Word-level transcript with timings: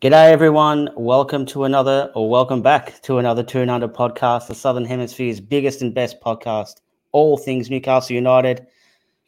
G'day, 0.00 0.30
everyone. 0.30 0.88
Welcome 0.96 1.44
to 1.44 1.64
another, 1.64 2.10
or 2.14 2.30
welcome 2.30 2.62
back 2.62 3.02
to 3.02 3.18
another 3.18 3.42
Two 3.42 3.60
and 3.60 3.70
Under 3.70 3.86
podcast, 3.86 4.46
the 4.46 4.54
Southern 4.54 4.86
Hemisphere's 4.86 5.40
biggest 5.40 5.82
and 5.82 5.92
best 5.92 6.22
podcast, 6.22 6.76
all 7.12 7.36
things 7.36 7.68
Newcastle 7.68 8.16
United. 8.16 8.66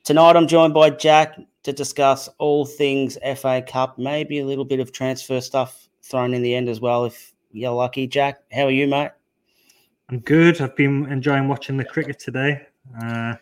Tonight, 0.02 0.34
I'm 0.34 0.46
joined 0.46 0.72
by 0.72 0.88
Jack 0.88 1.38
to 1.64 1.74
discuss 1.74 2.26
all 2.38 2.64
things 2.64 3.18
FA 3.36 3.62
Cup, 3.68 3.98
maybe 3.98 4.38
a 4.38 4.46
little 4.46 4.64
bit 4.64 4.80
of 4.80 4.92
transfer 4.92 5.42
stuff 5.42 5.90
thrown 6.00 6.32
in 6.32 6.40
the 6.40 6.54
end 6.54 6.70
as 6.70 6.80
well, 6.80 7.04
if 7.04 7.34
you're 7.50 7.70
lucky. 7.70 8.06
Jack, 8.06 8.40
how 8.50 8.62
are 8.62 8.70
you, 8.70 8.86
mate? 8.86 9.10
I'm 10.08 10.20
good. 10.20 10.58
I've 10.62 10.74
been 10.74 11.04
enjoying 11.12 11.48
watching 11.48 11.76
the 11.76 11.84
cricket 11.84 12.18
today. 12.18 12.66
Uh, 12.98 13.34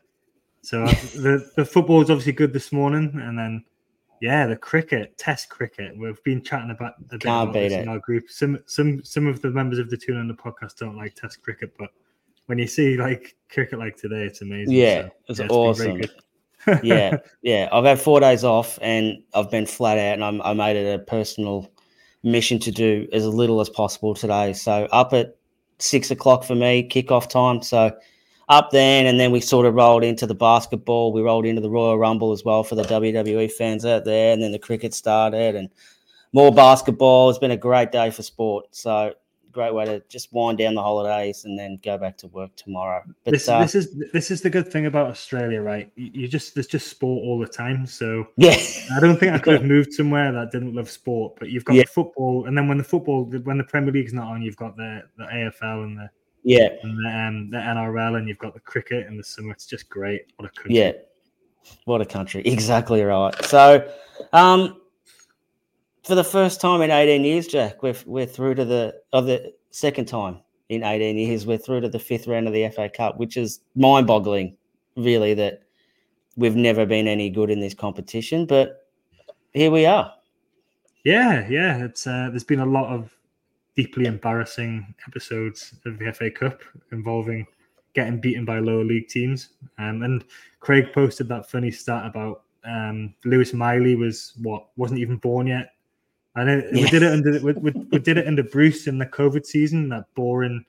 so 0.63 0.85
the 0.85 1.49
the 1.55 1.65
football 1.65 1.99
was 1.99 2.11
obviously 2.11 2.33
good 2.33 2.53
this 2.53 2.73
morning, 2.73 3.13
and 3.23 3.39
then 3.39 3.65
yeah, 4.21 4.47
the 4.47 4.57
cricket, 4.57 5.17
Test 5.19 5.49
cricket. 5.49 5.97
We've 5.97 6.23
been 6.25 6.43
chatting 6.43 6.71
about 6.71 6.95
a 6.99 7.03
bit 7.03 7.21
Can't 7.23 7.51
about 7.51 7.53
this 7.55 7.73
it. 7.73 7.81
in 7.81 7.89
our 7.89 7.99
group. 7.99 8.29
Some 8.29 8.59
some 8.67 9.03
some 9.05 9.27
of 9.27 9.41
the 9.43 9.51
members 9.51 9.79
of 9.79 9.91
the 9.91 9.97
Tune 9.97 10.17
on 10.19 10.29
the 10.29 10.35
podcast 10.35 10.77
don't 10.77 10.97
like 10.97 11.15
Test 11.15 11.43
cricket, 11.43 11.73
but 11.79 11.91
when 12.47 12.59
you 12.59 12.67
see 12.67 12.97
like 12.97 13.37
cricket 13.51 13.79
like 13.79 13.97
today, 13.97 14.25
it's 14.25 14.43
amazing. 14.43 14.75
Yeah, 14.75 15.03
So, 15.03 15.11
it's 15.29 15.39
very 15.39 15.51
awesome. 15.51 16.01
good. 16.01 16.11
yeah, 16.83 17.17
yeah. 17.43 17.69
I've 17.73 17.85
had 17.85 18.01
four 18.01 18.21
days 18.21 18.45
off, 18.45 18.79
and 18.83 19.23
I've 19.35 19.51
been 19.51 19.67
flat 19.67 19.99
out, 19.99 20.15
and 20.15 20.25
I'm, 20.25 20.43
I 20.43 20.53
made 20.53 20.77
it 20.77 21.01
a 21.01 21.03
personal 21.03 21.71
mission 22.23 22.59
to 22.59 22.71
do 22.71 23.09
as 23.13 23.25
little 23.27 23.61
as 23.61 23.69
possible 23.71 24.15
today. 24.15 24.53
So 24.53 24.87
up 24.93 25.13
at 25.15 25.37
six 25.79 26.11
o'clock 26.11 26.45
for 26.45 26.55
me, 26.55 26.87
kickoff 26.89 27.31
time. 27.31 27.63
So 27.63 27.97
up 28.51 28.71
then, 28.71 29.07
and 29.07 29.19
then 29.19 29.31
we 29.31 29.41
sort 29.41 29.65
of 29.65 29.75
rolled 29.75 30.05
into 30.05 30.27
the 30.27 30.35
basketball. 30.35 31.13
We 31.13 31.23
rolled 31.23 31.47
into 31.47 31.63
the 31.63 31.71
Royal 31.71 31.99
Rumble 31.99 32.33
as 32.33 32.45
well 32.45 32.63
for 32.65 32.75
the 32.75 32.83
WWE 32.83 33.51
fans 33.53 33.87
out 33.87 34.05
there, 34.05 34.33
and 34.33 34.43
then 34.43 34.53
the 34.53 34.59
cricket 34.59 34.93
started, 34.93 35.55
and 35.55 35.71
more 36.33 36.53
basketball. 36.53 37.31
It's 37.31 37.39
been 37.39 37.53
a 37.53 37.57
great 37.57 37.93
day 37.93 38.11
for 38.11 38.23
sport. 38.23 38.67
So 38.73 39.15
great 39.53 39.75
way 39.75 39.85
to 39.85 40.01
just 40.09 40.33
wind 40.33 40.59
down 40.59 40.75
the 40.75 40.83
holidays 40.83 41.45
and 41.45 41.59
then 41.59 41.79
go 41.83 41.99
back 41.99 42.17
to 42.17 42.29
work 42.29 42.55
tomorrow. 42.57 43.03
But 43.25 43.33
this, 43.33 43.49
uh, 43.49 43.61
this 43.61 43.75
is 43.75 43.97
this 44.13 44.31
is 44.31 44.41
the 44.43 44.51
good 44.51 44.71
thing 44.71 44.87
about 44.87 45.09
Australia, 45.11 45.61
right? 45.61 45.91
You, 45.97 46.29
just 46.29 46.55
there's 46.55 46.67
just 46.67 46.89
sport 46.89 47.23
all 47.25 47.39
the 47.39 47.47
time. 47.47 47.87
So 47.87 48.27
yeah, 48.37 48.57
I 48.97 49.01
don't 49.01 49.19
think 49.19 49.33
I 49.33 49.39
could 49.39 49.55
have 49.55 49.65
moved 49.77 49.93
somewhere 49.93 50.33
that 50.33 50.51
didn't 50.51 50.75
love 50.75 50.91
sport. 50.91 51.37
But 51.39 51.51
you've 51.51 51.65
got 51.65 51.77
Yeah. 51.77 51.83
the 51.83 51.89
football, 51.89 52.47
and 52.47 52.57
then 52.57 52.69
when 52.69 52.79
the 52.79 52.85
football, 52.85 53.25
when 53.25 53.59
the 53.59 53.65
Premier 53.65 53.93
League's 53.93 54.13
not 54.13 54.29
on, 54.29 54.43
you've 54.43 54.57
got 54.57 54.77
the 54.77 55.03
the 55.19 55.25
AFL 55.25 55.85
and 55.85 55.99
the 55.99 56.11
yeah. 56.43 56.69
and 56.83 57.05
the, 57.05 57.09
um, 57.09 57.51
the 57.51 57.59
NRL, 57.59 58.19
and 58.19 58.29
you've 58.29 58.39
got 58.39 58.55
the 58.55 58.61
cricket 58.61 59.07
in 59.07 59.17
the 59.17 59.25
summer. 59.25 59.53
It's 59.53 59.67
just 59.67 59.89
great. 59.89 60.33
What 60.37 60.47
a 60.47 60.53
country. 60.53 60.77
Yeah. 60.77 60.93
What 61.85 62.01
a 62.01 62.07
country. 62.07 62.43
Exactly 62.47 63.03
right. 63.03 63.35
So, 63.45 63.89
um, 64.33 64.81
for 66.05 66.15
the 66.15 66.25
first 66.25 66.61
time 66.61 66.83
in 66.83 66.91
18 66.91 67.25
years, 67.25 67.47
Jack, 67.47 67.83
we're, 67.83 67.95
we're 68.07 68.27
through 68.27 68.55
to 68.57 68.65
the, 68.65 68.95
of 69.13 69.27
the 69.27 69.53
second 69.71 70.07
time 70.07 70.41
in 70.71 70.85
18 70.85 71.19
years, 71.19 71.47
we're 71.47 71.59
through 71.59 71.81
to 71.81 71.89
the 71.89 71.99
fifth 71.99 72.27
round 72.27 72.47
of 72.47 72.55
the 72.55 72.69
FA 72.71 72.89
Cup, 72.89 73.19
which 73.19 73.37
is 73.37 73.61
mind 73.75 74.07
boggling, 74.07 74.57
really, 74.97 75.35
that 75.35 75.63
we've 76.37 76.57
never 76.57 76.87
been 76.87 77.09
any 77.09 77.29
good 77.29 77.51
in 77.51 77.61
this 77.61 77.75
competition. 77.75 78.47
But 78.47 78.89
here 79.53 79.71
we 79.71 79.85
are. 79.85 80.13
yeah, 81.05 81.47
yeah. 81.49 81.85
It's 81.85 82.07
uh, 82.07 82.29
there's 82.31 82.45
been 82.45 82.61
a 82.61 82.67
lot 82.67 82.95
of 82.95 83.15
deeply 83.77 84.07
embarrassing 84.07 84.95
episodes 85.07 85.75
of 85.87 85.99
the 85.99 86.13
FA 86.13 86.31
Cup 86.31 86.61
involving 86.93 87.47
getting 87.95 88.21
beaten 88.21 88.45
by 88.45 88.59
lower 88.59 88.85
league 88.85 89.09
teams. 89.09 89.51
Um, 89.79 90.03
and 90.03 90.25
Craig 90.61 90.93
posted 90.93 91.29
that 91.29 91.51
funny 91.51 91.71
stat 91.71 92.07
about 92.07 92.43
um, 92.65 93.15
Lewis 93.25 93.53
Miley 93.53 93.95
was 93.97 94.35
what 94.43 94.67
wasn't 94.77 95.01
even 95.01 95.17
born 95.17 95.47
yet. 95.47 95.73
And 96.37 96.49
it, 96.49 96.73
we 96.73 96.89
did 96.89 97.03
it 97.03 97.13
under 97.13 97.41
we, 97.41 97.53
we, 97.55 97.71
we 97.91 97.99
did 97.99 98.19
it 98.19 98.27
under 98.27 98.43
Bruce 98.43 98.87
in 98.87 98.99
the 98.99 99.07
COVID 99.07 99.45
season. 99.45 99.89
That 99.89 100.05
boring. 100.15 100.65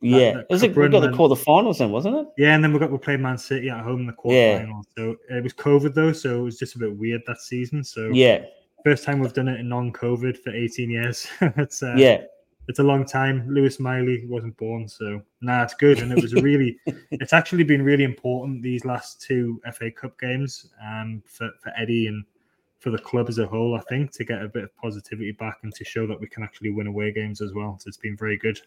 Yeah. 0.00 0.32
that 0.32 0.40
It 0.42 0.46
was 0.50 0.60
cup 0.62 0.76
we 0.76 0.88
got 0.88 1.00
the 1.00 1.08
quarterfinals 1.08 1.78
then, 1.78 1.90
wasn't 1.90 2.16
it? 2.16 2.26
Yeah, 2.36 2.54
and 2.54 2.62
then 2.62 2.72
we 2.72 2.78
got 2.78 2.90
we 2.90 2.98
played 2.98 3.20
Man 3.20 3.38
City 3.38 3.70
at 3.70 3.82
home 3.82 4.00
in 4.00 4.06
the 4.06 4.14
Yeah. 4.26 4.60
quarterfinal. 4.62 4.82
So 4.96 5.16
it 5.30 5.42
was 5.42 5.54
COVID 5.54 5.94
though, 5.94 6.12
so 6.12 6.40
it 6.40 6.42
was 6.42 6.58
just 6.58 6.76
a 6.76 6.78
bit 6.78 6.94
weird 6.96 7.22
that 7.26 7.40
season. 7.40 7.82
So 7.82 8.10
Yeah. 8.12 8.44
first 8.84 9.02
time 9.04 9.18
we've 9.18 9.32
done 9.32 9.48
it 9.48 9.58
in 9.60 9.68
non-COVID 9.68 10.38
for 10.38 10.50
18 10.50 10.90
years. 10.90 11.26
it's 11.40 11.82
uh, 11.82 11.94
Yeah. 11.96 12.22
It's 12.68 12.78
a 12.78 12.82
long 12.84 13.04
time. 13.04 13.48
Lewis 13.48 13.80
Miley 13.80 14.24
wasn't 14.26 14.56
born, 14.58 14.86
so 14.86 15.22
nah, 15.40 15.62
it's 15.62 15.74
good. 15.74 16.00
And 16.00 16.12
it 16.12 16.22
was 16.22 16.34
really, 16.34 16.78
it's 17.10 17.32
actually 17.32 17.64
been 17.64 17.82
really 17.82 18.04
important 18.04 18.62
these 18.62 18.84
last 18.84 19.22
two 19.22 19.60
FA 19.72 19.90
Cup 19.90 20.18
games 20.20 20.70
um, 20.86 21.22
for 21.26 21.50
for 21.60 21.72
Eddie 21.76 22.06
and 22.06 22.24
for 22.78 22.90
the 22.90 22.98
club 22.98 23.28
as 23.28 23.38
a 23.38 23.46
whole. 23.46 23.74
I 23.74 23.80
think 23.88 24.12
to 24.12 24.24
get 24.24 24.42
a 24.42 24.48
bit 24.48 24.64
of 24.64 24.76
positivity 24.76 25.32
back 25.32 25.60
and 25.62 25.74
to 25.74 25.84
show 25.84 26.06
that 26.06 26.20
we 26.20 26.28
can 26.28 26.42
actually 26.42 26.70
win 26.70 26.86
away 26.86 27.10
games 27.10 27.40
as 27.40 27.54
well. 27.54 27.78
So 27.80 27.88
it's 27.88 27.96
been 27.96 28.16
very 28.16 28.36
good. 28.36 28.60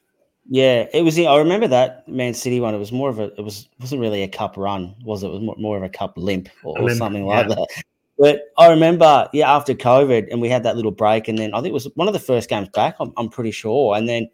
Yeah, 0.50 0.88
it 0.92 1.04
was. 1.04 1.20
I 1.20 1.38
remember 1.38 1.68
that 1.68 2.08
Man 2.08 2.34
City 2.34 2.60
one. 2.60 2.74
It 2.74 2.80
was 2.80 2.92
more 2.92 3.10
of 3.10 3.20
a. 3.20 3.26
It 3.38 3.44
was 3.44 3.70
wasn't 3.80 4.02
really 4.02 4.24
a 4.24 4.28
cup 4.28 4.58
run, 4.58 4.96
was 5.04 5.22
it? 5.22 5.28
It 5.28 5.34
was 5.34 5.42
more, 5.42 5.56
more 5.60 5.78
of 5.78 5.84
a 5.84 5.90
cup 5.90 6.18
limp 6.18 6.50
or, 6.64 6.76
A 6.80 6.82
or 6.82 6.86
limp, 6.86 6.98
something 6.98 7.28
like 7.28 7.48
that. 7.50 7.84
But 8.22 8.52
I 8.56 8.70
remember, 8.70 9.28
yeah, 9.34 9.52
after 9.52 9.74
COVID, 9.74 10.28
and 10.30 10.40
we 10.40 10.48
had 10.48 10.62
that 10.62 10.76
little 10.76 10.92
break, 10.92 11.28
and 11.28 11.40
then 11.40 11.56
I 11.56 11.58
think 11.58 11.72
it 11.72 11.74
was 11.74 11.90
one 11.96 12.08
of 12.08 12.14
the 12.14 12.20
first 12.20 12.50
games 12.50 12.70
back. 12.70 12.98
I'm, 13.00 13.12
I'm 13.18 13.30
pretty 13.30 13.50
sure, 13.50 13.96
and 13.96 14.08
then 14.08 14.30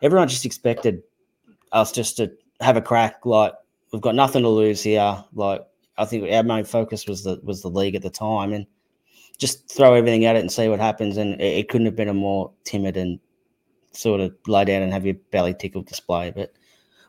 everyone 0.00 0.26
just 0.26 0.46
expected 0.46 1.02
us 1.70 1.92
just 1.92 2.16
to 2.16 2.32
have 2.62 2.78
a 2.78 2.80
crack. 2.80 3.26
Like 3.26 3.52
we've 3.92 4.00
got 4.00 4.14
nothing 4.14 4.40
to 4.44 4.48
lose 4.48 4.82
here. 4.82 5.22
Like 5.34 5.60
I 5.98 6.06
think 6.06 6.32
our 6.32 6.42
main 6.42 6.64
focus 6.64 7.06
was 7.06 7.22
the 7.22 7.38
was 7.42 7.60
the 7.60 7.68
league 7.68 7.94
at 7.94 8.00
the 8.00 8.08
time, 8.08 8.54
and 8.54 8.66
just 9.36 9.70
throw 9.70 9.92
everything 9.92 10.24
at 10.24 10.36
it 10.36 10.40
and 10.40 10.50
see 10.50 10.70
what 10.70 10.80
happens. 10.80 11.18
And 11.18 11.38
it, 11.42 11.58
it 11.58 11.68
couldn't 11.68 11.88
have 11.88 11.96
been 11.96 12.08
a 12.08 12.14
more 12.14 12.50
timid 12.64 12.96
and 12.96 13.20
sort 13.92 14.22
of 14.22 14.34
lay 14.46 14.64
down 14.64 14.80
and 14.80 14.94
have 14.94 15.04
your 15.04 15.16
belly 15.30 15.52
tickled 15.52 15.84
display. 15.84 16.30
But 16.34 16.54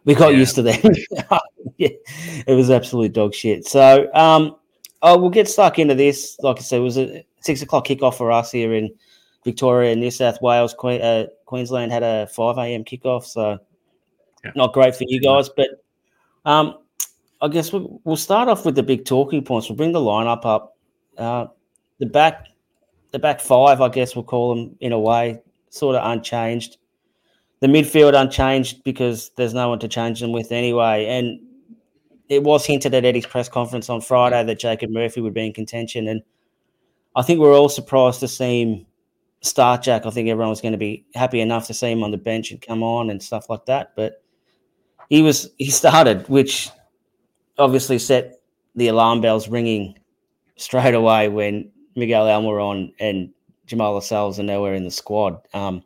we 0.04 0.14
got 0.14 0.34
Yeah. 0.34 0.40
used 0.40 0.56
to 0.56 0.62
that. 0.64 1.42
yeah, 1.78 1.88
it 2.46 2.54
was 2.54 2.70
absolute 2.70 3.14
dog 3.14 3.34
shit. 3.34 3.66
So 3.66 4.14
um, 4.14 4.58
oh, 5.02 5.18
we'll 5.18 5.30
get 5.30 5.48
stuck 5.50 5.80
into 5.80 5.96
this. 5.96 6.38
Like 6.42 6.58
I 6.60 6.62
said, 6.62 6.78
it 6.80 6.84
was 6.84 6.98
a 6.98 7.26
six 7.42 7.62
o'clock 7.62 7.88
kickoff 7.88 8.16
for 8.16 8.32
us 8.32 8.52
here 8.52 8.74
in 8.74 8.94
Victoria, 9.44 9.92
and 9.92 10.02
New 10.02 10.12
South 10.12 10.42
Wales. 10.42 10.74
Que- 10.80 11.02
uh, 11.02 11.28
Queensland 11.46 11.92
had 11.92 12.04
a 12.04 12.28
five 12.28 12.58
a.m. 12.58 12.84
kickoff, 12.84 13.26
so 13.26 13.60
Yeah. 14.44 14.52
not 14.56 14.74
great 14.74 14.96
for 14.96 15.06
you 15.08 15.20
guys. 15.20 15.50
But 15.50 15.70
um, 16.46 16.78
I 17.42 17.48
guess 17.48 17.74
we'll, 17.74 18.00
we'll 18.04 18.18
start 18.18 18.48
off 18.50 18.66
with 18.66 18.76
the 18.76 18.84
big 18.84 19.06
talking 19.06 19.44
points. 19.44 19.70
We'll 19.70 19.78
bring 19.78 19.92
the 19.92 20.00
lineup 20.00 20.46
up. 20.46 20.78
Uh, 21.18 21.48
the 22.00 22.06
back, 22.06 22.48
the 23.12 23.20
back 23.20 23.40
five, 23.40 23.82
I 23.82 23.90
guess 23.90 24.16
we'll 24.16 24.24
call 24.24 24.56
them 24.56 24.76
in 24.80 24.92
a 24.92 25.00
way, 25.00 25.42
sort 25.70 25.96
of 25.96 26.10
unchanged. 26.10 26.78
The 27.60 27.68
midfield 27.68 28.20
unchanged 28.20 28.84
because 28.84 29.30
there's 29.38 29.54
no 29.54 29.70
one 29.70 29.78
to 29.80 29.88
change 29.88 30.20
them 30.20 30.32
with 30.32 30.52
anyway. 30.52 31.06
And 31.06 31.40
it 32.32 32.44
was 32.44 32.66
hinted 32.66 32.96
at 32.96 33.04
Eddie's 33.04 33.26
press 33.26 33.50
conference 33.50 33.90
on 33.90 34.00
Friday 34.00 34.42
that 34.42 34.58
Jacob 34.58 34.90
Murphy 34.90 35.20
would 35.20 35.34
be 35.34 35.46
in 35.46 35.52
contention, 35.52 36.08
and 36.08 36.22
I 37.14 37.24
think 37.24 37.42
we're 37.42 37.54
all 37.54 37.68
surprised 37.68 38.22
to 38.22 38.28
see 38.30 38.62
him 38.62 38.86
start. 39.42 39.82
Jack, 39.82 40.06
I 40.06 40.12
think 40.12 40.30
everyone 40.30 40.50
was 40.50 40.62
going 40.62 40.72
to 40.72 40.78
be 40.78 41.06
happy 41.14 41.42
enough 41.42 41.68
to 41.68 41.74
see 41.74 41.92
him 41.92 42.06
on 42.06 42.12
the 42.12 42.18
bench 42.18 42.52
and 42.52 42.62
come 42.62 42.84
on 42.84 43.10
and 43.10 43.22
stuff 43.22 43.50
like 43.50 43.66
that, 43.66 43.92
but 43.98 44.24
he 45.10 45.22
was 45.22 45.52
he 45.58 45.70
started, 45.70 46.26
which 46.30 46.70
obviously 47.58 48.00
set 48.00 48.40
the 48.76 48.88
alarm 48.88 49.20
bells 49.20 49.50
ringing 49.50 50.00
straight 50.56 50.94
away 50.94 51.28
when 51.28 51.70
Miguel 51.98 52.28
Almiron 52.28 52.94
and 53.02 53.30
Jamal 53.66 53.96
Lascelles 53.96 54.40
are 54.40 54.44
nowhere 54.44 54.74
in 54.74 54.86
the 54.86 54.92
squad. 54.92 55.38
Um, 55.54 55.84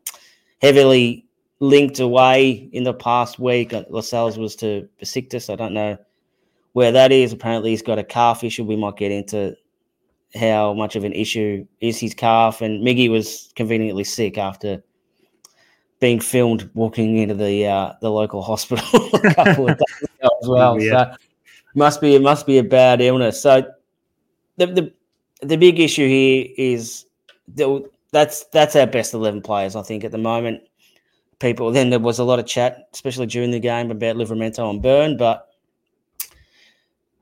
heavily 0.62 1.26
linked 1.60 2.00
away 2.00 2.70
in 2.72 2.84
the 2.84 2.94
past 2.94 3.40
week. 3.40 3.74
Lascelles 3.90 4.38
was 4.38 4.56
to 4.58 4.88
Besiktas. 5.02 5.52
I 5.52 5.56
don't 5.56 5.74
know 5.74 5.98
where 6.76 6.92
that 6.92 7.14
is. 7.14 7.32
Apparently, 7.32 7.70
he's 7.70 7.82
got 7.82 8.00
a 8.00 8.04
calf 8.04 8.44
issue. 8.44 8.66
We 8.66 8.76
might 8.76 8.98
get 8.98 9.10
into 9.10 9.56
how 10.36 10.74
much 10.74 10.98
of 10.98 11.06
an 11.06 11.14
issue 11.14 11.66
is 11.80 11.98
his 11.98 12.14
calf. 12.14 12.60
And 12.60 12.86
Miggy 12.86 13.10
was 13.10 13.54
conveniently 13.56 14.04
sick 14.04 14.38
after 14.38 14.84
being 16.02 16.20
filmed 16.20 16.70
walking 16.74 17.16
into 17.16 17.34
the 17.34 17.66
uh, 17.66 17.94
the 18.02 18.12
local 18.12 18.42
hospital 18.42 19.10
a 19.14 19.34
couple 19.34 19.70
of 19.70 19.78
days 19.78 20.02
ago 20.02 20.30
as 20.42 20.48
well. 20.50 20.76
Weird. 20.76 20.92
So 20.92 21.16
must 21.76 22.02
be 22.02 22.14
it 22.14 22.22
must 22.22 22.46
be 22.46 22.58
a 22.58 22.64
bad 22.64 23.00
illness. 23.00 23.42
So 23.42 23.64
the 24.58 24.66
the 24.66 24.94
the 25.42 25.56
big 25.56 25.80
issue 25.80 26.10
here 26.10 26.46
is 26.58 27.06
that 27.56 27.90
that's 28.12 28.44
that's 28.48 28.76
our 28.76 28.86
best 28.86 29.14
eleven 29.14 29.42
players. 29.42 29.78
I 29.78 29.82
think 29.82 30.04
at 30.04 30.12
the 30.12 30.18
moment. 30.18 30.62
People 31.40 31.70
then 31.70 31.90
there 31.90 32.00
was 32.00 32.18
a 32.18 32.24
lot 32.24 32.40
of 32.40 32.46
chat, 32.46 32.88
especially 32.94 33.26
during 33.26 33.52
the 33.52 33.60
game, 33.60 33.92
about 33.92 34.16
Livramento 34.16 34.70
and 34.70 34.82
Burn, 34.82 35.18
but 35.18 35.50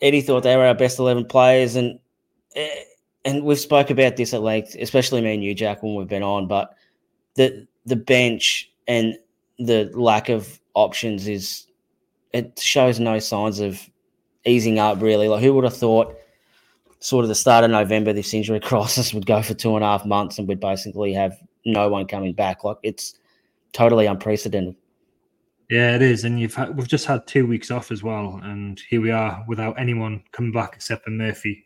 Eddie 0.03 0.21
thought 0.21 0.43
they 0.43 0.57
were 0.57 0.65
our 0.65 0.75
best 0.75 0.99
eleven 0.99 1.25
players, 1.25 1.75
and 1.77 1.97
eh, 2.55 2.83
and 3.25 3.43
we've 3.43 3.57
spoke 3.57 3.89
about 3.89 4.17
this 4.17 4.33
at 4.33 4.41
length, 4.41 4.75
especially 4.79 5.21
me 5.21 5.33
and 5.33 5.43
you, 5.43 5.55
Jack, 5.55 5.81
when 5.81 5.95
we've 5.95 6.07
been 6.07 6.21
on. 6.21 6.47
But 6.47 6.75
the 7.35 7.65
the 7.85 7.95
bench 7.95 8.69
and 8.87 9.15
the 9.57 9.89
lack 9.93 10.27
of 10.27 10.59
options 10.73 11.27
is 11.27 11.67
it 12.33 12.59
shows 12.59 12.99
no 12.99 13.17
signs 13.19 13.61
of 13.61 13.89
easing 14.45 14.77
up. 14.77 15.01
Really, 15.01 15.29
like 15.29 15.41
who 15.41 15.53
would 15.53 15.63
have 15.63 15.75
thought? 15.75 16.15
Sort 16.99 17.23
of 17.23 17.29
the 17.29 17.35
start 17.35 17.65
of 17.65 17.71
November, 17.71 18.13
this 18.13 18.33
injury 18.33 18.59
crisis 18.61 19.13
would 19.13 19.25
go 19.25 19.41
for 19.41 19.53
two 19.53 19.75
and 19.75 19.85
a 19.85 19.87
half 19.87 20.05
months, 20.05 20.37
and 20.37 20.47
we'd 20.47 20.59
basically 20.59 21.13
have 21.13 21.37
no 21.65 21.87
one 21.87 22.07
coming 22.07 22.33
back. 22.33 22.65
Like 22.65 22.77
it's 22.83 23.15
totally 23.71 24.05
unprecedented. 24.05 24.75
Yeah, 25.73 25.95
it 25.95 26.03
is, 26.03 26.23
and 26.23 26.39
you've 26.39 26.53
had, 26.53 26.77
we've 26.77 26.87
just 26.87 27.07
had 27.07 27.25
two 27.25 27.47
weeks 27.47 27.71
off 27.71 27.91
as 27.91 28.03
well, 28.03 28.39
and 28.43 28.79
here 28.91 29.01
we 29.01 29.09
are 29.09 29.43
without 29.47 29.79
anyone 29.79 30.23
coming 30.31 30.51
back 30.51 30.73
except 30.75 31.03
for 31.03 31.09
Murphy. 31.09 31.65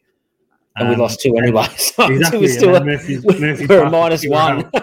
And 0.78 0.88
um, 0.88 0.94
we 0.94 1.02
lost 1.02 1.20
two 1.20 1.36
anyway. 1.36 1.68
So 1.78 2.06
exactly. 2.06 2.40
We're, 2.40 2.48
still 2.48 2.86
Murphy's, 2.86 3.26
Murphy's 3.26 3.68
we're 3.68 3.90
minus 3.90 4.26
one. 4.26 4.72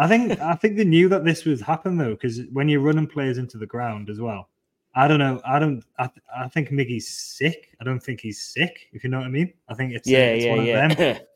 I 0.00 0.08
think 0.08 0.40
I 0.40 0.56
think 0.56 0.76
they 0.76 0.84
knew 0.84 1.08
that 1.10 1.24
this 1.24 1.44
was 1.44 1.60
happen 1.60 1.96
though, 1.96 2.14
because 2.14 2.40
when 2.52 2.68
you're 2.68 2.80
running 2.80 3.06
players 3.06 3.38
into 3.38 3.56
the 3.56 3.66
ground 3.66 4.10
as 4.10 4.20
well, 4.20 4.48
I 4.96 5.06
don't 5.06 5.20
know. 5.20 5.40
I 5.44 5.60
don't. 5.60 5.84
I, 6.00 6.10
I 6.36 6.48
think 6.48 6.70
Miggy's 6.70 7.06
sick. 7.06 7.76
I 7.80 7.84
don't 7.84 8.02
think 8.02 8.20
he's 8.20 8.42
sick. 8.42 8.88
If 8.92 9.04
you 9.04 9.10
know 9.10 9.18
what 9.18 9.26
I 9.26 9.30
mean. 9.30 9.52
I 9.68 9.74
think 9.74 9.92
it's 9.92 10.08
yeah, 10.08 10.18
uh, 10.18 10.22
it's 10.22 10.44
yeah, 10.44 10.56
one 10.56 10.66
yeah. 10.66 10.86
of 10.86 10.96
them. 10.96 11.16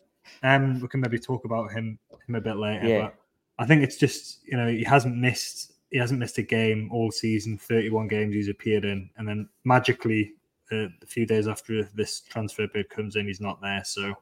Um, 0.42 0.80
we 0.80 0.88
can 0.88 1.00
maybe 1.00 1.18
talk 1.18 1.44
about 1.44 1.70
him 1.70 1.98
him 2.26 2.34
a 2.34 2.40
bit 2.40 2.56
later. 2.56 2.88
Yeah. 2.88 3.00
But 3.02 3.14
I 3.58 3.66
think 3.66 3.84
it's 3.84 3.96
just 3.96 4.40
you 4.44 4.56
know 4.56 4.66
he 4.66 4.82
hasn't 4.82 5.14
missed 5.14 5.73
he 5.94 6.00
hasn't 6.00 6.18
missed 6.18 6.38
a 6.38 6.42
game 6.42 6.88
all 6.90 7.12
season. 7.12 7.56
Thirty 7.56 7.88
one 7.88 8.08
games 8.08 8.34
he's 8.34 8.48
appeared 8.48 8.84
in, 8.84 9.08
and 9.16 9.28
then 9.28 9.48
magically 9.62 10.32
uh, 10.72 10.86
a 10.86 11.06
few 11.06 11.24
days 11.24 11.46
after 11.46 11.88
this 11.94 12.18
transfer 12.20 12.66
bid 12.66 12.90
comes 12.90 13.14
in, 13.14 13.28
he's 13.28 13.40
not 13.40 13.62
there. 13.62 13.80
So 13.84 14.12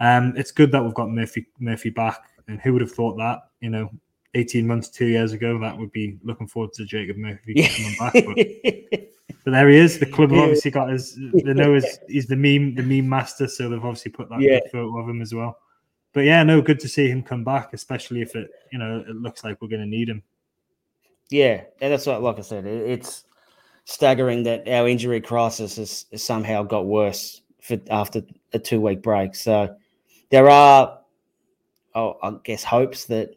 um, 0.00 0.32
it's 0.34 0.50
good 0.50 0.72
that 0.72 0.82
we've 0.82 0.94
got 0.94 1.10
Murphy 1.10 1.46
Murphy 1.58 1.90
back. 1.90 2.30
And 2.48 2.58
who 2.58 2.72
would 2.72 2.80
have 2.80 2.92
thought 2.92 3.18
that? 3.18 3.40
You 3.60 3.68
know, 3.68 3.90
18 4.32 4.66
months, 4.66 4.88
two 4.88 5.04
years 5.04 5.34
ago, 5.34 5.58
that 5.60 5.76
would 5.76 5.92
be 5.92 6.16
looking 6.22 6.46
forward 6.46 6.72
to 6.72 6.86
Jacob 6.86 7.18
Murphy 7.18 7.52
coming 7.54 7.96
back. 7.98 8.12
But, 8.14 9.36
but 9.44 9.50
there 9.50 9.68
he 9.68 9.76
is. 9.76 9.98
The 9.98 10.06
club 10.06 10.30
have 10.30 10.40
obviously 10.40 10.70
got 10.70 10.88
his. 10.88 11.18
They 11.34 11.52
know 11.52 11.74
he's, 11.74 11.98
he's 12.08 12.26
the 12.28 12.36
meme, 12.36 12.76
the 12.76 12.82
meme 12.82 13.06
master, 13.10 13.46
so 13.46 13.68
they've 13.68 13.78
obviously 13.84 14.12
put 14.12 14.30
that 14.30 14.40
Yeah. 14.40 14.60
photo 14.72 14.98
of 14.98 15.06
him 15.06 15.20
as 15.20 15.34
well. 15.34 15.58
But 16.14 16.24
yeah, 16.24 16.42
no, 16.44 16.62
good 16.62 16.80
to 16.80 16.88
see 16.88 17.08
him 17.10 17.22
come 17.22 17.44
back, 17.44 17.74
especially 17.74 18.22
if 18.22 18.34
it, 18.36 18.48
you 18.72 18.78
know, 18.78 19.04
it 19.06 19.16
looks 19.16 19.44
like 19.44 19.60
we're 19.60 19.68
going 19.68 19.82
to 19.82 19.86
need 19.86 20.08
him. 20.08 20.22
Yeah, 21.30 21.62
and 21.80 21.92
that's 21.92 22.06
what, 22.06 22.22
like 22.22 22.38
I 22.38 22.42
said, 22.42 22.66
it, 22.66 22.88
it's 22.88 23.24
staggering 23.84 24.42
that 24.44 24.68
our 24.68 24.88
injury 24.88 25.20
crisis 25.20 25.76
has, 25.76 26.06
has 26.10 26.22
somehow 26.22 26.62
got 26.62 26.86
worse 26.86 27.42
for 27.60 27.78
after 27.90 28.22
a 28.52 28.58
two 28.58 28.80
week 28.80 29.02
break. 29.02 29.34
So 29.34 29.74
there 30.30 30.48
are, 30.48 30.98
oh, 31.94 32.16
I 32.22 32.36
guess, 32.44 32.64
hopes 32.64 33.06
that 33.06 33.30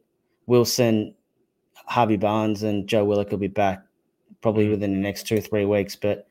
Wilson, 0.46 1.16
Harvey 1.74 2.18
Barnes, 2.18 2.64
and 2.64 2.88
Joe 2.88 3.06
Willock 3.06 3.32
will 3.32 3.38
be 3.38 3.48
back 3.48 3.84
probably 4.42 4.66
mm-hmm. 4.66 4.72
within 4.72 4.94
the 4.94 5.00
next 5.00 5.28
two 5.28 5.38
or 5.38 5.42
three 5.42 5.66
weeks. 5.66 5.96
But 5.96 6.28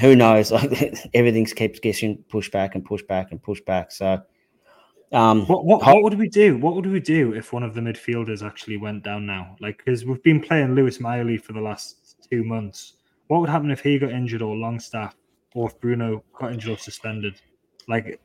who 0.00 0.14
knows? 0.14 0.52
Like 0.52 0.94
everything 1.14 1.44
keeps 1.46 1.80
getting 1.80 2.18
pushed 2.28 2.52
back 2.52 2.74
and 2.74 2.84
pushed 2.84 3.08
back 3.08 3.32
and 3.32 3.42
pushed 3.42 3.64
back. 3.64 3.90
So. 3.92 4.22
Um, 5.12 5.46
What 5.46 5.64
what, 5.64 5.82
what 5.84 6.02
would 6.02 6.18
we 6.18 6.28
do? 6.28 6.58
What 6.58 6.74
would 6.74 6.86
we 6.86 7.00
do 7.00 7.32
if 7.34 7.52
one 7.52 7.62
of 7.62 7.74
the 7.74 7.80
midfielders 7.80 8.46
actually 8.46 8.76
went 8.76 9.02
down 9.04 9.24
now? 9.26 9.56
Like, 9.60 9.78
because 9.78 10.04
we've 10.04 10.22
been 10.22 10.40
playing 10.40 10.74
Lewis 10.74 11.00
Miley 11.00 11.38
for 11.38 11.52
the 11.54 11.60
last 11.60 12.16
two 12.30 12.44
months. 12.44 12.94
What 13.28 13.40
would 13.40 13.48
happen 13.50 13.70
if 13.70 13.80
he 13.80 13.98
got 13.98 14.10
injured 14.10 14.42
or 14.42 14.56
Longstaff, 14.56 15.14
or 15.54 15.68
if 15.68 15.80
Bruno 15.80 16.22
got 16.38 16.52
injured 16.52 16.72
or 16.72 16.78
suspended? 16.78 17.40
Like, 17.88 18.20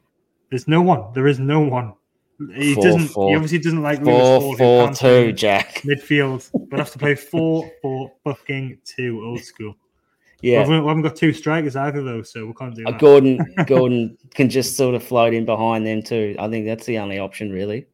there's 0.50 0.68
no 0.68 0.81
one. 0.81 1.13
There 1.13 1.27
is 1.27 1.39
no 1.39 1.62
one. 1.62 1.94
He 2.56 2.74
Four, 2.74 2.83
doesn't. 2.83 3.07
four. 3.09 3.30
he 3.30 3.35
obviously 3.35 3.59
doesn't 3.59 3.81
like 3.81 4.01
Lewis 4.01 4.21
four, 4.21 4.41
who 4.51 4.57
four, 4.57 4.85
can't 4.85 4.97
two, 4.97 5.31
Jack. 5.33 5.75
midfield, 5.85 6.50
but 6.69 6.80
have 6.80 6.91
to 6.91 7.00
play 7.00 7.15
four, 7.15 7.71
four, 7.81 8.12
fucking 8.24 8.80
two, 8.83 9.24
old 9.24 9.39
school. 9.39 9.75
Yeah. 10.44 10.57
We, 10.60 10.63
haven't, 10.66 10.84
we 10.84 10.88
haven't 10.90 11.04
got 11.04 11.16
two 11.16 11.31
strikers 11.34 11.75
either, 11.75 12.04
though, 12.04 12.22
so 12.22 12.45
we 12.45 12.54
can't 12.54 12.75
do 12.75 12.86
Uh, 12.86 12.92
that. 12.92 13.00
Gordon 13.00 13.56
Gordon 13.68 14.18
can 14.36 14.50
just 14.50 14.75
sort 14.78 14.94
of 14.94 15.01
float 15.04 15.34
in 15.34 15.45
behind 15.45 15.86
them 15.88 16.04
too. 16.04 16.36
I 16.38 16.50
think 16.50 16.66
that's 16.66 16.86
the 16.86 16.98
only 17.00 17.18
option 17.18 17.51
really. 17.51 17.88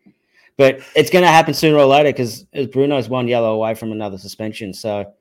But 0.57 0.81
it's 0.95 1.09
going 1.09 1.23
to 1.23 1.29
happen 1.31 1.53
sooner 1.53 1.77
or 1.77 1.85
later 1.85 2.09
because 2.09 2.43
Bruno's 2.73 3.07
one 3.07 3.27
yellow 3.29 3.53
away 3.53 3.75
from 3.75 3.91
another 3.93 4.17
suspension. 4.17 4.73
So 4.73 5.13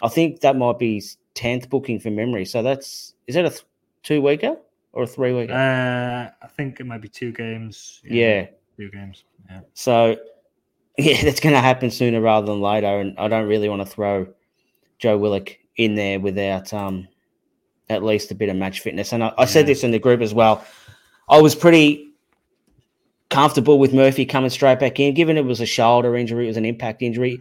I 0.00 0.08
think 0.08 0.40
that 0.42 0.54
might 0.56 0.78
be 0.78 1.02
tenth 1.34 1.68
booking 1.68 1.98
for 1.98 2.10
memory. 2.10 2.44
So 2.44 2.62
that's 2.62 3.14
is 3.26 3.34
that 3.34 3.44
a 3.46 3.50
th- 3.50 3.64
two 4.04 4.22
weeker 4.22 4.56
or 4.92 5.02
a 5.02 5.06
three 5.06 5.32
weeker? 5.32 5.52
Uh, 5.54 6.30
I 6.44 6.48
think 6.48 6.78
it 6.78 6.84
might 6.84 7.00
be 7.00 7.08
two 7.08 7.32
games. 7.32 8.00
yeah. 8.04 8.46
two 8.76 8.90
games. 8.90 9.24
Yeah. 9.50 9.60
So 9.74 10.16
yeah, 10.98 11.22
that's 11.22 11.40
going 11.40 11.54
to 11.54 11.60
happen 11.60 11.90
sooner 11.90 12.20
rather 12.20 12.46
than 12.46 12.60
later. 12.60 13.00
And 13.00 13.18
I 13.18 13.26
don't 13.28 13.48
really 13.48 13.68
want 13.68 13.80
to 13.82 13.86
throw 13.86 14.28
Joe 14.98 15.18
Willock 15.18 15.56
in 15.76 15.94
there 15.94 16.18
without 16.20 16.72
um 16.72 17.06
at 17.88 18.02
least 18.02 18.30
a 18.30 18.34
bit 18.34 18.48
of 18.48 18.56
match 18.56 18.80
fitness. 18.80 19.12
And 19.12 19.22
I, 19.22 19.32
I 19.38 19.44
said 19.44 19.66
this 19.66 19.84
in 19.84 19.92
the 19.92 19.98
group 19.98 20.20
as 20.20 20.34
well. 20.34 20.64
I 21.28 21.40
was 21.40 21.54
pretty 21.54 22.08
comfortable 23.30 23.78
with 23.78 23.92
Murphy 23.94 24.24
coming 24.26 24.50
straight 24.50 24.80
back 24.80 24.98
in, 25.00 25.14
given 25.14 25.36
it 25.36 25.44
was 25.44 25.60
a 25.60 25.66
shoulder 25.66 26.16
injury, 26.16 26.44
it 26.44 26.48
was 26.48 26.56
an 26.56 26.64
impact 26.64 27.02
injury. 27.02 27.40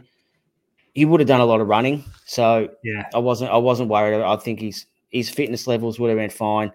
He 0.94 1.06
would 1.06 1.20
have 1.20 1.28
done 1.28 1.42
a 1.42 1.46
lot 1.46 1.62
of 1.62 1.68
running, 1.68 2.04
so 2.26 2.70
Yeah. 2.84 3.08
I 3.14 3.18
wasn't. 3.20 3.52
I 3.52 3.58
wasn't 3.58 3.90
worried. 3.90 4.22
I 4.22 4.36
think 4.38 4.62
his 4.62 4.86
his 5.10 5.30
fitness 5.30 5.68
levels 5.68 6.00
would 6.00 6.10
have 6.10 6.18
been 6.18 6.30
fine, 6.30 6.72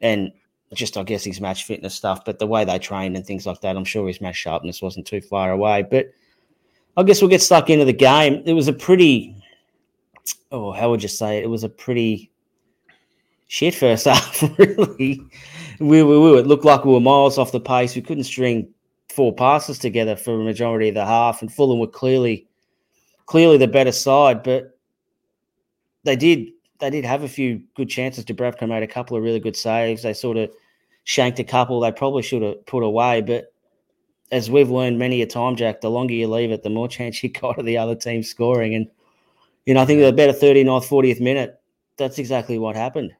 and 0.00 0.30
just 0.72 0.96
I 0.96 1.02
guess 1.02 1.24
his 1.24 1.40
match 1.40 1.64
fitness 1.64 1.94
stuff. 1.94 2.24
But 2.24 2.38
the 2.38 2.46
way 2.46 2.64
they 2.64 2.78
trained 2.78 3.16
and 3.16 3.26
things 3.26 3.46
like 3.46 3.60
that, 3.62 3.76
I'm 3.76 3.84
sure 3.84 4.06
his 4.06 4.20
match 4.20 4.36
sharpness 4.36 4.80
wasn't 4.80 5.06
too 5.06 5.20
far 5.20 5.50
away. 5.50 5.82
But 5.82 6.12
I 6.96 7.02
guess 7.02 7.20
we'll 7.20 7.30
get 7.30 7.42
stuck 7.42 7.70
into 7.70 7.84
the 7.84 7.92
game. 7.92 8.42
It 8.46 8.52
was 8.52 8.68
a 8.68 8.72
pretty, 8.72 9.34
oh, 10.52 10.72
how 10.72 10.90
would 10.90 11.02
you 11.02 11.08
say 11.08 11.38
it? 11.38 11.44
It 11.44 11.48
was 11.48 11.64
a 11.64 11.68
pretty 11.68 12.30
shit 13.48 13.74
first 13.74 14.04
half. 14.06 14.42
Really, 14.58 15.20
we, 15.78 16.02
we, 16.02 16.18
we 16.18 16.38
it 16.38 16.46
looked 16.46 16.64
like 16.64 16.84
we 16.84 16.92
were 16.92 17.00
miles 17.00 17.38
off 17.38 17.52
the 17.52 17.60
pace. 17.60 17.94
We 17.94 18.02
couldn't 18.02 18.24
string 18.24 18.68
four 19.08 19.34
passes 19.34 19.78
together 19.78 20.16
for 20.16 20.34
a 20.34 20.44
majority 20.44 20.88
of 20.88 20.94
the 20.94 21.04
half, 21.04 21.42
and 21.42 21.52
Fulham 21.52 21.78
were 21.78 21.86
clearly 21.86 22.46
clearly 23.26 23.56
the 23.56 23.68
better 23.68 23.92
side, 23.92 24.42
but 24.42 24.76
they 26.04 26.16
did 26.16 26.48
they 26.80 26.90
did 26.90 27.04
have 27.04 27.22
a 27.22 27.28
few 27.28 27.62
good 27.76 27.88
chances. 27.88 28.24
Dubravka 28.24 28.68
made 28.68 28.82
a 28.82 28.88
couple 28.88 29.16
of 29.16 29.22
really 29.22 29.40
good 29.40 29.56
saves. 29.56 30.02
They 30.02 30.14
sort 30.14 30.36
of 30.36 30.50
shanked 31.04 31.38
a 31.38 31.44
couple 31.44 31.80
they 31.80 31.92
probably 31.92 32.22
should 32.22 32.42
have 32.42 32.64
put 32.66 32.82
away. 32.82 33.20
But 33.20 33.52
as 34.32 34.50
we've 34.50 34.70
learned 34.70 34.98
many 34.98 35.22
a 35.22 35.26
time, 35.26 35.56
Jack, 35.56 35.80
the 35.80 35.90
longer 35.90 36.14
you 36.14 36.26
leave 36.26 36.50
it, 36.50 36.62
the 36.62 36.70
more 36.70 36.88
chance 36.96 37.22
you 37.22 37.28
got 37.28 37.58
of 37.58 37.66
the 37.66 37.78
other 37.78 37.94
team 37.94 38.22
scoring. 38.22 38.74
And 38.74 38.88
you 39.66 39.74
know, 39.74 39.80
I 39.80 39.84
think 39.84 40.02
about 40.02 40.30
a 40.30 40.32
39th, 40.32 40.88
40th 40.88 41.20
minute, 41.20 41.60
that's 41.96 42.18
exactly 42.18 42.58
what 42.58 42.76
happened. 42.76 43.12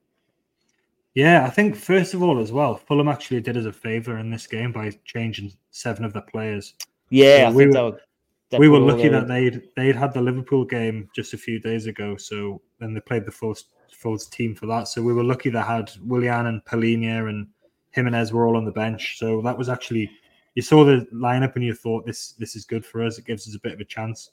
Yeah, 1.15 1.45
I 1.45 1.51
think 1.51 1.77
first 1.77 2.15
of 2.15 2.23
all 2.23 2.39
as 2.41 2.53
well, 2.53 2.77
Fulham 2.77 3.09
actually 3.09 3.41
did 3.41 3.57
us 3.57 3.65
a 3.65 3.73
favour 3.73 4.19
in 4.19 4.31
this 4.31 4.47
game 4.47 4.73
by 4.73 4.93
changing 5.05 5.53
seven 5.71 6.05
of 6.05 6.13
the 6.13 6.23
players. 6.23 6.75
Yeah, 7.11 7.47
I 7.49 7.53
we 7.53 7.65
think 7.65 7.75
were- 7.75 7.83
were, 8.53 8.59
we 8.59 8.69
were 8.69 8.79
lucky 8.79 9.09
that 9.09 9.29
they'd 9.29 9.63
they'd 9.77 9.97
had 9.97 10.13
the 10.13 10.21
Liverpool 10.21 10.65
game 10.65 11.09
just 11.15 11.35
a 11.35 11.39
few 11.39 11.59
days 11.61 11.87
ago, 11.87 12.17
so 12.17 12.61
then 12.79 12.95
they 12.95 13.01
played 13.01 13.25
the 13.25 13.33
full 13.33 13.57
full 13.93 14.19
team 14.19 14.55
for 14.55 14.67
that. 14.67 14.89
So 14.89 15.03
we 15.03 15.13
were 15.13 15.25
lucky 15.25 15.51
they 15.51 15.61
had 15.61 15.91
Willian 16.03 16.47
and 16.47 16.65
Palhinha 16.65 17.29
and 17.29 17.49
Jimenez 17.91 18.33
were 18.33 18.47
all 18.47 18.57
on 18.57 18.65
the 18.65 18.73
bench. 18.73 19.19
So 19.19 19.41
that 19.43 19.57
was 19.57 19.69
actually 19.69 20.11
you 20.55 20.63
saw 20.63 20.85
the 20.85 21.07
lineup 21.13 21.55
and 21.55 21.65
you 21.65 21.75
thought 21.75 22.07
this 22.07 22.33
this 22.33 22.57
is 22.57 22.65
good 22.65 22.85
for 22.85 23.03
us. 23.05 23.19
It 23.19 23.27
gives 23.27 23.49
us 23.49 23.55
a 23.57 23.61
bit 23.61 23.73
of 23.73 23.81
a 23.81 23.85
chance. 23.85 24.31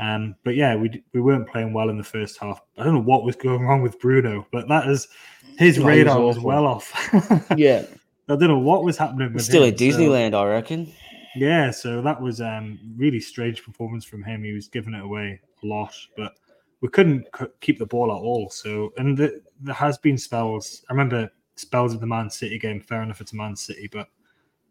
Um, 0.00 0.34
but 0.44 0.56
yeah, 0.56 0.74
we 0.74 1.02
we 1.12 1.20
weren't 1.20 1.48
playing 1.48 1.72
well 1.72 1.88
in 1.88 1.98
the 1.98 2.04
first 2.04 2.38
half. 2.38 2.60
I 2.78 2.84
don't 2.84 2.94
know 2.94 3.00
what 3.02 3.24
was 3.24 3.36
going 3.36 3.62
wrong 3.62 3.82
with 3.82 3.98
Bruno, 4.00 4.46
but 4.52 4.68
that 4.68 4.88
is 4.88 5.08
his 5.58 5.76
he 5.76 5.82
was 5.82 5.88
radar 5.88 6.20
was, 6.20 6.38
well 6.38 6.66
off. 6.66 6.92
yeah, 7.56 7.84
I 8.28 8.36
don't 8.36 8.48
know 8.48 8.58
what 8.58 8.84
was 8.84 8.96
happening 8.98 9.32
with 9.32 9.44
still 9.44 9.62
him, 9.64 9.72
at 9.72 9.78
so- 9.78 9.84
Disneyland, 9.84 10.34
I 10.34 10.44
reckon. 10.46 10.92
yeah, 11.36 11.70
so 11.70 12.02
that 12.02 12.20
was 12.20 12.40
um 12.40 12.78
really 12.96 13.20
strange 13.20 13.64
performance 13.64 14.04
from 14.04 14.22
him. 14.24 14.42
He 14.42 14.52
was 14.52 14.68
giving 14.68 14.94
it 14.94 15.02
away 15.02 15.40
a 15.62 15.66
lot, 15.66 15.94
but 16.16 16.34
we 16.80 16.88
couldn't 16.88 17.26
c- 17.38 17.46
keep 17.60 17.78
the 17.78 17.86
ball 17.86 18.10
at 18.10 18.16
all. 18.20 18.50
So, 18.50 18.92
and 18.98 19.16
the, 19.16 19.40
there 19.60 19.74
has 19.74 19.96
been 19.98 20.18
spells. 20.18 20.84
I 20.90 20.92
remember 20.92 21.30
spells 21.56 21.94
of 21.94 22.00
the 22.00 22.06
Man 22.06 22.28
City 22.28 22.58
game. 22.58 22.80
Fair 22.80 23.02
enough, 23.02 23.20
it's 23.20 23.32
a 23.32 23.36
Man 23.36 23.54
City, 23.56 23.88
but 23.90 24.08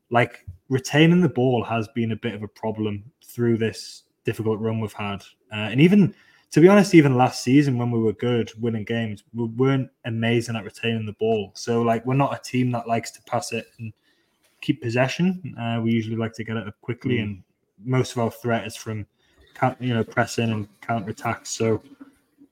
like 0.09 0.45
retaining 0.69 1.21
the 1.21 1.29
ball 1.29 1.63
has 1.63 1.87
been 1.89 2.11
a 2.11 2.15
bit 2.15 2.35
of 2.35 2.43
a 2.43 2.47
problem 2.47 3.03
through 3.25 3.57
this 3.57 4.02
difficult 4.23 4.59
run 4.59 4.79
we've 4.79 4.93
had. 4.93 5.23
Uh, 5.51 5.69
and 5.71 5.81
even 5.81 6.13
to 6.51 6.61
be 6.61 6.67
honest, 6.67 6.93
even 6.93 7.15
last 7.17 7.43
season 7.43 7.77
when 7.79 7.89
we 7.89 7.99
were 7.99 8.13
good 8.13 8.51
winning 8.61 8.83
games, 8.83 9.23
we 9.33 9.45
weren't 9.45 9.89
amazing 10.05 10.55
at 10.55 10.63
retaining 10.63 11.05
the 11.05 11.13
ball. 11.13 11.49
So, 11.55 11.81
like, 11.81 12.05
we're 12.05 12.13
not 12.13 12.33
a 12.35 12.41
team 12.43 12.71
that 12.73 12.87
likes 12.87 13.09
to 13.11 13.21
pass 13.23 13.51
it 13.53 13.65
and 13.79 13.91
keep 14.61 14.81
possession. 14.81 15.55
Uh, 15.59 15.81
we 15.81 15.91
usually 15.91 16.15
like 16.15 16.33
to 16.33 16.43
get 16.43 16.57
it 16.57 16.67
up 16.67 16.79
quickly, 16.81 17.17
Mm. 17.17 17.23
and 17.23 17.43
most 17.83 18.11
of 18.11 18.19
our 18.19 18.29
threat 18.31 18.67
is 18.67 18.75
from 18.75 19.05
you 19.79 19.93
know 19.93 20.03
pressing 20.03 20.51
and 20.51 20.67
counter 20.81 21.09
attacks. 21.09 21.49
So 21.49 21.81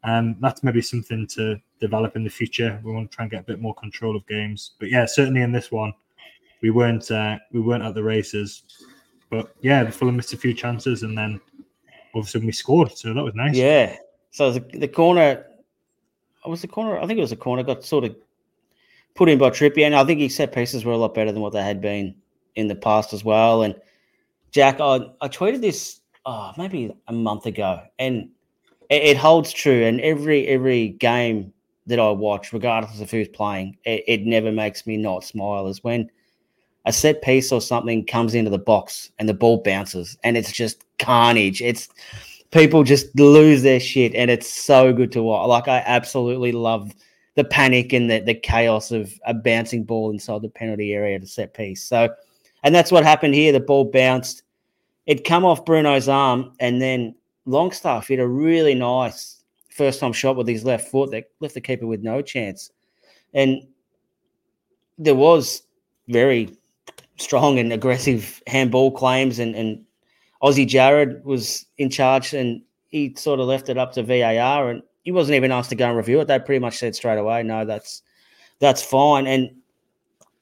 um, 0.03 0.35
that's 0.39 0.63
maybe 0.63 0.81
something 0.81 1.27
to 1.35 1.61
develop 1.79 2.15
in 2.15 2.23
the 2.23 2.29
future. 2.29 2.79
We 2.83 2.91
want 2.91 3.11
to 3.11 3.15
try 3.15 3.25
and 3.25 3.31
get 3.31 3.41
a 3.41 3.43
bit 3.45 3.61
more 3.61 3.75
control 3.75 4.15
of 4.15 4.25
games. 4.27 4.71
But 4.79 4.89
yeah, 4.89 5.05
certainly 5.05 5.41
in 5.41 5.51
this 5.51 5.71
one, 5.71 5.93
we 6.61 6.71
weren't 6.71 7.11
uh, 7.11 7.37
we 7.51 7.59
weren't 7.59 7.83
at 7.83 7.93
the 7.93 8.03
races. 8.03 8.63
But 9.29 9.55
yeah, 9.61 9.83
the 9.83 9.91
Fulham 9.91 10.17
missed 10.17 10.33
a 10.33 10.37
few 10.37 10.53
chances, 10.53 11.03
and 11.03 11.17
then 11.17 11.39
a 12.20 12.24
sudden 12.24 12.46
we 12.46 12.51
scored. 12.51 12.98
So 12.98 13.13
that 13.13 13.24
was 13.24 13.36
nice. 13.36 13.56
Yeah. 13.56 13.96
So 14.32 14.51
the, 14.51 14.60
the 14.77 14.88
corner, 14.88 15.46
oh, 16.44 16.50
was 16.50 16.62
the 16.62 16.68
corner? 16.68 16.98
I 16.98 17.08
think 17.08 17.18
it 17.18 17.22
was 17.22 17.30
the 17.30 17.36
corner 17.36 17.63
got 17.63 17.84
sort 17.84 18.03
of 18.03 18.15
put 19.15 19.30
in 19.30 19.38
by 19.38 19.50
Trippier, 19.50 19.86
and 19.86 19.96
I 19.96 20.03
think 20.03 20.20
his 20.20 20.36
set 20.36 20.53
pieces 20.53 20.86
were 20.86 20.94
a 20.94 20.98
lot 20.98 21.13
better 21.13 21.32
than 21.32 21.41
what 21.41 21.53
they 21.53 21.63
had 21.63 21.82
been 21.82 22.15
in 22.56 22.68
the 22.68 22.75
past 22.75 23.13
as 23.13 23.24
well. 23.24 23.63
And 23.63 23.75
Jack, 24.51 24.80
I, 24.80 25.00
I 25.22 25.27
tweeted 25.27 25.62
this 25.62 26.01
oh, 26.25 26.51
maybe 26.58 26.94
a 27.08 27.13
month 27.13 27.46
ago, 27.46 27.82
and 28.00 28.30
it, 28.89 29.03
it, 29.03 29.18
holds 29.18 29.51
true. 29.51 29.84
And 29.84 30.00
every 30.01 30.48
every 30.48 30.89
game 30.89 31.53
that 31.88 32.00
I 32.00 32.10
watch, 32.10 32.53
regardless 32.53 33.01
of 33.01 33.12
who's 33.12 33.27
playing, 33.27 33.77
it, 33.86 34.03
it 34.08 34.22
never 34.25 34.51
makes 34.51 34.86
me 34.86 34.98
not 34.98 35.24
smile. 35.24 35.68
Is 35.68 35.84
when 35.84 36.10
a 36.85 36.93
set 36.93 37.21
piece 37.21 37.51
or 37.51 37.61
something 37.61 38.05
comes 38.05 38.33
into 38.33 38.50
the 38.50 38.57
box 38.57 39.11
and 39.19 39.29
the 39.29 39.33
ball 39.33 39.61
bounces, 39.63 40.17
and 40.23 40.38
it's 40.38 40.51
just 40.51 40.83
carnage. 41.00 41.61
It's 41.61 41.89
people 42.51 42.83
just 42.83 43.17
lose 43.19 43.61
their 43.61 43.79
shit, 43.79 44.15
and 44.15 44.31
it's 44.31 44.50
so 44.50 44.93
good 44.93 45.11
to 45.13 45.23
watch. 45.23 45.47
Like 45.47 45.67
I 45.67 45.83
absolutely 45.85 46.51
love 46.51 46.91
the 47.35 47.43
panic 47.43 47.93
and 47.93 48.09
the, 48.09 48.19
the 48.19 48.33
chaos 48.33 48.91
of 48.91 49.13
a 49.25 49.33
bouncing 49.33 49.83
ball 49.83 50.11
inside 50.11 50.41
the 50.41 50.50
penalty 50.50 50.93
area 50.93 51.19
to 51.19 51.27
set 51.27 51.53
piece. 51.53 51.83
So, 51.83 52.09
and 52.63 52.75
that's 52.75 52.91
what 52.91 53.03
happened 53.03 53.35
here. 53.35 53.53
The 53.53 53.59
ball 53.59 53.85
bounced, 53.85 54.43
it 55.05 55.23
come 55.23 55.45
off 55.45 55.65
Bruno's 55.65 56.09
arm, 56.09 56.53
and 56.59 56.81
then 56.81 57.15
Longstaff 57.45 58.07
hit 58.07 58.19
a 58.19 58.27
really 58.27 58.75
nice 58.75 59.43
first 59.69 60.00
time 60.00 60.13
shot 60.13 60.35
with 60.35 60.47
his 60.47 60.65
left 60.65 60.89
foot 60.89 61.11
that 61.11 61.29
left 61.39 61.53
the 61.53 61.61
keeper 61.61 61.88
with 61.88 62.01
no 62.01 62.21
chance. 62.21 62.71
And 63.33 63.65
there 64.97 65.15
was 65.15 65.63
very 66.09 66.55
strong 67.21 67.59
and 67.59 67.71
aggressive 67.71 68.41
handball 68.47 68.91
claims, 68.91 69.39
and, 69.39 69.55
and 69.55 69.83
Aussie 70.43 70.67
Jarred 70.67 71.23
was 71.23 71.65
in 71.77 71.89
charge, 71.89 72.33
and 72.33 72.61
he 72.87 73.13
sort 73.15 73.39
of 73.39 73.47
left 73.47 73.69
it 73.69 73.77
up 73.77 73.93
to 73.93 74.03
VAR, 74.03 74.69
and 74.69 74.81
he 75.03 75.11
wasn't 75.11 75.35
even 75.35 75.51
asked 75.51 75.69
to 75.69 75.75
go 75.75 75.87
and 75.87 75.97
review 75.97 76.19
it. 76.19 76.27
They 76.27 76.39
pretty 76.39 76.59
much 76.59 76.77
said 76.77 76.95
straight 76.95 77.17
away, 77.17 77.43
no, 77.43 77.65
that's 77.65 78.01
that's 78.59 78.83
fine. 78.83 79.27
And 79.27 79.49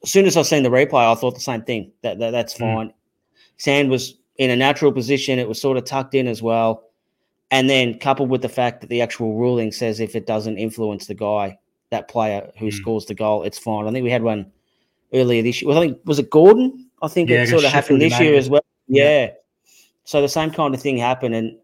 as 0.03 0.11
soon 0.11 0.25
as 0.25 0.37
I 0.37 0.41
seen 0.41 0.63
the 0.63 0.69
replay, 0.69 1.09
I 1.09 1.15
thought 1.15 1.35
the 1.35 1.39
same 1.39 1.63
thing. 1.63 1.91
That, 2.01 2.19
that 2.19 2.31
that's 2.31 2.53
mm. 2.55 2.59
fine. 2.59 2.93
Sand 3.57 3.89
was 3.89 4.15
in 4.37 4.49
a 4.49 4.55
natural 4.55 4.91
position. 4.91 5.39
It 5.39 5.47
was 5.47 5.61
sort 5.61 5.77
of 5.77 5.85
tucked 5.85 6.15
in 6.15 6.27
as 6.27 6.41
well. 6.41 6.83
And 7.51 7.69
then 7.69 7.97
coupled 7.97 8.29
with 8.29 8.41
the 8.41 8.49
fact 8.49 8.81
that 8.81 8.87
the 8.87 9.01
actual 9.01 9.35
ruling 9.35 9.71
says 9.71 9.99
if 9.99 10.15
it 10.15 10.27
doesn't 10.27 10.57
influence 10.57 11.07
the 11.07 11.15
guy, 11.15 11.57
that 11.89 12.07
player 12.07 12.51
who 12.59 12.67
mm. 12.67 12.73
scores 12.73 13.05
the 13.05 13.15
goal, 13.15 13.43
it's 13.43 13.57
fine. 13.57 13.87
I 13.87 13.91
think 13.91 14.03
we 14.03 14.11
had 14.11 14.23
one 14.23 14.51
earlier 15.13 15.41
this 15.41 15.61
year. 15.61 15.69
Well, 15.69 15.77
I 15.77 15.87
think 15.87 15.99
was 16.05 16.19
it 16.19 16.29
Gordon? 16.29 16.89
I 17.01 17.07
think 17.07 17.29
yeah, 17.29 17.43
it 17.43 17.47
sort 17.47 17.63
of 17.63 17.71
happened 17.71 18.01
this 18.01 18.19
year 18.19 18.35
as 18.35 18.49
well. 18.49 18.61
Yeah. 18.87 19.03
yeah. 19.03 19.31
So 20.03 20.21
the 20.21 20.29
same 20.29 20.51
kind 20.51 20.73
of 20.73 20.81
thing 20.81 20.97
happened, 20.97 21.35
and 21.35 21.57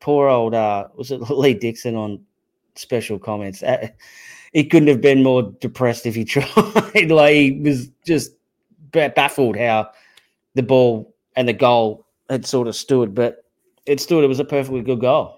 poor 0.00 0.28
old 0.28 0.54
uh, 0.54 0.88
was 0.94 1.10
it 1.10 1.18
Lee 1.30 1.54
Dixon 1.54 1.94
on 1.96 2.20
special 2.74 3.18
comments. 3.18 3.62
Uh, 3.62 3.88
he 4.52 4.64
couldn't 4.64 4.88
have 4.88 5.00
been 5.00 5.22
more 5.22 5.42
depressed 5.60 6.06
if 6.06 6.14
he 6.14 6.24
tried. 6.26 7.10
like 7.10 7.34
he 7.34 7.60
was 7.62 7.88
just 8.06 8.32
baffled 8.92 9.56
how 9.56 9.90
the 10.54 10.62
ball 10.62 11.14
and 11.36 11.48
the 11.48 11.52
goal 11.52 12.06
had 12.30 12.46
sort 12.46 12.68
of 12.68 12.76
stood, 12.76 13.14
but 13.14 13.44
it 13.86 14.00
stood. 14.00 14.24
It 14.24 14.28
was 14.28 14.40
a 14.40 14.44
perfectly 14.44 14.82
good 14.82 15.00
goal. 15.00 15.37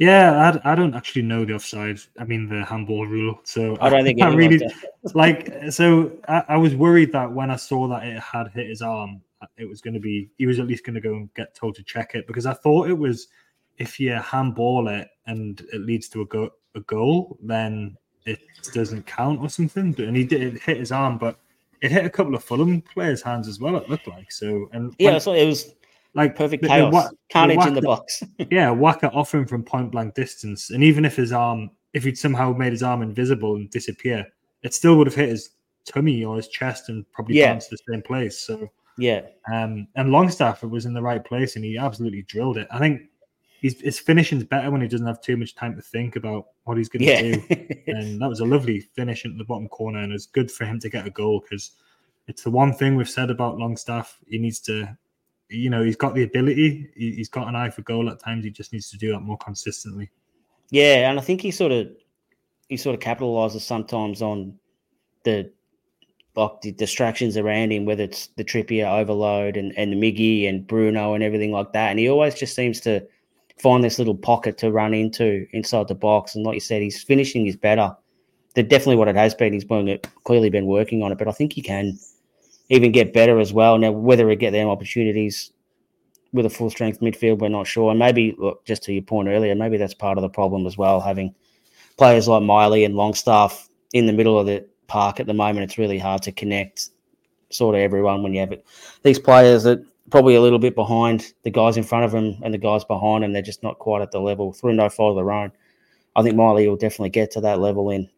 Yeah, 0.00 0.58
I, 0.64 0.72
I 0.72 0.74
don't 0.74 0.94
actually 0.94 1.20
know 1.22 1.44
the 1.44 1.52
offside. 1.52 2.00
I 2.18 2.24
mean 2.24 2.48
the 2.48 2.64
handball 2.64 3.06
rule. 3.06 3.38
So 3.44 3.76
oh, 3.78 3.84
I 3.84 3.90
don't 3.90 4.02
think 4.02 4.22
I 4.22 4.34
really 4.34 4.58
like. 5.14 5.52
So 5.70 6.10
I, 6.26 6.42
I, 6.48 6.56
was 6.56 6.74
worried 6.74 7.12
that 7.12 7.30
when 7.30 7.50
I 7.50 7.56
saw 7.56 7.86
that 7.88 8.04
it 8.04 8.18
had 8.18 8.48
hit 8.48 8.68
his 8.68 8.80
arm, 8.80 9.20
it 9.58 9.68
was 9.68 9.82
going 9.82 9.92
to 9.92 10.00
be 10.00 10.30
he 10.38 10.46
was 10.46 10.58
at 10.58 10.66
least 10.66 10.86
going 10.86 10.94
to 10.94 11.02
go 11.02 11.16
and 11.16 11.32
get 11.34 11.54
told 11.54 11.74
to 11.74 11.82
check 11.82 12.14
it 12.14 12.26
because 12.26 12.46
I 12.46 12.54
thought 12.54 12.88
it 12.88 12.96
was 12.96 13.28
if 13.76 14.00
you 14.00 14.12
handball 14.12 14.88
it 14.88 15.08
and 15.26 15.60
it 15.70 15.82
leads 15.82 16.08
to 16.10 16.22
a 16.22 16.24
go 16.24 16.48
a 16.74 16.80
goal, 16.80 17.36
then 17.42 17.94
it 18.24 18.40
doesn't 18.72 19.06
count 19.06 19.38
or 19.42 19.50
something. 19.50 19.92
But 19.92 20.06
and 20.06 20.16
he 20.16 20.24
did 20.24 20.60
hit 20.60 20.78
his 20.78 20.92
arm, 20.92 21.18
but 21.18 21.38
it 21.82 21.92
hit 21.92 22.06
a 22.06 22.10
couple 22.10 22.34
of 22.34 22.42
Fulham 22.42 22.80
players' 22.80 23.20
hands 23.20 23.48
as 23.48 23.60
well. 23.60 23.76
It 23.76 23.90
looked 23.90 24.08
like 24.08 24.32
so. 24.32 24.70
And 24.72 24.94
yeah, 24.98 25.10
when, 25.10 25.20
so 25.20 25.34
it 25.34 25.44
was 25.44 25.74
like 26.14 26.36
perfect 26.36 26.64
chaos, 26.64 26.92
the, 26.92 27.16
carnage 27.32 27.66
in 27.66 27.74
the 27.74 27.82
box. 27.82 28.22
yeah, 28.38 28.68
Wacker 28.68 29.14
off 29.14 29.32
him 29.34 29.46
from 29.46 29.62
point 29.62 29.92
blank 29.92 30.14
distance, 30.14 30.70
and 30.70 30.82
even 30.82 31.04
if 31.04 31.16
his 31.16 31.32
arm, 31.32 31.70
if 31.92 32.04
he'd 32.04 32.18
somehow 32.18 32.52
made 32.52 32.72
his 32.72 32.82
arm 32.82 33.02
invisible 33.02 33.56
and 33.56 33.70
disappear, 33.70 34.26
it 34.62 34.74
still 34.74 34.96
would 34.96 35.06
have 35.06 35.14
hit 35.14 35.28
his 35.28 35.50
tummy 35.84 36.24
or 36.24 36.36
his 36.36 36.48
chest 36.48 36.88
and 36.88 37.10
probably 37.12 37.36
yeah. 37.36 37.52
bounced 37.52 37.70
the 37.70 37.78
same 37.88 38.02
place. 38.02 38.38
So 38.38 38.70
yeah, 38.98 39.22
um, 39.52 39.86
and 39.96 40.10
Longstaff 40.10 40.62
was 40.62 40.86
in 40.86 40.94
the 40.94 41.02
right 41.02 41.24
place 41.24 41.56
and 41.56 41.64
he 41.64 41.78
absolutely 41.78 42.22
drilled 42.22 42.58
it. 42.58 42.68
I 42.70 42.78
think 42.78 43.02
he's 43.60 43.80
his 43.80 43.98
finishing's 43.98 44.44
better 44.44 44.70
when 44.70 44.80
he 44.80 44.88
doesn't 44.88 45.06
have 45.06 45.20
too 45.20 45.36
much 45.36 45.54
time 45.54 45.76
to 45.76 45.82
think 45.82 46.16
about 46.16 46.46
what 46.64 46.76
he's 46.76 46.88
going 46.88 47.04
to 47.04 47.06
yeah. 47.06 47.20
do. 47.22 47.66
and 47.86 48.20
that 48.20 48.28
was 48.28 48.40
a 48.40 48.44
lovely 48.44 48.80
finish 48.80 49.24
into 49.24 49.38
the 49.38 49.44
bottom 49.44 49.68
corner, 49.68 50.00
and 50.00 50.12
it's 50.12 50.26
good 50.26 50.50
for 50.50 50.64
him 50.64 50.80
to 50.80 50.88
get 50.88 51.06
a 51.06 51.10
goal 51.10 51.40
because 51.40 51.72
it's 52.26 52.42
the 52.42 52.50
one 52.50 52.72
thing 52.72 52.96
we've 52.96 53.08
said 53.08 53.30
about 53.30 53.58
Longstaff. 53.58 54.18
He 54.26 54.38
needs 54.38 54.60
to, 54.60 54.96
you 55.50 55.68
know, 55.68 55.82
he's 55.82 55.96
got 55.96 56.14
the 56.14 56.22
ability. 56.22 56.90
He's 56.94 57.28
got 57.28 57.48
an 57.48 57.56
eye 57.56 57.70
for 57.70 57.82
goal 57.82 58.08
at 58.08 58.20
times. 58.20 58.44
He 58.44 58.50
just 58.50 58.72
needs 58.72 58.90
to 58.90 58.96
do 58.96 59.12
that 59.12 59.20
more 59.20 59.38
consistently. 59.38 60.10
Yeah, 60.70 61.10
and 61.10 61.18
I 61.18 61.22
think 61.22 61.40
he 61.40 61.50
sort 61.50 61.72
of 61.72 61.88
he 62.68 62.76
sort 62.76 62.94
of 62.94 63.00
capitalizes 63.00 63.62
sometimes 63.62 64.22
on 64.22 64.54
the 65.24 65.50
like 66.36 66.60
the 66.62 66.70
distractions 66.72 67.36
around 67.36 67.72
him, 67.72 67.84
whether 67.84 68.04
it's 68.04 68.28
the 68.36 68.44
Trippier 68.44 68.86
overload 68.86 69.56
and, 69.56 69.76
and 69.76 69.92
the 69.92 69.96
Miggy 69.96 70.48
and 70.48 70.66
Bruno 70.66 71.14
and 71.14 71.24
everything 71.24 71.50
like 71.50 71.72
that. 71.72 71.90
And 71.90 71.98
he 71.98 72.08
always 72.08 72.36
just 72.36 72.54
seems 72.54 72.80
to 72.82 73.04
find 73.58 73.82
this 73.82 73.98
little 73.98 74.14
pocket 74.14 74.56
to 74.58 74.70
run 74.70 74.94
into 74.94 75.46
inside 75.52 75.88
the 75.88 75.94
box. 75.94 76.36
And 76.36 76.46
like 76.46 76.54
you 76.54 76.60
said, 76.60 76.82
his 76.82 77.02
finishing 77.02 77.46
is 77.46 77.56
better. 77.56 77.94
They're 78.54 78.64
definitely 78.64 78.96
what 78.96 79.08
it 79.08 79.16
has 79.16 79.34
been. 79.34 79.52
He's 79.52 79.64
been, 79.64 79.98
clearly 80.24 80.50
been 80.50 80.66
working 80.66 81.02
on 81.02 81.10
it, 81.10 81.18
but 81.18 81.28
I 81.28 81.32
think 81.32 81.52
he 81.52 81.62
can 81.62 81.98
even 82.70 82.92
get 82.92 83.12
better 83.12 83.38
as 83.38 83.52
well. 83.52 83.76
Now, 83.76 83.90
whether 83.90 84.28
he 84.30 84.36
get 84.36 84.52
them 84.52 84.68
opportunities 84.68 85.52
with 86.32 86.46
a 86.46 86.50
full 86.50 86.70
strength 86.70 87.00
midfield, 87.00 87.40
we're 87.40 87.48
not 87.48 87.66
sure. 87.66 87.90
And 87.90 87.98
maybe, 87.98 88.34
look, 88.38 88.64
just 88.64 88.84
to 88.84 88.92
your 88.92 89.02
point 89.02 89.28
earlier, 89.28 89.54
maybe 89.54 89.76
that's 89.76 89.92
part 89.92 90.16
of 90.16 90.22
the 90.22 90.28
problem 90.28 90.66
as 90.66 90.78
well. 90.78 91.00
Having 91.00 91.34
players 91.98 92.28
like 92.28 92.42
Miley 92.42 92.84
and 92.84 92.94
Longstaff 92.94 93.68
in 93.92 94.06
the 94.06 94.12
middle 94.12 94.38
of 94.38 94.46
the 94.46 94.66
park 94.86 95.20
at 95.20 95.26
the 95.26 95.34
moment, 95.34 95.64
it's 95.64 95.78
really 95.78 95.98
hard 95.98 96.22
to 96.22 96.32
connect 96.32 96.90
sort 97.50 97.74
of 97.74 97.80
everyone 97.80 98.22
when 98.22 98.32
you 98.32 98.40
have 98.40 98.52
it. 98.52 98.64
These 99.02 99.18
players 99.18 99.64
that 99.64 99.84
probably 100.10 100.34
a 100.34 100.40
little 100.40 100.58
bit 100.58 100.74
behind 100.74 101.32
the 101.42 101.50
guys 101.50 101.76
in 101.76 101.84
front 101.84 102.04
of 102.04 102.12
them 102.12 102.36
and 102.42 102.52
the 102.52 102.58
guys 102.58 102.84
behind 102.84 103.24
him. 103.24 103.32
They're 103.32 103.42
just 103.42 103.62
not 103.62 103.78
quite 103.78 104.02
at 104.02 104.10
the 104.10 104.20
level 104.20 104.52
through 104.52 104.74
no 104.74 104.88
fault 104.88 105.10
of 105.10 105.16
their 105.16 105.32
own. 105.32 105.52
I 106.16 106.22
think 106.22 106.36
Miley 106.36 106.68
will 106.68 106.76
definitely 106.76 107.10
get 107.10 107.30
to 107.32 107.40
that 107.42 107.60
level 107.60 107.90
in 107.90 108.08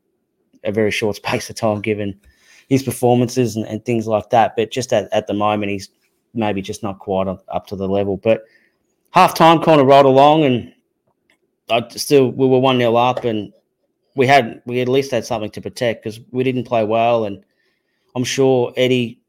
a 0.65 0.73
very 0.73 0.91
short 0.91 1.17
space 1.25 1.49
of 1.49 1.57
time, 1.57 1.81
given 1.81 2.21
his 2.69 2.83
performances 2.83 3.57
and, 3.57 3.67
and 3.67 3.85
things 3.85 4.07
like 4.07 4.31
that. 4.31 4.55
But 4.57 4.71
just 4.71 4.93
at, 4.93 5.13
at 5.13 5.27
the 5.27 5.35
moment, 5.35 5.73
he's 5.73 5.89
maybe 6.35 6.63
just 6.63 6.83
not 6.83 6.99
quite 6.99 7.29
up 7.29 7.67
to 7.69 7.77
the 7.77 7.89
level. 7.89 8.17
But 8.17 8.45
half 9.11 9.35
time 9.35 9.61
kind 9.61 9.81
of 9.81 9.87
rolled 9.87 10.07
along, 10.07 10.45
and 10.45 10.75
I 11.71 11.87
still 11.91 12.31
we 12.31 12.47
were 12.47 12.59
one 12.59 12.79
0 12.79 12.97
up, 12.97 13.25
and 13.25 13.53
we 14.15 14.27
had 14.27 14.63
we 14.67 14.81
at 14.81 14.89
least 14.89 15.11
had 15.11 15.25
something 15.25 15.51
to 15.51 15.61
protect 15.61 16.03
because 16.03 16.21
we 16.31 16.45
didn't 16.45 16.65
play 16.65 16.85
well, 16.85 17.25
and 17.25 17.45
I'm 18.15 18.25
sure 18.25 18.73
Eddie 18.77 19.23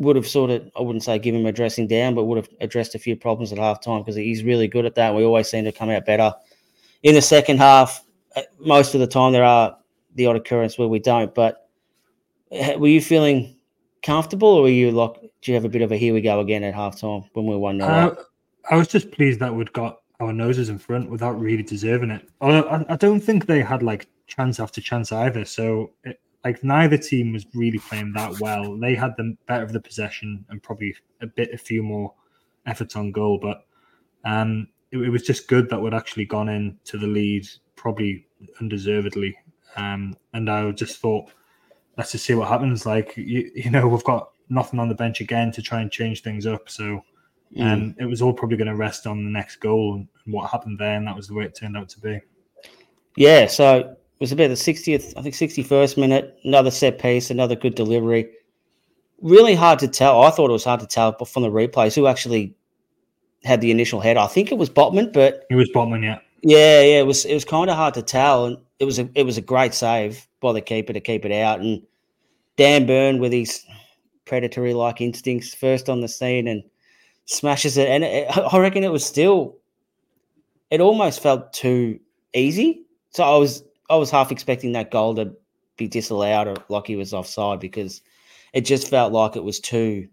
would 0.00 0.16
have 0.16 0.26
sort 0.26 0.50
of, 0.50 0.70
I 0.76 0.80
wouldn't 0.80 1.04
say 1.04 1.18
give 1.18 1.34
him 1.34 1.44
a 1.44 1.52
dressing 1.52 1.86
down, 1.86 2.14
but 2.14 2.24
would 2.24 2.38
have 2.38 2.48
addressed 2.60 2.94
a 2.94 2.98
few 2.98 3.14
problems 3.16 3.52
at 3.52 3.58
halftime 3.58 4.00
because 4.00 4.16
he's 4.16 4.42
really 4.42 4.66
good 4.66 4.86
at 4.86 4.94
that. 4.94 5.14
We 5.14 5.24
always 5.24 5.50
seem 5.50 5.64
to 5.64 5.72
come 5.72 5.90
out 5.90 6.06
better. 6.06 6.32
In 7.02 7.14
the 7.14 7.20
second 7.20 7.58
half, 7.58 8.02
uh, 8.34 8.42
most 8.58 8.94
of 8.94 9.00
the 9.00 9.06
time 9.06 9.32
there 9.32 9.44
are 9.44 9.76
the 10.14 10.24
odd 10.24 10.36
occurrence 10.36 10.78
where 10.78 10.88
we 10.88 11.00
don't. 11.00 11.34
But 11.34 11.68
were 12.50 12.88
you 12.88 13.00
feeling 13.00 13.56
comfortable, 14.02 14.48
or 14.48 14.62
were 14.62 14.68
you 14.68 14.90
like, 14.90 15.20
do 15.42 15.50
you 15.50 15.54
have 15.54 15.64
a 15.64 15.68
bit 15.68 15.82
of 15.82 15.92
a 15.92 15.96
here 15.96 16.14
we 16.14 16.20
go 16.20 16.40
again 16.40 16.64
at 16.64 16.74
halftime 16.74 17.28
when 17.32 17.46
we 17.46 17.56
won? 17.56 17.80
Uh, 17.80 18.14
I 18.70 18.76
was 18.76 18.88
just 18.88 19.10
pleased 19.10 19.40
that 19.40 19.54
we'd 19.54 19.72
got 19.72 20.00
our 20.20 20.32
noses 20.32 20.68
in 20.68 20.78
front 20.78 21.10
without 21.10 21.38
really 21.40 21.62
deserving 21.62 22.10
it. 22.10 22.28
I, 22.40 22.84
I 22.88 22.96
don't 22.96 23.20
think 23.20 23.46
they 23.46 23.62
had 23.62 23.82
like 23.82 24.06
chance 24.26 24.60
after 24.60 24.80
chance 24.80 25.12
either. 25.12 25.44
So 25.44 25.92
it, 26.04 26.20
like 26.44 26.62
neither 26.64 26.96
team 26.96 27.32
was 27.32 27.46
really 27.54 27.78
playing 27.78 28.12
that 28.14 28.40
well. 28.40 28.76
They 28.76 28.94
had 28.94 29.14
the 29.16 29.36
better 29.46 29.64
of 29.64 29.72
the 29.72 29.80
possession 29.80 30.44
and 30.48 30.62
probably 30.62 30.94
a 31.20 31.26
bit 31.26 31.52
a 31.52 31.58
few 31.58 31.82
more 31.82 32.14
efforts 32.66 32.96
on 32.96 33.12
goal, 33.12 33.38
but 33.40 33.64
um, 34.24 34.68
it, 34.90 34.98
it, 34.98 35.10
was 35.10 35.22
just 35.22 35.48
good 35.48 35.68
that 35.70 35.80
we'd 35.80 35.94
actually 35.94 36.24
gone 36.24 36.48
in 36.48 36.78
to 36.84 36.98
the 36.98 37.06
lead 37.06 37.46
probably 37.76 38.26
undeservedly. 38.60 39.36
Um, 39.76 40.16
and 40.32 40.50
I 40.50 40.70
just 40.72 40.98
thought, 40.98 41.30
let's 42.00 42.12
just 42.12 42.24
see 42.24 42.32
what 42.32 42.48
happens. 42.48 42.86
Like 42.86 43.14
you, 43.14 43.50
you 43.54 43.70
know, 43.70 43.86
we've 43.86 44.02
got 44.04 44.30
nothing 44.48 44.80
on 44.80 44.88
the 44.88 44.94
bench 44.94 45.20
again 45.20 45.52
to 45.52 45.60
try 45.60 45.82
and 45.82 45.92
change 45.92 46.22
things 46.22 46.46
up. 46.46 46.70
So 46.70 47.04
mm. 47.54 47.62
um, 47.62 47.94
it 47.98 48.06
was 48.06 48.22
all 48.22 48.32
probably 48.32 48.56
going 48.56 48.68
to 48.68 48.74
rest 48.74 49.06
on 49.06 49.22
the 49.22 49.30
next 49.30 49.56
goal 49.56 49.96
and, 49.96 50.08
and 50.24 50.32
what 50.32 50.50
happened 50.50 50.78
there, 50.78 50.94
and 50.94 51.06
that 51.06 51.14
was 51.14 51.28
the 51.28 51.34
way 51.34 51.44
it 51.44 51.54
turned 51.54 51.76
out 51.76 51.90
to 51.90 52.00
be. 52.00 52.18
Yeah, 53.18 53.46
so 53.48 53.76
it 53.80 53.98
was 54.18 54.32
about 54.32 54.48
the 54.48 54.54
60th, 54.54 55.12
I 55.14 55.20
think 55.20 55.34
61st 55.34 55.98
minute, 55.98 56.38
another 56.42 56.70
set 56.70 56.98
piece, 56.98 57.30
another 57.30 57.54
good 57.54 57.74
delivery. 57.74 58.30
Really 59.20 59.54
hard 59.54 59.78
to 59.80 59.88
tell. 59.88 60.22
I 60.22 60.30
thought 60.30 60.48
it 60.48 60.54
was 60.54 60.64
hard 60.64 60.80
to 60.80 60.86
tell 60.86 61.12
but 61.12 61.28
from 61.28 61.42
the 61.42 61.50
replays 61.50 61.94
who 61.94 62.06
actually 62.06 62.54
had 63.44 63.60
the 63.60 63.70
initial 63.70 64.00
head. 64.00 64.16
I 64.16 64.26
think 64.26 64.52
it 64.52 64.56
was 64.56 64.70
Botman, 64.70 65.12
but 65.12 65.44
it 65.50 65.54
was 65.54 65.68
Botman, 65.74 66.02
yeah. 66.02 66.20
Yeah, 66.42 66.80
yeah, 66.80 67.00
it 67.00 67.06
was 67.06 67.26
it 67.26 67.34
was 67.34 67.44
kind 67.44 67.68
of 67.68 67.76
hard 67.76 67.92
to 67.94 68.02
tell. 68.02 68.46
And 68.46 68.56
it 68.78 68.86
was 68.86 68.98
a 68.98 69.10
it 69.14 69.24
was 69.24 69.36
a 69.36 69.42
great 69.42 69.74
save 69.74 70.26
by 70.40 70.54
the 70.54 70.62
keeper 70.62 70.94
to 70.94 71.00
keep 71.00 71.26
it 71.26 71.32
out. 71.32 71.60
And 71.60 71.82
Dan 72.60 72.84
Burn 72.84 73.20
with 73.20 73.32
his 73.32 73.64
predatory 74.26 74.74
like 74.74 75.00
instincts 75.00 75.54
first 75.54 75.88
on 75.88 76.02
the 76.02 76.08
scene 76.08 76.46
and 76.46 76.62
smashes 77.24 77.78
it, 77.78 77.88
and 77.88 78.04
it, 78.04 78.28
I 78.52 78.58
reckon 78.58 78.84
it 78.84 78.92
was 78.92 79.02
still. 79.02 79.56
It 80.70 80.82
almost 80.82 81.22
felt 81.22 81.54
too 81.54 81.98
easy, 82.34 82.82
so 83.12 83.24
I 83.24 83.38
was 83.38 83.64
I 83.88 83.96
was 83.96 84.10
half 84.10 84.30
expecting 84.30 84.72
that 84.72 84.90
goal 84.90 85.14
to 85.14 85.34
be 85.78 85.88
disallowed 85.88 86.48
or 86.48 86.56
like 86.68 86.86
he 86.86 86.96
was 86.96 87.14
offside 87.14 87.60
because 87.60 88.02
it 88.52 88.66
just 88.66 88.88
felt 88.88 89.10
like 89.10 89.36
it 89.36 89.44
was 89.44 89.58
too 89.58 90.06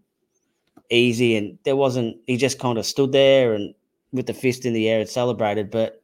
easy 0.90 1.36
and 1.36 1.60
there 1.66 1.76
wasn't 1.76 2.16
he 2.28 2.38
just 2.38 2.60
kind 2.60 2.78
of 2.78 2.86
stood 2.86 3.12
there 3.12 3.56
and 3.56 3.76
with 4.14 4.26
the 4.26 4.34
fist 4.34 4.66
in 4.66 4.72
the 4.72 4.88
air 4.88 5.02
and 5.02 5.10
celebrated, 5.10 5.70
but 5.70 6.02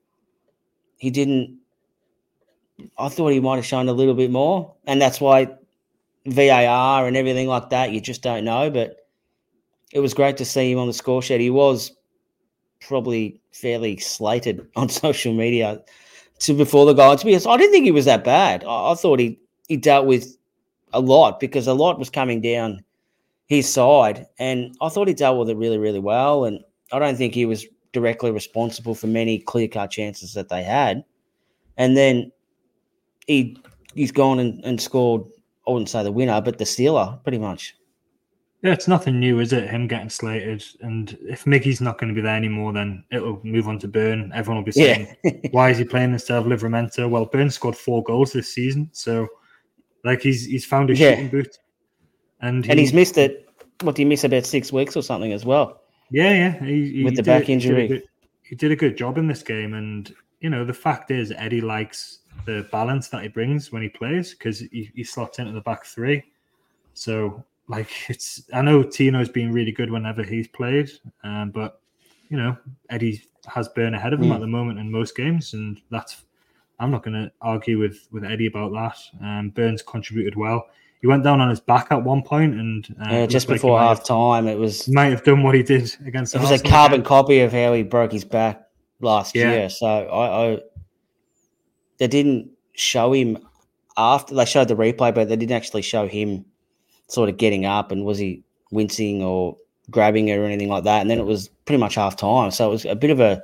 he 0.97 1.09
didn't 1.09 1.57
I 2.97 3.07
thought 3.07 3.29
he 3.29 3.39
might 3.39 3.55
have 3.55 3.65
shown 3.65 3.87
a 3.87 3.93
little 3.93 4.13
bit 4.13 4.29
more. 4.29 4.73
And 4.85 5.01
that's 5.01 5.21
why 5.21 5.47
VAR 6.25 7.07
and 7.07 7.17
everything 7.17 7.47
like 7.47 7.69
that, 7.69 7.91
you 7.91 8.01
just 8.01 8.21
don't 8.21 8.45
know. 8.45 8.69
But 8.69 9.07
it 9.91 9.99
was 9.99 10.13
great 10.13 10.37
to 10.37 10.45
see 10.45 10.71
him 10.71 10.79
on 10.79 10.87
the 10.87 10.93
score 10.93 11.21
sheet. 11.21 11.41
He 11.41 11.49
was 11.49 11.91
probably 12.81 13.41
fairly 13.51 13.97
slated 13.97 14.67
on 14.75 14.89
social 14.89 15.33
media 15.33 15.81
to 16.39 16.53
before 16.53 16.85
the 16.85 16.93
goal. 16.93 17.15
To 17.15 17.25
be 17.25 17.33
honest, 17.33 17.47
I 17.47 17.57
didn't 17.57 17.71
think 17.71 17.85
he 17.85 17.91
was 17.91 18.05
that 18.05 18.23
bad. 18.23 18.63
I, 18.63 18.91
I 18.91 18.95
thought 18.95 19.19
he 19.19 19.39
he 19.67 19.77
dealt 19.77 20.05
with 20.05 20.37
a 20.93 20.99
lot 20.99 21.39
because 21.39 21.67
a 21.67 21.73
lot 21.73 21.99
was 21.99 22.09
coming 22.09 22.41
down 22.41 22.83
his 23.47 23.71
side, 23.71 24.27
and 24.39 24.75
I 24.81 24.89
thought 24.89 25.07
he 25.07 25.13
dealt 25.13 25.37
with 25.37 25.49
it 25.49 25.57
really, 25.57 25.77
really 25.77 25.99
well. 25.99 26.45
And 26.45 26.59
I 26.91 26.99
don't 26.99 27.15
think 27.15 27.33
he 27.33 27.45
was 27.45 27.65
directly 27.91 28.31
responsible 28.31 28.95
for 28.95 29.07
many 29.07 29.39
clear 29.39 29.67
cut 29.67 29.91
chances 29.91 30.33
that 30.33 30.49
they 30.49 30.63
had. 30.63 31.03
And 31.77 31.95
then 31.95 32.31
he 33.27 33.57
he's 33.95 34.11
gone 34.11 34.39
and, 34.39 34.63
and 34.65 34.81
scored. 34.81 35.23
I 35.67 35.71
wouldn't 35.71 35.89
say 35.89 36.03
the 36.03 36.11
winner, 36.11 36.41
but 36.41 36.57
the 36.57 36.65
stealer, 36.65 37.19
pretty 37.23 37.37
much. 37.37 37.75
Yeah, 38.63 38.71
it's 38.71 38.87
nothing 38.87 39.19
new, 39.19 39.39
is 39.39 39.51
it? 39.51 39.69
Him 39.69 39.87
getting 39.87 40.09
slated, 40.09 40.63
and 40.79 41.17
if 41.23 41.43
Miggy's 41.43 41.81
not 41.81 41.97
going 41.99 42.07
to 42.07 42.15
be 42.15 42.21
there 42.21 42.35
anymore, 42.35 42.71
then 42.71 43.03
it'll 43.11 43.41
move 43.43 43.67
on 43.67 43.77
to 43.79 43.89
Burn. 43.89 44.31
Everyone 44.33 44.57
will 44.57 44.65
be 44.65 44.71
saying, 44.71 45.15
yeah. 45.23 45.31
"Why 45.51 45.69
is 45.69 45.77
he 45.77 45.83
playing 45.83 46.13
instead 46.13 46.37
of 46.37 46.45
Livramento?" 46.45 47.09
Well, 47.09 47.25
Burn 47.25 47.49
scored 47.49 47.75
four 47.75 48.03
goals 48.03 48.31
this 48.31 48.53
season, 48.53 48.89
so 48.93 49.27
like 50.05 50.21
he's 50.21 50.45
he's 50.45 50.63
found 50.63 50.87
his 50.87 50.99
yeah. 50.99 51.09
shooting 51.09 51.27
boot, 51.27 51.57
and 52.41 52.63
he, 52.63 52.71
and 52.71 52.79
he's 52.79 52.93
missed 52.93 53.17
it. 53.17 53.49
What 53.81 53.95
do 53.95 54.01
you 54.01 54.07
miss 54.07 54.23
about 54.23 54.45
six 54.45 54.71
weeks 54.71 54.95
or 54.95 55.01
something 55.01 55.33
as 55.33 55.43
well? 55.43 55.81
Yeah, 56.09 56.31
yeah, 56.31 56.65
he, 56.65 56.89
he 56.93 57.03
with 57.03 57.17
the 57.17 57.23
back 57.23 57.49
injury, 57.49 57.81
he 57.81 57.87
did, 57.87 57.99
good, 57.99 58.09
he 58.43 58.55
did 58.55 58.71
a 58.71 58.75
good 58.77 58.95
job 58.95 59.17
in 59.17 59.27
this 59.27 59.43
game, 59.43 59.73
and 59.73 60.13
you 60.39 60.49
know 60.49 60.63
the 60.63 60.73
fact 60.73 61.11
is 61.11 61.33
Eddie 61.35 61.59
likes 61.59 62.19
the 62.45 62.67
balance 62.71 63.07
that 63.09 63.23
he 63.23 63.29
brings 63.29 63.71
when 63.71 63.81
he 63.81 63.89
plays 63.89 64.31
because 64.33 64.59
he, 64.59 64.91
he 64.93 65.03
slots 65.03 65.39
into 65.39 65.51
the 65.51 65.61
back 65.61 65.85
three. 65.85 66.23
So 66.93 67.43
like 67.67 67.89
it's 68.09 68.43
I 68.53 68.61
know 68.61 68.83
Tino's 68.83 69.29
been 69.29 69.51
really 69.51 69.71
good 69.71 69.91
whenever 69.91 70.23
he's 70.23 70.47
played, 70.47 70.91
um, 71.23 71.51
but 71.51 71.79
you 72.29 72.37
know 72.37 72.57
Eddie 72.89 73.23
has 73.47 73.67
Burn 73.69 73.93
ahead 73.93 74.13
of 74.13 74.21
him 74.21 74.29
mm. 74.29 74.35
at 74.35 74.41
the 74.41 74.47
moment 74.47 74.79
in 74.79 74.91
most 74.91 75.15
games, 75.15 75.53
and 75.53 75.81
that's 75.89 76.23
I'm 76.79 76.91
not 76.91 77.03
going 77.03 77.13
to 77.13 77.31
argue 77.41 77.79
with 77.79 78.07
with 78.11 78.23
Eddie 78.23 78.47
about 78.47 78.71
that. 78.73 79.25
Um, 79.25 79.49
Burn's 79.49 79.81
contributed 79.81 80.35
well. 80.35 80.67
He 81.01 81.07
went 81.07 81.23
down 81.23 81.41
on 81.41 81.49
his 81.49 81.59
back 81.59 81.87
at 81.91 82.01
one 82.01 82.21
point, 82.21 82.53
and 82.53 82.95
uh, 83.01 83.09
yeah, 83.11 83.25
just 83.25 83.47
before 83.47 83.73
like 83.77 83.87
half 83.87 83.97
have, 83.99 84.07
time, 84.07 84.47
it 84.47 84.57
was 84.57 84.87
might 84.87 85.11
have 85.11 85.23
done 85.23 85.43
what 85.43 85.55
he 85.55 85.63
did 85.63 85.93
against. 86.05 86.35
It 86.35 86.41
was 86.41 86.51
Arsenal 86.51 86.69
a 86.69 86.71
carbon 86.71 87.03
copy 87.03 87.39
of 87.39 87.51
how 87.51 87.73
he 87.73 87.83
broke 87.83 88.11
his 88.11 88.23
back 88.23 88.67
last 89.01 89.35
yeah. 89.35 89.51
year. 89.51 89.69
So 89.69 89.85
I, 89.85 90.53
I, 90.53 90.59
they 91.97 92.07
didn't 92.07 92.49
show 92.73 93.13
him 93.13 93.37
after 93.97 94.33
they 94.35 94.45
showed 94.45 94.67
the 94.67 94.75
replay, 94.75 95.13
but 95.13 95.29
they 95.29 95.35
didn't 95.35 95.55
actually 95.55 95.81
show 95.81 96.07
him 96.07 96.45
sort 97.07 97.29
of 97.29 97.37
getting 97.37 97.65
up 97.65 97.91
and 97.91 98.05
was 98.05 98.17
he 98.17 98.43
wincing 98.71 99.21
or 99.21 99.57
grabbing 99.91 100.29
it 100.29 100.37
or 100.37 100.45
anything 100.45 100.69
like 100.69 100.83
that. 100.83 101.01
And 101.01 101.09
then 101.09 101.19
it 101.19 101.25
was 101.25 101.49
pretty 101.65 101.79
much 101.79 101.95
half 101.95 102.15
time. 102.15 102.51
So 102.51 102.67
it 102.67 102.71
was 102.71 102.85
a 102.85 102.95
bit 102.95 103.11
of 103.11 103.19
a 103.19 103.43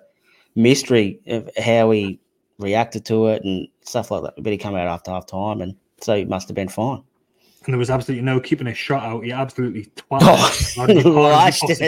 mystery 0.56 1.20
of 1.28 1.50
how 1.58 1.92
he 1.92 2.20
reacted 2.58 3.06
to 3.06 3.28
it 3.28 3.44
and 3.44 3.68
stuff 3.82 4.12
like 4.12 4.24
that. 4.24 4.42
But 4.42 4.52
he 4.52 4.58
came 4.58 4.76
out 4.76 4.88
after 4.88 5.12
half 5.12 5.28
time 5.28 5.62
and 5.62 5.76
so 6.02 6.16
he 6.16 6.26
must 6.26 6.48
have 6.48 6.56
been 6.56 6.70
fine. 6.70 7.04
And 7.66 7.74
there 7.74 7.78
was 7.80 7.90
absolutely 7.90 8.24
no 8.24 8.40
keeping 8.40 8.68
a 8.68 8.74
shot 8.74 9.04
out. 9.04 9.24
He 9.24 9.32
absolutely 9.32 9.86
twatted 9.96 10.22
oh, 10.22 10.86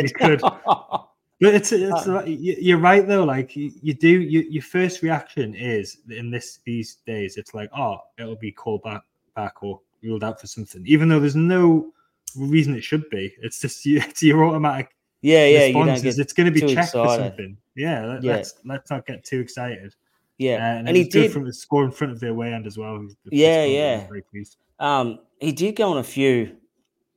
it. 0.04 0.14
Could. 0.16 0.42
But 1.42 1.56
it's, 1.56 1.72
it's 1.72 2.08
uh, 2.08 2.24
you're 2.28 2.78
right 2.78 3.06
though. 3.08 3.24
Like 3.24 3.56
you, 3.56 3.72
you 3.82 3.96
do, 3.96 4.08
you, 4.08 4.42
your 4.42 4.62
first 4.62 5.02
reaction 5.02 5.56
is 5.56 5.98
in 6.08 6.30
this 6.30 6.60
these 6.66 6.98
days, 7.08 7.36
it's 7.36 7.56
like, 7.56 7.72
oh, 7.76 7.98
it'll 8.20 8.36
be 8.36 8.52
called 8.52 8.84
back, 8.84 9.02
back 9.36 9.64
or 9.64 9.80
ruled 10.04 10.24
out 10.24 10.40
for 10.40 10.46
something, 10.46 10.84
even 10.86 11.10
though 11.10 11.20
there's 11.20 11.36
no 11.36 11.92
reason 12.38 12.76
it 12.76 12.84
should 12.84 13.10
be. 13.10 13.34
It's 13.42 13.60
just 13.60 13.82
it's 13.86 14.22
your 14.22 14.46
automatic. 14.46 14.96
Yeah, 15.22 15.48
yeah. 15.48 15.66
You 15.66 15.86
get 15.86 16.20
it's 16.20 16.34
going 16.34 16.46
to 16.46 16.52
be 16.52 16.62
checked 16.62 16.90
excited. 16.90 17.08
for 17.08 17.18
something. 17.18 17.58
Yeah, 17.76 18.06
let, 18.06 18.24
yeah. 18.24 18.36
Let's 18.36 18.54
let's 18.64 18.92
not 18.92 19.08
get 19.08 19.24
too 19.24 19.40
excited. 19.40 19.96
Yeah, 20.38 20.58
uh, 20.58 20.78
and, 20.78 20.90
and 20.90 20.98
he 20.98 21.06
did 21.06 21.32
from 21.32 21.46
the 21.46 21.54
score 21.54 21.84
in 21.84 21.92
front 21.92 22.14
of 22.14 22.20
the 22.20 22.30
away 22.30 22.54
end 22.54 22.68
as 22.68 22.78
well. 22.78 23.04
Yeah, 23.32 23.66
yeah. 23.66 24.08
Very 24.08 24.22
pleased. 24.22 24.58
Um, 24.80 25.20
he 25.40 25.52
did 25.52 25.76
go 25.76 25.90
on 25.92 25.98
a 25.98 26.04
few 26.04 26.56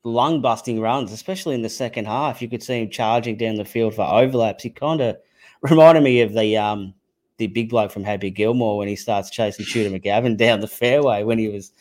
lung 0.05 0.41
busting 0.41 0.81
runs, 0.81 1.11
especially 1.11 1.55
in 1.55 1.63
the 1.63 1.69
second 1.69 2.07
half. 2.07 2.41
You 2.41 2.49
could 2.49 2.63
see 2.63 2.83
him 2.83 2.91
charging 2.91 3.37
down 3.37 3.57
the 3.57 3.65
field 3.65 3.95
for 3.95 4.03
overlaps. 4.03 4.63
He 4.63 4.71
kind 4.71 5.01
of 5.01 5.17
reminded 5.63 6.05
me 6.05 6.21
of 6.21 6.35
the 6.35 6.57
um 6.57 6.95
the 7.39 7.47
big 7.49 7.71
bloke 7.71 7.91
from 7.91 8.05
Happy 8.05 8.31
Gilmore 8.31 8.79
when 8.79 8.87
he 8.87 8.95
starts 8.95 9.31
chasing 9.31 9.65
Shooter 9.65 9.91
McGavin 9.91 10.37
down 10.39 10.61
the 10.61 10.69
fairway 10.69 11.25
when 11.25 11.39
he 11.39 11.49
was 11.49 11.73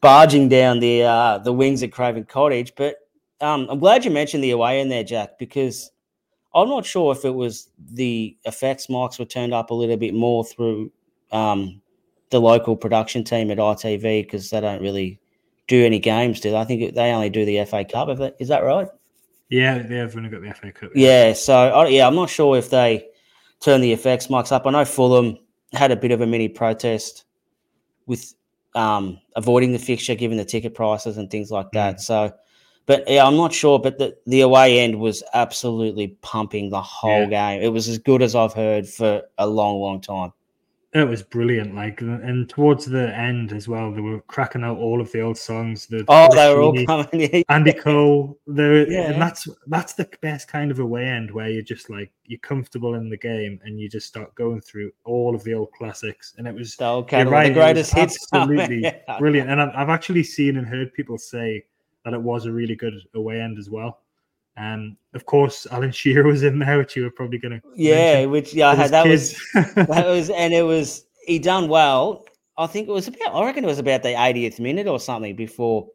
barging 0.00 0.48
down 0.48 0.80
the 0.80 1.04
uh, 1.04 1.38
the 1.38 1.52
wings 1.52 1.82
at 1.82 1.92
Craven 1.92 2.24
Cottage. 2.24 2.72
But 2.76 2.96
um, 3.40 3.68
I'm 3.70 3.78
glad 3.78 4.04
you 4.04 4.10
mentioned 4.10 4.44
the 4.44 4.50
away 4.50 4.80
in 4.80 4.88
there, 4.88 5.04
Jack, 5.04 5.38
because 5.38 5.90
I'm 6.54 6.68
not 6.68 6.84
sure 6.84 7.12
if 7.12 7.24
it 7.24 7.34
was 7.34 7.68
the 7.92 8.36
effects 8.44 8.88
marks 8.88 9.18
were 9.18 9.24
turned 9.24 9.54
up 9.54 9.70
a 9.70 9.74
little 9.74 9.96
bit 9.96 10.14
more 10.14 10.44
through 10.44 10.90
um, 11.30 11.80
the 12.30 12.40
local 12.40 12.76
production 12.76 13.24
team 13.24 13.50
at 13.50 13.58
ITV 13.58 14.24
because 14.24 14.50
they 14.50 14.60
don't 14.60 14.82
really 14.82 15.20
do 15.68 15.84
any 15.84 15.98
games, 15.98 16.40
do 16.40 16.50
they? 16.50 16.56
I 16.56 16.64
think 16.64 16.94
they 16.94 17.12
only 17.12 17.30
do 17.30 17.44
the 17.44 17.64
FA 17.64 17.84
Cup. 17.84 18.08
Is 18.40 18.48
that 18.48 18.64
right? 18.64 18.88
Yeah, 19.50 19.78
they've 19.78 20.14
only 20.16 20.28
got 20.28 20.42
the 20.42 20.52
FA 20.52 20.72
Cup. 20.72 20.90
Yeah, 20.94 21.32
so 21.32 21.84
yeah, 21.84 22.06
I'm 22.06 22.14
not 22.14 22.28
sure 22.28 22.56
if 22.56 22.70
they 22.70 23.06
turn 23.60 23.80
the 23.80 23.92
effects 23.92 24.26
mics 24.26 24.52
up. 24.52 24.66
I 24.66 24.70
know 24.70 24.84
Fulham 24.84 25.38
had 25.72 25.90
a 25.90 25.96
bit 25.96 26.10
of 26.10 26.20
a 26.20 26.26
mini 26.26 26.48
protest 26.48 27.24
with 28.06 28.34
um, 28.74 29.18
avoiding 29.36 29.72
the 29.72 29.78
fixture, 29.78 30.14
given 30.14 30.36
the 30.36 30.44
ticket 30.44 30.74
prices 30.74 31.18
and 31.18 31.30
things 31.30 31.50
like 31.50 31.70
that. 31.72 31.96
Mm. 31.96 32.00
So, 32.00 32.32
but 32.86 33.04
yeah, 33.08 33.26
I'm 33.26 33.36
not 33.36 33.52
sure. 33.52 33.78
But 33.78 33.98
the, 33.98 34.16
the 34.26 34.40
away 34.40 34.80
end 34.80 34.98
was 34.98 35.22
absolutely 35.34 36.08
pumping 36.22 36.70
the 36.70 36.82
whole 36.82 37.28
yeah. 37.28 37.56
game. 37.56 37.62
It 37.62 37.68
was 37.68 37.88
as 37.88 37.98
good 37.98 38.22
as 38.22 38.34
I've 38.34 38.54
heard 38.54 38.88
for 38.88 39.22
a 39.36 39.46
long, 39.46 39.80
long 39.80 40.00
time. 40.00 40.32
It 40.94 41.06
was 41.06 41.22
brilliant. 41.22 41.74
Like, 41.74 42.00
and 42.00 42.48
towards 42.48 42.86
the 42.86 43.14
end 43.14 43.52
as 43.52 43.68
well, 43.68 43.92
they 43.92 44.00
were 44.00 44.22
cracking 44.22 44.64
out 44.64 44.78
all 44.78 45.02
of 45.02 45.12
the 45.12 45.20
old 45.20 45.36
songs. 45.36 45.86
The 45.86 46.02
oh, 46.08 46.34
they 46.34 46.54
were 46.54 46.62
all 46.62 46.84
coming. 46.86 47.44
Andy 47.50 47.74
Cole. 47.74 48.38
There, 48.46 48.90
yeah. 48.90 49.10
and 49.10 49.20
that's 49.20 49.46
that's 49.66 49.92
the 49.92 50.08
best 50.22 50.48
kind 50.48 50.70
of 50.70 50.78
away 50.78 51.04
end 51.04 51.30
where 51.30 51.50
you're 51.50 51.62
just 51.62 51.90
like 51.90 52.10
you're 52.24 52.40
comfortable 52.40 52.94
in 52.94 53.10
the 53.10 53.18
game 53.18 53.60
and 53.64 53.78
you 53.78 53.90
just 53.90 54.06
start 54.06 54.34
going 54.34 54.62
through 54.62 54.90
all 55.04 55.34
of 55.34 55.44
the 55.44 55.52
old 55.52 55.72
classics. 55.72 56.34
And 56.38 56.48
it 56.48 56.54
was 56.54 56.74
the 56.76 56.86
old 56.86 57.12
right, 57.12 57.48
the 57.48 57.54
greatest 57.54 57.92
hits. 57.92 58.26
Absolutely 58.32 58.80
yeah. 58.80 59.18
brilliant. 59.18 59.50
And 59.50 59.60
I've, 59.60 59.72
I've 59.74 59.88
actually 59.90 60.22
seen 60.22 60.56
and 60.56 60.66
heard 60.66 60.94
people 60.94 61.18
say 61.18 61.66
that 62.06 62.14
it 62.14 62.22
was 62.22 62.46
a 62.46 62.52
really 62.52 62.76
good 62.76 62.94
away 63.14 63.42
end 63.42 63.58
as 63.58 63.68
well. 63.68 64.00
Um, 64.58 64.96
of 65.14 65.24
course, 65.24 65.66
Alan 65.70 65.92
Shearer 65.92 66.26
was 66.26 66.42
in 66.42 66.58
there, 66.58 66.78
which 66.78 66.96
you 66.96 67.04
were 67.04 67.10
probably 67.10 67.38
going 67.38 67.60
to. 67.60 67.68
Yeah, 67.76 68.14
mention. 68.14 68.30
which 68.30 68.54
yeah, 68.54 68.74
had, 68.74 68.90
that 68.90 69.04
kids. 69.04 69.40
was 69.54 69.74
that 69.74 70.06
was, 70.06 70.30
and 70.30 70.52
it 70.52 70.62
was 70.62 71.06
he 71.24 71.38
done 71.38 71.68
well. 71.68 72.24
I 72.56 72.66
think 72.66 72.88
it 72.88 72.92
was 72.92 73.06
about. 73.06 73.34
I 73.34 73.44
reckon 73.44 73.64
it 73.64 73.68
was 73.68 73.78
about 73.78 74.02
the 74.02 74.10
80th 74.10 74.58
minute 74.58 74.88
or 74.88 74.98
something 74.98 75.36
before 75.36 75.88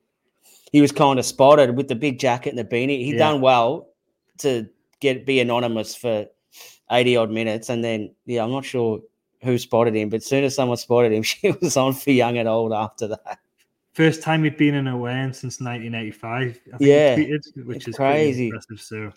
he 0.72 0.82
was 0.82 0.92
kind 0.92 1.20
of 1.20 1.26
spotted 1.26 1.76
with 1.76 1.90
the 1.90 1.96
big 1.96 2.20
jacket 2.20 2.50
and 2.50 2.58
the 2.58 2.64
beanie. 2.64 3.04
He 3.06 3.12
yeah. 3.12 3.20
done 3.20 3.42
well 3.42 3.90
to 4.40 4.68
get 5.02 5.26
be 5.26 5.42
anonymous 5.42 5.94
for 5.94 6.28
80 6.90 7.18
odd 7.18 7.32
minutes, 7.32 7.70
and 7.70 7.84
then 7.84 8.16
yeah, 8.26 8.44
I'm 8.44 8.52
not 8.52 8.64
sure 8.64 9.02
who 9.44 9.58
spotted 9.58 9.94
him, 9.94 10.08
but 10.08 10.18
as 10.18 10.26
soon 10.26 10.46
as 10.46 10.56
someone 10.56 10.78
spotted 10.78 11.12
him, 11.12 11.24
she 11.24 11.52
was 11.52 11.76
on 11.76 11.94
for 11.94 12.12
young 12.12 12.38
and 12.38 12.48
old 12.48 12.72
after 12.72 13.08
that. 13.08 13.40
First 13.94 14.24
time 14.24 14.44
he'd 14.44 14.58
been 14.58 14.74
in 14.74 14.88
a 14.88 14.98
WAN 14.98 15.34
since 15.34 15.62
1985. 15.62 16.60
yeah, 16.80 17.16
tweeted, 17.16 17.66
which 17.66 17.88
is 17.88 17.96
crazy. 17.96 18.48
Impressive. 18.48 18.82
So, 18.82 19.12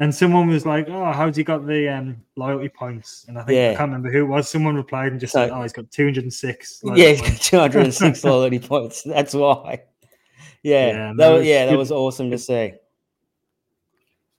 and 0.00 0.14
someone 0.14 0.48
was 0.48 0.66
like, 0.66 0.86
"Oh, 0.90 1.12
how's 1.12 1.34
he 1.34 1.42
got 1.42 1.66
the 1.66 1.88
um, 1.88 2.22
loyalty 2.36 2.68
points?" 2.68 3.24
And 3.26 3.38
I 3.38 3.42
think 3.42 3.56
yeah. 3.56 3.70
I 3.70 3.74
can't 3.74 3.88
remember 3.88 4.10
who 4.12 4.24
it 4.24 4.28
was. 4.28 4.46
Someone 4.46 4.76
replied 4.76 5.12
and 5.12 5.20
just 5.20 5.32
so, 5.32 5.46
said, 5.46 5.50
"Oh, 5.50 5.62
he's 5.62 5.72
got 5.72 5.90
206." 5.90 6.82
Yeah, 6.94 7.08
he's 7.08 7.22
got 7.22 7.40
206 7.40 8.24
loyalty 8.24 8.58
points. 8.58 9.02
That's 9.02 9.32
why. 9.32 9.82
Yeah, 10.62 10.86
yeah, 10.88 11.12
that 11.16 11.30
was, 11.30 11.46
yeah, 11.46 11.66
that 11.66 11.78
was 11.78 11.90
awesome 11.90 12.30
to 12.30 12.38
see. 12.38 12.74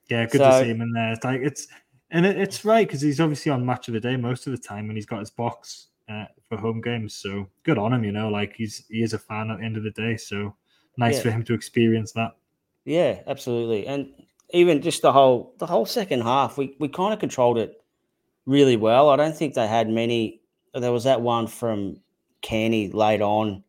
Yeah, 0.07 0.25
good 0.25 0.39
so, 0.39 0.49
to 0.49 0.59
see 0.59 0.69
him 0.69 0.81
in 0.81 0.91
there. 0.91 1.13
It's 1.13 1.23
like 1.23 1.41
it's 1.41 1.67
and 2.11 2.27
it, 2.27 2.37
it's 2.37 2.63
right 2.63 2.87
because 2.87 3.01
he's 3.01 3.19
obviously 3.19 3.51
on 3.51 3.65
match 3.65 3.87
of 3.87 3.95
the 3.95 3.99
day 3.99 4.17
most 4.17 4.45
of 4.45 4.51
the 4.51 4.59
time 4.59 4.85
when 4.85 4.95
he's 4.95 5.07
got 5.07 5.19
his 5.19 5.31
box 5.31 5.87
uh, 6.09 6.25
for 6.47 6.57
home 6.57 6.81
games. 6.81 7.15
So 7.15 7.47
good 7.63 7.77
on 7.77 7.93
him, 7.93 8.03
you 8.03 8.11
know. 8.11 8.29
Like 8.29 8.53
he's 8.55 8.85
he 8.89 9.01
is 9.01 9.13
a 9.13 9.19
fan 9.19 9.51
at 9.51 9.59
the 9.59 9.65
end 9.65 9.77
of 9.77 9.83
the 9.83 9.91
day. 9.91 10.17
So 10.17 10.55
nice 10.97 11.17
yeah. 11.17 11.21
for 11.21 11.31
him 11.31 11.43
to 11.45 11.53
experience 11.53 12.11
that. 12.13 12.31
Yeah, 12.85 13.21
absolutely. 13.27 13.87
And 13.87 14.09
even 14.51 14.81
just 14.81 15.01
the 15.01 15.11
whole 15.11 15.53
the 15.59 15.67
whole 15.67 15.85
second 15.85 16.21
half, 16.21 16.57
we 16.57 16.75
we 16.79 16.87
kind 16.87 17.13
of 17.13 17.19
controlled 17.19 17.57
it 17.57 17.81
really 18.45 18.77
well. 18.77 19.09
I 19.09 19.15
don't 19.15 19.35
think 19.35 19.53
they 19.53 19.67
had 19.67 19.89
many. 19.89 20.41
There 20.73 20.91
was 20.91 21.03
that 21.03 21.21
one 21.21 21.47
from 21.47 21.97
Canny 22.41 22.89
late 22.89 23.21
on. 23.21 23.63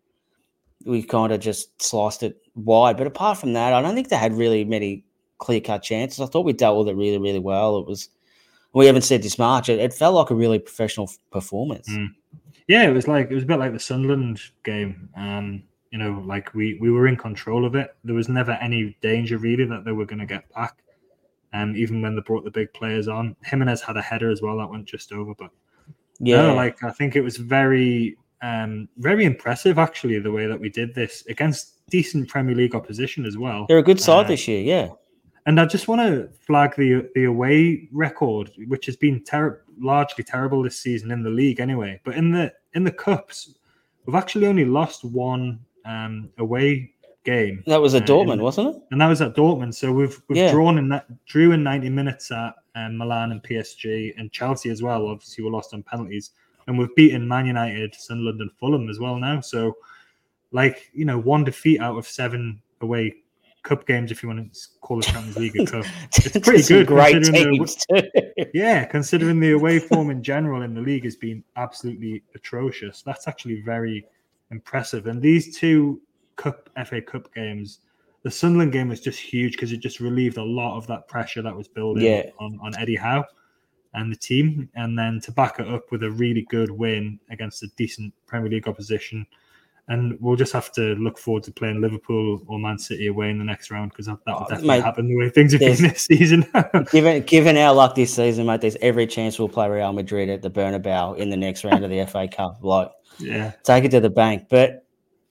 We 0.85 1.03
kind 1.03 1.33
of 1.33 1.41
just 1.41 1.83
sliced 1.83 2.23
it 2.23 2.41
wide, 2.55 2.97
but 2.97 3.07
apart 3.07 3.37
from 3.37 3.53
that, 3.53 3.75
I 3.75 3.83
don't 3.83 3.95
think 3.95 4.09
they 4.09 4.17
had 4.17 4.33
really 4.33 4.65
many 4.65 5.05
clear 5.39 5.61
cut 5.61 5.83
chances. 5.83 6.21
I 6.21 6.27
thought 6.27 6.47
we 6.47 6.55
dealt 6.55 6.79
with 6.79 6.89
it 6.89 6.97
really, 6.97 7.19
really 7.19 7.39
well. 7.39 7.79
It 7.79 7.87
was 7.87 8.09
we 8.73 8.87
haven't 8.87 9.03
said 9.03 9.23
this 9.23 9.39
much. 9.39 9.69
It, 9.69 9.79
it 9.79 9.93
felt 9.93 10.15
like 10.15 10.31
a 10.31 10.35
really 10.35 10.59
professional 10.59 11.11
performance. 11.31 11.89
Mm. 11.89 12.09
Yeah, 12.71 12.85
it 12.85 12.93
was 12.93 13.09
like 13.09 13.33
it 13.33 13.35
was 13.35 13.43
a 13.43 13.47
bit 13.47 13.59
like 13.59 13.73
the 13.73 13.81
Sunderland 13.81 14.41
game. 14.63 15.09
Um, 15.17 15.65
you 15.91 15.99
know, 15.99 16.23
like 16.25 16.55
we 16.55 16.79
we 16.81 16.89
were 16.89 17.09
in 17.09 17.17
control 17.17 17.65
of 17.65 17.75
it. 17.75 17.97
There 18.05 18.15
was 18.15 18.29
never 18.29 18.53
any 18.53 18.97
danger 19.01 19.39
really 19.39 19.65
that 19.65 19.85
they 19.85 19.91
were 19.91 20.07
going 20.07 20.21
to 20.21 20.27
get 20.27 20.49
back. 20.55 20.77
And 21.53 21.71
um, 21.71 21.77
even 21.77 22.01
when 22.01 22.15
they 22.15 22.23
brought 22.23 22.45
the 22.45 22.51
big 22.53 22.73
players 22.73 23.09
on, 23.09 23.35
Jimenez 23.45 23.83
had 23.83 23.97
a 23.97 24.01
header 24.01 24.31
as 24.31 24.41
well 24.41 24.57
that 24.59 24.71
went 24.71 24.87
just 24.87 25.11
over. 25.11 25.35
But 25.35 25.51
yeah, 26.21 26.43
no, 26.43 26.55
like 26.55 26.85
I 26.85 26.93
think 26.93 27.17
it 27.17 27.23
was 27.23 27.39
very 27.39 28.17
um, 28.41 28.89
very 28.99 29.25
impressive 29.25 29.77
actually 29.77 30.21
the 30.21 30.31
way 30.31 30.47
that 30.47 30.61
we 30.61 30.69
did 30.69 30.95
this 30.95 31.25
against 31.29 31.85
decent 31.91 32.29
Premier 32.29 32.55
League 32.55 32.77
opposition 32.77 33.27
as 33.27 33.37
well. 33.37 33.67
They're 33.67 33.79
a 33.79 33.83
good 33.83 34.01
side 34.01 34.27
uh, 34.27 34.29
this 34.29 34.47
year, 34.47 34.63
yeah. 34.63 34.91
And 35.51 35.59
I 35.59 35.65
just 35.65 35.89
want 35.89 36.01
to 36.01 36.29
flag 36.47 36.77
the 36.77 37.11
the 37.17 37.25
away 37.25 37.89
record, 37.91 38.53
which 38.69 38.87
has 38.87 38.95
been 38.95 39.25
ter- 39.25 39.65
largely 39.81 40.23
terrible 40.23 40.63
this 40.63 40.79
season 40.79 41.11
in 41.11 41.25
the 41.25 41.31
league, 41.31 41.59
anyway. 41.59 42.01
But 42.05 42.15
in 42.15 42.31
the 42.31 42.53
in 42.75 42.85
the 42.85 42.93
cups, 42.93 43.57
we've 44.07 44.15
actually 44.15 44.47
only 44.47 44.65
lost 44.65 45.05
one 45.05 45.59
um, 45.85 46.31
away 46.39 46.95
game. 47.25 47.65
That 47.67 47.81
was 47.81 47.97
at 47.97 48.05
uh, 48.05 48.07
Dortmund, 48.07 48.35
in, 48.35 48.43
wasn't 48.43 48.77
it? 48.77 48.83
And 48.93 49.01
that 49.01 49.09
was 49.09 49.21
at 49.23 49.35
Dortmund. 49.35 49.75
So 49.75 49.91
we've 49.91 50.23
we've 50.29 50.37
yeah. 50.37 50.53
drawn 50.53 50.79
in 50.79 50.89
that 50.91 51.07
drew 51.27 51.51
in 51.51 51.65
ninety 51.65 51.91
minutes 51.91 52.31
at 52.31 52.55
um, 52.77 52.97
Milan 52.97 53.33
and 53.33 53.43
PSG 53.43 54.15
and 54.17 54.31
Chelsea 54.31 54.71
as 54.71 54.85
well. 54.85 55.09
Obviously, 55.09 55.43
we 55.43 55.51
lost 55.51 55.75
on 55.75 55.83
penalties, 55.83 56.31
and 56.69 56.79
we've 56.79 56.95
beaten 56.95 57.27
Man 57.27 57.47
United, 57.47 57.97
Sunderland, 57.97 58.41
and 58.41 58.53
Fulham 58.53 58.89
as 58.89 59.01
well 59.01 59.19
now. 59.19 59.41
So, 59.41 59.77
like 60.53 60.93
you 60.93 61.05
know, 61.05 61.19
one 61.19 61.43
defeat 61.43 61.81
out 61.81 61.99
of 61.99 62.07
seven 62.07 62.63
away 62.83 63.17
cup 63.63 63.87
games, 63.87 64.11
if 64.11 64.23
you 64.23 64.29
want 64.29 64.53
to 64.53 64.61
call 64.81 64.97
the 64.97 65.03
Champions 65.03 65.37
League 65.37 65.57
a 65.61 65.67
cup. 65.67 65.85
It's 66.17 66.39
pretty 66.39 66.63
good. 66.63 66.87
Great 66.87 67.23
teams 67.25 67.77
the, 67.89 68.51
yeah, 68.55 68.85
considering 68.85 69.41
the 69.41 69.53
away 69.53 69.79
form 69.91 70.11
in 70.11 70.23
general 70.23 70.63
in 70.63 70.75
the 70.75 70.81
league 70.81 71.05
has 71.05 71.17
been 71.17 71.45
absolutely 71.57 72.23
atrocious. 72.35 73.03
That's 73.03 73.29
actually 73.29 73.61
very 73.63 74.07
impressive. 74.51 75.07
And 75.07 75.21
these 75.21 75.57
two 75.57 76.01
cup 76.37 76.71
FA 76.87 77.03
Cup 77.03 77.33
games, 77.35 77.81
the 78.23 78.31
Sunderland 78.31 78.73
game 78.73 78.89
was 78.89 79.01
just 79.01 79.19
huge 79.19 79.53
because 79.53 79.73
it 79.73 79.79
just 79.79 80.01
relieved 80.01 80.37
a 80.37 80.45
lot 80.45 80.77
of 80.77 80.87
that 80.87 81.09
pressure 81.09 81.43
that 81.43 81.55
was 81.55 81.69
building 81.69 82.05
yeah. 82.05 82.31
on, 82.39 82.59
on 82.63 82.77
Eddie 82.79 82.97
Howe 82.97 83.25
and 83.95 84.11
the 84.11 84.17
team. 84.17 84.69
And 84.75 84.99
then 84.99 85.21
to 85.25 85.33
back 85.33 85.59
it 85.61 85.69
up 85.69 85.91
with 85.91 86.03
a 86.03 86.11
really 86.11 86.47
good 86.51 86.71
win 86.71 87.19
against 87.31 87.63
a 87.63 87.69
decent 87.77 88.15
Premier 88.27 88.51
League 88.51 88.69
opposition 88.69 89.27
and 89.91 90.17
we'll 90.21 90.37
just 90.37 90.53
have 90.53 90.71
to 90.71 90.95
look 90.95 91.19
forward 91.19 91.43
to 91.43 91.53
playing 91.53 91.81
Liverpool 91.81 92.41
or 92.47 92.61
Man 92.61 92.79
City 92.79 93.09
away 93.09 93.29
in 93.29 93.39
the 93.39 93.45
next 93.45 93.73
round 93.73 93.91
because 93.91 94.07
that, 94.07 94.19
will 94.25 94.35
oh, 94.35 94.37
uh, 94.37 94.41
definitely 94.43 94.69
mate, 94.69 94.85
happen 94.85 95.09
the 95.09 95.17
way 95.17 95.29
things 95.29 95.51
have 95.51 95.61
been 95.61 95.83
this 95.83 96.03
season. 96.03 96.47
given 96.93 97.25
given 97.25 97.57
our 97.57 97.75
luck 97.75 97.97
this 97.97 98.15
season, 98.15 98.47
mate, 98.47 98.61
there's 98.61 98.77
every 98.81 99.05
chance 99.09 99.37
we'll 99.37 99.49
play 99.49 99.69
Real 99.69 99.93
Madrid 99.93 100.31
at 100.31 100.43
the 100.43 100.51
Bernabeu 100.51 101.17
in 101.17 101.29
the 101.29 101.37
next 101.37 101.65
round 101.65 101.85
of 101.85 101.91
the 101.91 102.07
FA 102.07 102.29
Cup. 102.29 102.61
Like, 102.63 102.89
yeah, 103.19 103.51
take 103.65 103.83
it 103.83 103.91
to 103.91 103.99
the 103.99 104.09
bank. 104.09 104.47
But 104.49 104.87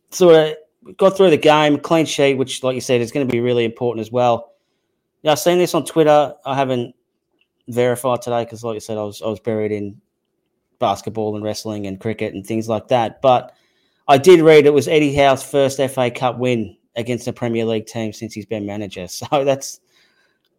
sort 0.09 0.35
of 0.35 0.97
got 0.97 1.15
through 1.15 1.29
the 1.29 1.37
game, 1.37 1.77
clean 1.77 2.05
sheet, 2.05 2.35
which, 2.35 2.61
like 2.61 2.75
you 2.75 2.81
said, 2.81 2.99
is 2.99 3.13
going 3.13 3.25
to 3.25 3.31
be 3.31 3.39
really 3.39 3.63
important 3.63 4.01
as 4.01 4.11
well. 4.11 4.55
Yeah, 5.21 5.31
I've 5.31 5.39
seen 5.39 5.57
this 5.57 5.73
on 5.73 5.85
Twitter. 5.85 6.33
I 6.45 6.55
haven't 6.55 6.95
verified 7.69 8.21
today 8.21 8.43
because, 8.43 8.61
like 8.61 8.73
you 8.73 8.81
said, 8.81 8.97
I 8.97 9.03
was 9.03 9.21
I 9.21 9.27
was 9.27 9.39
buried 9.39 9.71
in 9.71 10.01
basketball 10.79 11.35
and 11.35 11.45
wrestling 11.45 11.87
and 11.87 11.97
cricket 11.97 12.33
and 12.33 12.45
things 12.45 12.67
like 12.67 12.89
that, 12.89 13.21
but 13.21 13.55
I 14.09 14.17
did 14.17 14.41
read 14.41 14.65
it 14.65 14.73
was 14.73 14.87
Eddie 14.87 15.13
Howe's 15.13 15.43
first 15.43 15.77
FA 15.77 16.09
Cup 16.09 16.39
win 16.39 16.75
against 16.95 17.27
a 17.27 17.33
Premier 17.33 17.63
League 17.63 17.85
team 17.85 18.11
since 18.11 18.33
he's 18.33 18.45
been 18.45 18.65
manager. 18.65 19.07
So 19.07 19.45
that's 19.45 19.79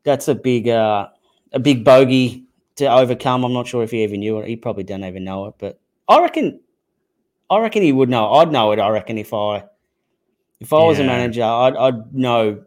that's 0.05 0.29
a 0.29 0.35
big 0.35 0.69
uh, 0.69 1.09
a 1.53 1.59
big 1.59 1.85
bogey 1.85 2.45
to 2.77 2.87
overcome. 2.87 3.45
I'm 3.45 3.53
not 3.53 3.67
sure 3.67 3.83
if 3.83 3.91
he 3.91 4.05
even 4.05 4.21
knew 4.21 4.39
it. 4.39 4.49
He 4.49 4.57
probably 4.57 4.85
don't 4.85 5.05
even 5.05 5.25
know 5.25 5.47
it, 5.47 5.55
but 5.59 5.81
I 6.09 6.21
reckon 6.21 6.61
I 7.51 7.59
reckon 7.59 7.83
he 7.83 7.93
would 7.93 8.09
know. 8.09 8.33
I'd 8.35 8.53
know 8.53 8.71
it. 8.71 8.79
I 8.79 8.89
reckon 8.89 9.19
if 9.19 9.35
I 9.35 9.65
if 10.61 10.73
I 10.73 10.79
yeah. 10.79 10.87
was 10.87 10.99
a 11.01 11.05
manager, 11.05 11.43
I'd, 11.43 11.77
I'd 11.77 12.15
know 12.15 12.65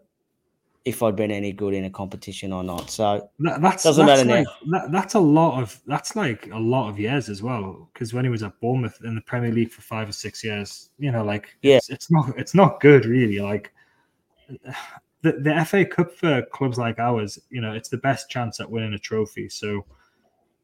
if 0.86 1.02
I'd 1.02 1.16
been 1.16 1.32
any 1.32 1.54
good 1.54 1.74
in 1.74 1.86
a 1.86 1.90
competition 1.90 2.52
or 2.52 2.64
not. 2.64 2.90
So 2.90 3.30
that, 3.40 3.62
that's 3.62 3.84
doesn't 3.84 4.06
that's 4.06 4.26
matter 4.26 4.44
like, 4.44 4.48
now. 4.66 4.80
That, 4.80 4.92
that's 4.92 5.14
a 5.14 5.20
lot 5.20 5.62
of 5.62 5.80
that's 5.88 6.16
like 6.16 6.50
a 6.52 6.60
lot 6.60 6.90
of 6.90 7.00
years 7.00 7.30
as 7.30 7.42
well. 7.42 7.90
Because 7.94 8.14
when 8.14 8.26
he 8.26 8.30
was 8.30 8.44
at 8.44 8.60
Bournemouth 8.60 9.00
in 9.04 9.16
the 9.16 9.22
Premier 9.22 9.52
League 9.52 9.72
for 9.72 9.82
five 9.82 10.10
or 10.10 10.14
six 10.14 10.44
years, 10.44 10.90
you 10.98 11.12
know, 11.12 11.24
like 11.24 11.56
yeah, 11.62 11.78
it's, 11.78 11.90
it's 11.90 12.12
not 12.12 12.38
it's 12.38 12.54
not 12.54 12.82
good 12.82 13.06
really. 13.06 13.40
Like 13.40 13.72
the 15.22 15.32
the 15.32 15.66
FA 15.66 15.86
Cup 15.86 16.14
for 16.14 16.42
clubs 16.52 16.78
like 16.78 17.00
ours, 17.00 17.40
you 17.50 17.62
know, 17.62 17.72
it's 17.72 17.90
the 17.90 17.98
best 17.98 18.30
chance 18.30 18.60
at 18.60 18.70
winning 18.70 18.94
a 18.94 19.00
trophy. 19.00 19.48
So 19.48 19.86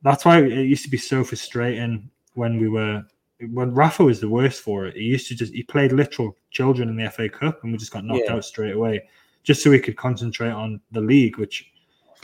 that's 0.02 0.26
why 0.26 0.42
it 0.42 0.66
used 0.66 0.84
to 0.84 0.90
be 0.92 0.98
so 0.98 1.24
frustrating 1.24 2.10
when 2.34 2.60
we 2.60 2.68
were 2.68 3.06
when 3.54 3.74
Rafa 3.74 4.04
was 4.04 4.20
the 4.20 4.28
worst 4.28 4.62
for 4.62 4.86
it. 4.86 4.98
He 4.98 5.04
used 5.04 5.30
to 5.30 5.36
just 5.36 5.54
he 5.54 5.64
played 5.64 5.94
literal 5.94 6.36
children 6.52 6.90
in 6.90 6.98
the 6.98 7.10
FA 7.10 7.30
Cup 7.30 7.64
and 7.64 7.72
we 7.72 7.78
just 7.78 7.94
got 7.94 8.04
knocked 8.04 8.24
yeah. 8.26 8.34
out 8.34 8.44
straight 8.44 8.76
away 8.76 9.02
just 9.44 9.64
so 9.64 9.70
we 9.70 9.80
could 9.80 9.98
concentrate 9.98 10.52
on 10.52 10.82
the 10.92 11.02
league, 11.02 11.38
which 11.38 11.72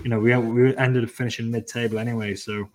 you 0.04 0.10
know 0.10 0.19
we 0.19 0.36
we 0.36 0.75
ended 0.78 1.04
up 1.04 1.10
finishing 1.10 1.49
mid 1.49 1.67
table 1.67 1.99
anyway. 1.99 2.36
So 2.36 2.69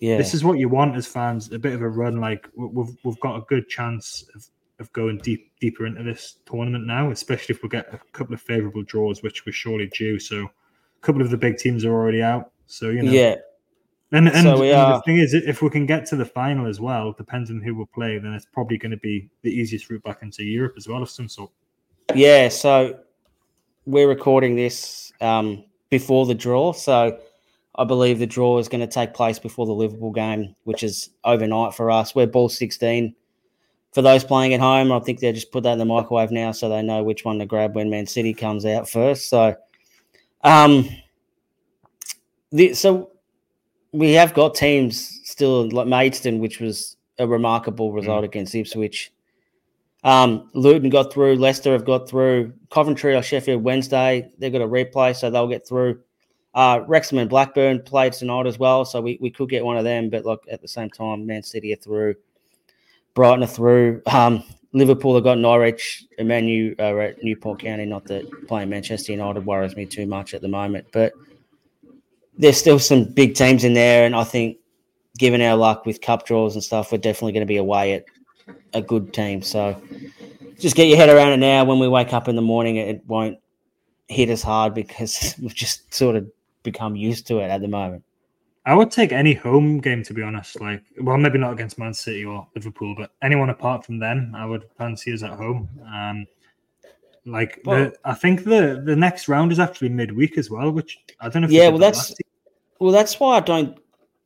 yeah, 0.00 0.16
this 0.16 0.34
is 0.34 0.44
what 0.44 0.58
you 0.58 0.68
want 0.68 0.96
as 0.96 1.06
fans: 1.06 1.52
a 1.52 1.58
bit 1.58 1.74
of 1.74 1.82
a 1.82 1.88
run. 1.88 2.20
Like 2.20 2.48
we've 2.56 2.96
we've 3.04 3.20
got 3.20 3.36
a 3.36 3.42
good 3.42 3.68
chance 3.68 4.24
of, 4.34 4.46
of 4.80 4.92
going 4.92 5.18
deep 5.18 5.52
deeper 5.60 5.86
into 5.86 6.02
this 6.02 6.38
tournament 6.46 6.86
now, 6.86 7.10
especially 7.10 7.54
if 7.54 7.62
we 7.62 7.68
get 7.68 7.92
a 7.92 8.00
couple 8.12 8.34
of 8.34 8.40
favourable 8.40 8.82
draws, 8.82 9.22
which 9.22 9.46
we're 9.46 9.52
surely 9.52 9.86
due. 9.88 10.18
So 10.18 10.44
a 10.44 11.00
couple 11.00 11.22
of 11.22 11.30
the 11.30 11.36
big 11.36 11.56
teams 11.58 11.84
are 11.84 11.92
already 11.92 12.22
out. 12.22 12.52
So 12.66 12.90
you 12.90 13.02
know, 13.02 13.12
yeah. 13.12 13.36
And, 14.14 14.28
and, 14.28 14.42
so 14.42 14.62
and 14.62 14.94
the 14.94 15.02
thing 15.06 15.16
is, 15.16 15.32
if 15.32 15.62
we 15.62 15.70
can 15.70 15.86
get 15.86 16.04
to 16.06 16.16
the 16.16 16.24
final 16.26 16.66
as 16.66 16.80
well, 16.80 17.12
depends 17.12 17.50
on 17.50 17.62
who 17.62 17.74
we 17.74 17.86
play, 17.94 18.18
then 18.18 18.34
it's 18.34 18.44
probably 18.44 18.76
going 18.76 18.90
to 18.90 18.98
be 18.98 19.30
the 19.40 19.50
easiest 19.50 19.88
route 19.88 20.02
back 20.02 20.18
into 20.20 20.44
Europe 20.44 20.74
as 20.76 20.86
well 20.86 21.02
of 21.02 21.08
some 21.08 21.30
sort. 21.30 21.50
Yeah. 22.14 22.50
So 22.50 22.98
we're 23.86 24.08
recording 24.08 24.56
this 24.56 25.12
um, 25.20 25.64
before 25.90 26.26
the 26.26 26.34
draw, 26.34 26.72
so 26.72 27.18
I 27.74 27.84
believe 27.84 28.18
the 28.18 28.26
draw 28.26 28.58
is 28.58 28.68
going 28.68 28.80
to 28.80 28.86
take 28.86 29.14
place 29.14 29.38
before 29.38 29.66
the 29.66 29.72
Liverpool 29.72 30.12
game, 30.12 30.54
which 30.64 30.82
is 30.82 31.10
overnight 31.24 31.74
for 31.74 31.90
us. 31.90 32.14
We're 32.14 32.26
ball 32.26 32.48
16. 32.48 33.14
For 33.92 34.02
those 34.02 34.24
playing 34.24 34.54
at 34.54 34.60
home, 34.60 34.90
I 34.90 35.00
think 35.00 35.20
they 35.20 35.32
just 35.32 35.52
put 35.52 35.64
that 35.64 35.72
in 35.72 35.78
the 35.78 35.84
microwave 35.84 36.30
now 36.30 36.52
so 36.52 36.68
they 36.68 36.82
know 36.82 37.02
which 37.02 37.24
one 37.24 37.38
to 37.38 37.46
grab 37.46 37.74
when 37.74 37.90
Man 37.90 38.06
City 38.06 38.32
comes 38.32 38.64
out 38.64 38.88
first. 38.88 39.28
So, 39.28 39.54
um, 40.44 40.88
the, 42.50 42.72
so 42.74 43.10
we 43.92 44.12
have 44.12 44.32
got 44.32 44.54
teams 44.54 45.20
still 45.24 45.68
like 45.70 45.86
Maidstone, 45.86 46.38
which 46.38 46.60
was 46.60 46.96
a 47.18 47.26
remarkable 47.26 47.92
result 47.92 48.22
mm. 48.22 48.26
against 48.26 48.54
Ipswich. 48.54 49.12
Um, 50.04 50.50
Luton 50.54 50.90
got 50.90 51.12
through. 51.12 51.36
Leicester 51.36 51.72
have 51.72 51.84
got 51.84 52.08
through. 52.08 52.52
Coventry 52.70 53.14
or 53.14 53.22
Sheffield 53.22 53.62
Wednesday, 53.62 54.30
they've 54.38 54.52
got 54.52 54.62
a 54.62 54.68
replay, 54.68 55.14
so 55.14 55.30
they'll 55.30 55.48
get 55.48 55.66
through. 55.66 56.00
Uh, 56.54 56.80
Wrexham 56.86 57.18
and 57.18 57.30
Blackburn 57.30 57.80
played 57.80 58.12
tonight 58.12 58.46
as 58.46 58.58
well, 58.58 58.84
so 58.84 59.00
we, 59.00 59.18
we 59.20 59.30
could 59.30 59.48
get 59.48 59.64
one 59.64 59.76
of 59.76 59.84
them. 59.84 60.10
But 60.10 60.24
look, 60.24 60.44
at 60.50 60.60
the 60.60 60.68
same 60.68 60.90
time, 60.90 61.26
Man 61.26 61.42
City 61.42 61.72
are 61.72 61.76
through. 61.76 62.16
Brighton 63.14 63.44
are 63.44 63.46
through. 63.46 64.02
Um, 64.06 64.42
Liverpool 64.74 65.14
have 65.14 65.24
got 65.24 65.38
Norwich 65.38 66.04
and 66.18 66.28
Manu 66.28 66.74
uh, 66.78 66.96
at 66.98 67.22
Newport 67.22 67.60
County. 67.60 67.84
Not 67.84 68.04
that 68.06 68.48
playing 68.48 68.70
Manchester 68.70 69.12
United 69.12 69.44
worries 69.44 69.76
me 69.76 69.86
too 69.86 70.06
much 70.06 70.34
at 70.34 70.40
the 70.40 70.48
moment, 70.48 70.86
but 70.92 71.12
there's 72.38 72.56
still 72.56 72.78
some 72.78 73.04
big 73.04 73.34
teams 73.34 73.64
in 73.64 73.74
there, 73.74 74.06
and 74.06 74.16
I 74.16 74.24
think 74.24 74.58
given 75.18 75.42
our 75.42 75.56
luck 75.56 75.84
with 75.84 76.00
cup 76.00 76.26
draws 76.26 76.54
and 76.54 76.64
stuff, 76.64 76.90
we're 76.90 76.98
definitely 76.98 77.32
going 77.32 77.42
to 77.42 77.46
be 77.46 77.58
away 77.58 77.92
at 77.92 78.04
a 78.72 78.82
good 78.82 79.12
team. 79.12 79.42
So 79.42 79.80
just 80.58 80.76
get 80.76 80.88
your 80.88 80.96
head 80.96 81.08
around 81.08 81.32
it 81.32 81.38
now. 81.38 81.64
When 81.64 81.78
we 81.78 81.88
wake 81.88 82.12
up 82.12 82.28
in 82.28 82.36
the 82.36 82.42
morning, 82.42 82.76
it 82.76 83.04
won't 83.06 83.38
hit 84.08 84.30
us 84.30 84.42
hard 84.42 84.74
because 84.74 85.34
we've 85.42 85.54
just 85.54 85.92
sort 85.92 86.16
of 86.16 86.30
become 86.62 86.96
used 86.96 87.26
to 87.28 87.40
it 87.40 87.48
at 87.48 87.60
the 87.60 87.68
moment. 87.68 88.04
I 88.64 88.74
would 88.74 88.92
take 88.92 89.10
any 89.10 89.34
home 89.34 89.80
game 89.80 90.04
to 90.04 90.14
be 90.14 90.22
honest. 90.22 90.60
Like, 90.60 90.84
well, 91.00 91.18
maybe 91.18 91.38
not 91.38 91.52
against 91.52 91.78
Man 91.78 91.92
City 91.92 92.24
or 92.24 92.46
Liverpool, 92.54 92.94
but 92.96 93.10
anyone 93.20 93.50
apart 93.50 93.84
from 93.84 93.98
them, 93.98 94.32
I 94.36 94.46
would 94.46 94.64
fancy 94.78 95.12
us 95.12 95.24
at 95.24 95.32
home. 95.32 95.68
Um, 95.92 96.26
like, 97.26 97.60
well, 97.64 97.86
the, 97.86 97.96
I 98.04 98.14
think 98.14 98.44
the 98.44 98.82
the 98.84 98.96
next 98.96 99.28
round 99.28 99.52
is 99.52 99.58
actually 99.58 99.88
midweek 99.88 100.38
as 100.38 100.50
well, 100.50 100.70
which 100.70 100.98
I 101.20 101.28
don't 101.28 101.42
know. 101.42 101.48
yeah, 101.48 101.68
well, 101.68 101.78
that's 101.78 102.14
well, 102.78 102.92
that's 102.92 103.18
why 103.18 103.36
I 103.36 103.40
don't 103.40 103.78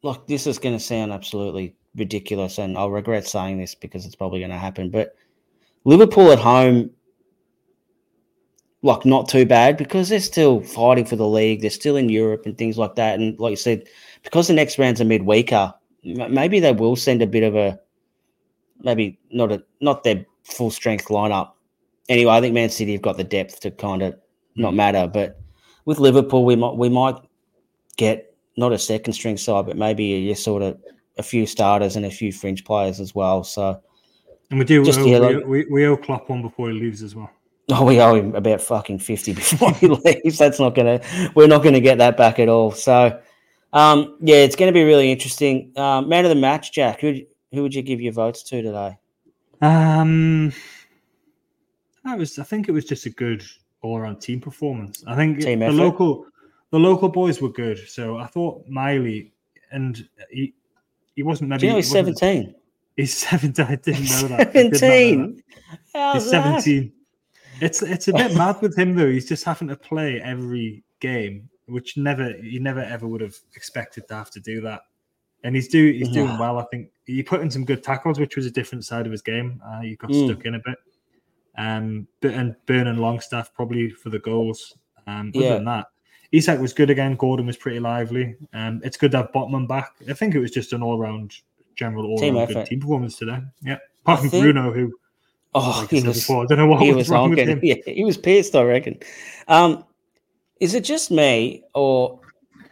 like. 0.02 0.26
This 0.26 0.46
is 0.46 0.58
going 0.58 0.74
to 0.74 0.82
sound 0.82 1.12
absolutely 1.12 1.74
ridiculous, 1.96 2.58
and 2.58 2.76
I'll 2.76 2.90
regret 2.90 3.26
saying 3.26 3.58
this 3.58 3.74
because 3.74 4.06
it's 4.06 4.14
probably 4.14 4.40
going 4.40 4.50
to 4.50 4.58
happen. 4.58 4.90
But 4.90 5.16
Liverpool 5.84 6.30
at 6.32 6.38
home, 6.38 6.90
like 8.82 9.04
not 9.04 9.28
too 9.28 9.44
bad 9.44 9.76
because 9.76 10.08
they're 10.08 10.20
still 10.20 10.60
fighting 10.62 11.04
for 11.04 11.16
the 11.16 11.26
league. 11.26 11.60
They're 11.60 11.70
still 11.70 11.96
in 11.96 12.08
Europe 12.08 12.46
and 12.46 12.56
things 12.56 12.78
like 12.78 12.94
that. 12.96 13.18
And 13.18 13.38
like 13.38 13.50
you 13.50 13.56
said, 13.56 13.84
because 14.22 14.46
the 14.46 14.54
next 14.54 14.78
round's 14.78 15.00
a 15.00 15.04
midweeker, 15.04 15.74
maybe 16.02 16.60
they 16.60 16.72
will 16.72 16.96
send 16.96 17.22
a 17.22 17.26
bit 17.26 17.42
of 17.42 17.56
a 17.56 17.78
maybe 18.82 19.18
not 19.30 19.52
a 19.52 19.62
not 19.80 20.04
their 20.04 20.24
full 20.44 20.70
strength 20.70 21.06
lineup. 21.08 21.52
Anyway, 22.08 22.32
I 22.32 22.40
think 22.40 22.54
Man 22.54 22.70
City 22.70 22.92
have 22.92 23.02
got 23.02 23.16
the 23.16 23.24
depth 23.24 23.60
to 23.60 23.70
kind 23.70 24.02
of 24.02 24.14
not 24.54 24.72
mm. 24.72 24.76
matter. 24.76 25.08
But 25.08 25.40
with 25.84 25.98
Liverpool, 25.98 26.44
we 26.44 26.56
might 26.56 26.76
we 26.76 26.88
might 26.88 27.16
get 27.96 28.34
not 28.56 28.72
a 28.72 28.78
second 28.78 29.12
string 29.12 29.36
side, 29.36 29.66
but 29.66 29.76
maybe 29.76 30.30
a 30.30 30.36
sort 30.36 30.62
of 30.62 30.78
a 31.18 31.22
few 31.22 31.46
starters 31.46 31.96
and 31.96 32.04
a 32.04 32.10
few 32.10 32.32
fringe 32.32 32.64
players 32.64 33.00
as 33.00 33.14
well. 33.14 33.44
So, 33.44 33.80
and 34.50 34.58
we 34.58 34.64
do 34.64 34.84
just 34.84 35.00
we, 35.00 35.16
owe, 35.16 35.40
we, 35.40 35.66
we 35.70 35.86
owe 35.86 35.96
Klopp 35.96 36.28
one 36.28 36.42
before 36.42 36.70
he 36.70 36.78
leaves 36.78 37.02
as 37.02 37.14
well. 37.14 37.30
Oh, 37.70 37.84
we 37.84 38.00
owe 38.00 38.14
him 38.14 38.34
about 38.34 38.60
fucking 38.60 39.00
fifty 39.00 39.32
before 39.34 39.72
he 39.72 39.88
leaves. 39.88 40.38
That's 40.38 40.60
not 40.60 40.74
gonna. 40.74 41.00
We're 41.34 41.48
not 41.48 41.62
gonna 41.62 41.80
get 41.80 41.98
that 41.98 42.16
back 42.16 42.38
at 42.38 42.48
all. 42.48 42.70
So, 42.70 43.20
um, 43.72 44.16
yeah, 44.20 44.36
it's 44.36 44.56
going 44.56 44.72
to 44.72 44.78
be 44.78 44.84
really 44.84 45.10
interesting. 45.10 45.72
Um, 45.76 46.08
man 46.08 46.24
of 46.24 46.28
the 46.28 46.36
match, 46.36 46.72
Jack. 46.72 47.00
Who 47.00 47.20
who 47.52 47.62
would 47.62 47.74
you 47.74 47.82
give 47.82 48.00
your 48.00 48.12
votes 48.12 48.42
to 48.44 48.62
today? 48.62 48.98
Um, 49.60 50.52
I 52.04 52.14
was. 52.14 52.38
I 52.38 52.44
think 52.44 52.68
it 52.68 52.72
was 52.72 52.84
just 52.84 53.06
a 53.06 53.10
good 53.10 53.44
all-around 53.82 54.20
team 54.20 54.40
performance. 54.40 55.02
I 55.06 55.16
think 55.16 55.40
team 55.40 55.60
the 55.60 55.66
effort. 55.66 55.74
local 55.74 56.26
the 56.70 56.78
local 56.78 57.08
boys 57.08 57.40
were 57.40 57.50
good. 57.50 57.78
So 57.88 58.16
I 58.18 58.26
thought 58.26 58.66
Miley 58.68 59.32
and 59.72 60.08
he 60.30 60.54
he 61.16 61.22
wasn't 61.22 61.50
maybe. 61.50 61.60
Do 61.60 61.66
you 61.66 61.72
know 61.72 61.76
he's 61.76 61.90
seventeen. 61.90 62.54
He's 62.96 63.16
seventeen. 63.28 63.66
I 63.66 63.74
didn't 63.76 64.04
know 64.04 64.28
that. 64.36 64.52
Seventeen. 64.52 65.42
He's 65.92 66.30
seventeen. 66.30 66.92
It's 67.60 67.82
it's 67.82 68.08
a 68.08 68.12
bit 68.12 68.34
mad 68.36 68.60
with 68.60 68.78
him 68.78 68.94
though. 68.94 69.10
He's 69.10 69.26
just 69.26 69.42
having 69.42 69.68
to 69.68 69.76
play 69.76 70.20
every 70.20 70.84
game, 71.00 71.48
which 71.66 71.96
never 71.96 72.34
he 72.34 72.58
never 72.58 72.80
ever 72.80 73.08
would 73.08 73.22
have 73.22 73.36
expected 73.54 74.06
to 74.08 74.14
have 74.14 74.30
to 74.30 74.40
do 74.40 74.60
that. 74.60 74.82
And 75.42 75.54
he's 75.54 75.68
do 75.68 75.90
he's 75.90 76.10
doing 76.10 76.38
well. 76.38 76.58
I 76.58 76.64
think 76.70 76.90
he 77.06 77.22
put 77.22 77.40
in 77.40 77.50
some 77.50 77.64
good 77.64 77.82
tackles, 77.82 78.20
which 78.20 78.36
was 78.36 78.46
a 78.46 78.50
different 78.50 78.84
side 78.84 79.06
of 79.06 79.12
his 79.12 79.22
game. 79.22 79.60
Uh, 79.64 79.80
he 79.80 79.96
got 79.96 80.10
mm. 80.10 80.26
stuck 80.26 80.44
in 80.44 80.54
a 80.54 80.58
bit. 80.58 80.76
Um, 81.58 82.06
and 82.22 82.54
Burn 82.66 82.86
and 82.86 83.00
Longstaff 83.00 83.54
probably 83.54 83.88
for 83.88 84.10
the 84.10 84.18
goals. 84.18 84.76
Um, 85.06 85.32
other 85.34 85.44
yeah. 85.44 85.54
than 85.54 85.64
that, 85.66 85.86
Isak 86.32 86.60
was 86.60 86.72
good 86.72 86.90
again. 86.90 87.16
Gordon 87.16 87.46
was 87.46 87.56
pretty 87.56 87.80
lively. 87.80 88.36
Um, 88.52 88.80
it's 88.84 88.96
good 88.96 89.10
to 89.12 89.18
have 89.18 89.32
Botman 89.32 89.68
back. 89.68 89.92
I 90.08 90.12
think 90.12 90.34
it 90.34 90.40
was 90.40 90.50
just 90.50 90.72
an 90.72 90.82
all 90.82 90.98
round, 90.98 91.34
general 91.74 92.06
all 92.06 92.18
round 92.18 92.48
good 92.48 92.66
team 92.66 92.80
performance 92.80 93.16
today. 93.16 93.40
Yeah, 93.62 93.78
apart 94.02 94.20
from 94.20 94.30
think... 94.30 94.42
Bruno, 94.42 94.72
who 94.72 94.92
oh, 95.54 95.80
like 95.80 95.90
he 95.90 96.02
was. 96.02 96.18
Before, 96.18 96.44
I 96.44 96.46
don't 96.46 96.58
know 96.58 96.66
what 96.66 96.82
he 96.82 96.92
was, 96.92 97.08
wrong 97.08 97.30
with 97.30 97.38
him. 97.38 97.60
Yeah, 97.62 97.76
he 97.86 98.04
was 98.04 98.18
pissed. 98.18 98.54
I 98.54 98.62
reckon. 98.62 98.98
Um, 99.48 99.84
is 100.60 100.74
it 100.74 100.84
just 100.84 101.10
me 101.10 101.62
or 101.74 102.20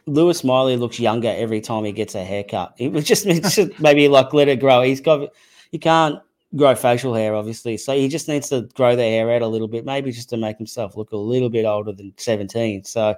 Lewis 0.07 0.43
Miley 0.43 0.77
looks 0.77 0.99
younger 0.99 1.33
every 1.37 1.61
time 1.61 1.85
he 1.85 1.93
gets 1.93 2.15
a 2.15 2.25
haircut? 2.25 2.75
It 2.79 2.93
was 2.93 3.05
just, 3.05 3.27
just 3.27 3.59
maybe 3.81 4.09
like 4.09 4.33
let 4.33 4.49
it 4.49 4.61
grow. 4.61 4.83
He's 4.83 5.01
got 5.01 5.31
he 5.71 5.79
can't 5.79 6.21
grow 6.57 6.75
facial 6.75 7.15
hair, 7.15 7.35
obviously. 7.35 7.77
So 7.77 7.95
he 7.95 8.09
just 8.09 8.29
needs 8.29 8.49
to 8.51 8.63
grow 8.75 8.97
the 8.97 9.03
hair 9.03 9.31
out 9.31 9.43
a 9.43 9.47
little 9.47 9.69
bit, 9.69 9.85
maybe 9.85 10.13
just 10.13 10.31
to 10.31 10.37
make 10.37 10.57
himself 10.57 10.97
look 10.97 11.13
a 11.13 11.17
little 11.17 11.51
bit 11.51 11.65
older 11.65 11.93
than 11.93 12.13
17. 12.17 12.85
So 12.85 13.15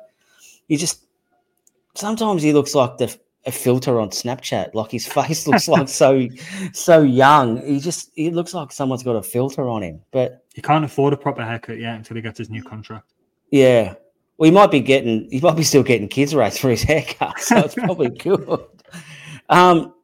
he 0.68 0.76
just 0.76 1.04
sometimes 1.94 2.42
he 2.42 2.52
looks 2.52 2.74
like 2.74 2.98
the 2.98 3.16
a 3.46 3.52
filter 3.52 4.00
on 4.00 4.10
Snapchat. 4.10 4.74
Like 4.74 4.90
his 4.90 5.06
face 5.12 5.46
looks 5.46 5.68
like 5.68 5.88
so 5.88 6.28
so 6.72 7.02
young. 7.02 7.64
He 7.64 7.80
just 7.80 8.10
he 8.14 8.30
looks 8.30 8.52
like 8.52 8.72
someone's 8.72 9.02
got 9.02 9.16
a 9.16 9.22
filter 9.22 9.68
on 9.68 9.82
him. 9.82 10.00
But 10.10 10.44
he 10.54 10.60
can't 10.60 10.84
afford 10.84 11.12
a 11.12 11.16
proper 11.16 11.44
haircut 11.44 11.78
yet 11.78 11.94
until 11.96 12.16
he 12.16 12.22
gets 12.22 12.38
his 12.38 12.50
new 12.50 12.62
contract. 12.62 13.14
Yeah. 13.50 13.94
Well, 14.38 14.50
he 14.50 14.54
might 14.54 14.70
be 14.70 14.80
getting 14.80 15.30
he 15.30 15.40
might 15.40 15.56
be 15.56 15.62
still 15.62 15.82
getting 15.82 16.08
kids 16.08 16.34
rates 16.34 16.58
for 16.58 16.68
his 16.68 16.82
haircut, 16.82 17.38
so 17.38 17.58
it's 17.58 17.74
probably 17.74 18.10
good. 18.18 18.66
Um 19.48 19.94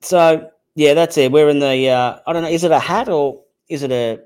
so 0.00 0.50
yeah, 0.74 0.94
that's 0.94 1.16
it. 1.18 1.32
We're 1.32 1.48
in 1.48 1.58
the 1.58 1.88
uh 1.88 2.18
I 2.26 2.32
don't 2.32 2.42
know, 2.42 2.48
is 2.50 2.64
it 2.64 2.70
a 2.70 2.78
hat 2.78 3.08
or 3.08 3.42
is 3.68 3.82
it 3.82 3.90
a 3.90 4.20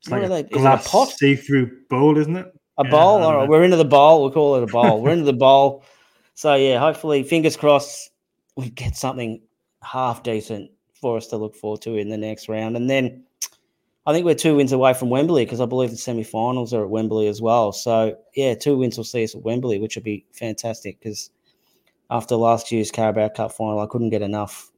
it's 0.00 0.08
like 0.08 0.22
a 0.22 0.42
glass 0.44 0.86
a 0.86 0.88
pot? 0.88 1.08
see-through 1.10 1.70
bowl, 1.90 2.16
isn't 2.16 2.34
it? 2.34 2.54
A 2.80 2.84
yeah, 2.84 2.90
bowl. 2.90 3.22
All 3.22 3.36
right, 3.36 3.48
we're 3.48 3.62
into 3.62 3.76
the 3.76 3.84
bowl. 3.84 4.22
We'll 4.22 4.32
call 4.32 4.56
it 4.56 4.62
a 4.62 4.66
bowl. 4.66 5.02
we're 5.02 5.10
into 5.10 5.24
the 5.24 5.32
bowl. 5.34 5.84
So 6.34 6.54
yeah, 6.54 6.78
hopefully, 6.78 7.22
fingers 7.22 7.56
crossed, 7.56 8.10
we 8.56 8.70
get 8.70 8.96
something 8.96 9.42
half 9.82 10.22
decent 10.22 10.70
for 10.94 11.18
us 11.18 11.26
to 11.28 11.36
look 11.36 11.54
forward 11.54 11.82
to 11.82 11.96
in 11.96 12.08
the 12.08 12.16
next 12.16 12.48
round, 12.48 12.76
and 12.76 12.88
then 12.88 13.24
I 14.06 14.14
think 14.14 14.24
we're 14.24 14.34
two 14.34 14.56
wins 14.56 14.72
away 14.72 14.94
from 14.94 15.10
Wembley 15.10 15.44
because 15.44 15.60
I 15.60 15.66
believe 15.66 15.90
the 15.90 15.96
semi-finals 15.96 16.72
are 16.72 16.84
at 16.84 16.90
Wembley 16.90 17.28
as 17.28 17.42
well. 17.42 17.72
So 17.72 18.16
yeah, 18.34 18.54
two 18.54 18.78
wins 18.78 18.96
will 18.96 19.04
see 19.04 19.24
us 19.24 19.34
at 19.34 19.42
Wembley, 19.42 19.78
which 19.78 19.94
would 19.94 20.04
be 20.04 20.24
fantastic 20.32 20.98
because 20.98 21.30
after 22.10 22.34
last 22.34 22.72
year's 22.72 22.90
Carabao 22.90 23.28
Cup 23.28 23.52
final, 23.52 23.80
I 23.80 23.86
couldn't 23.86 24.08
get 24.08 24.22
enough 24.22 24.70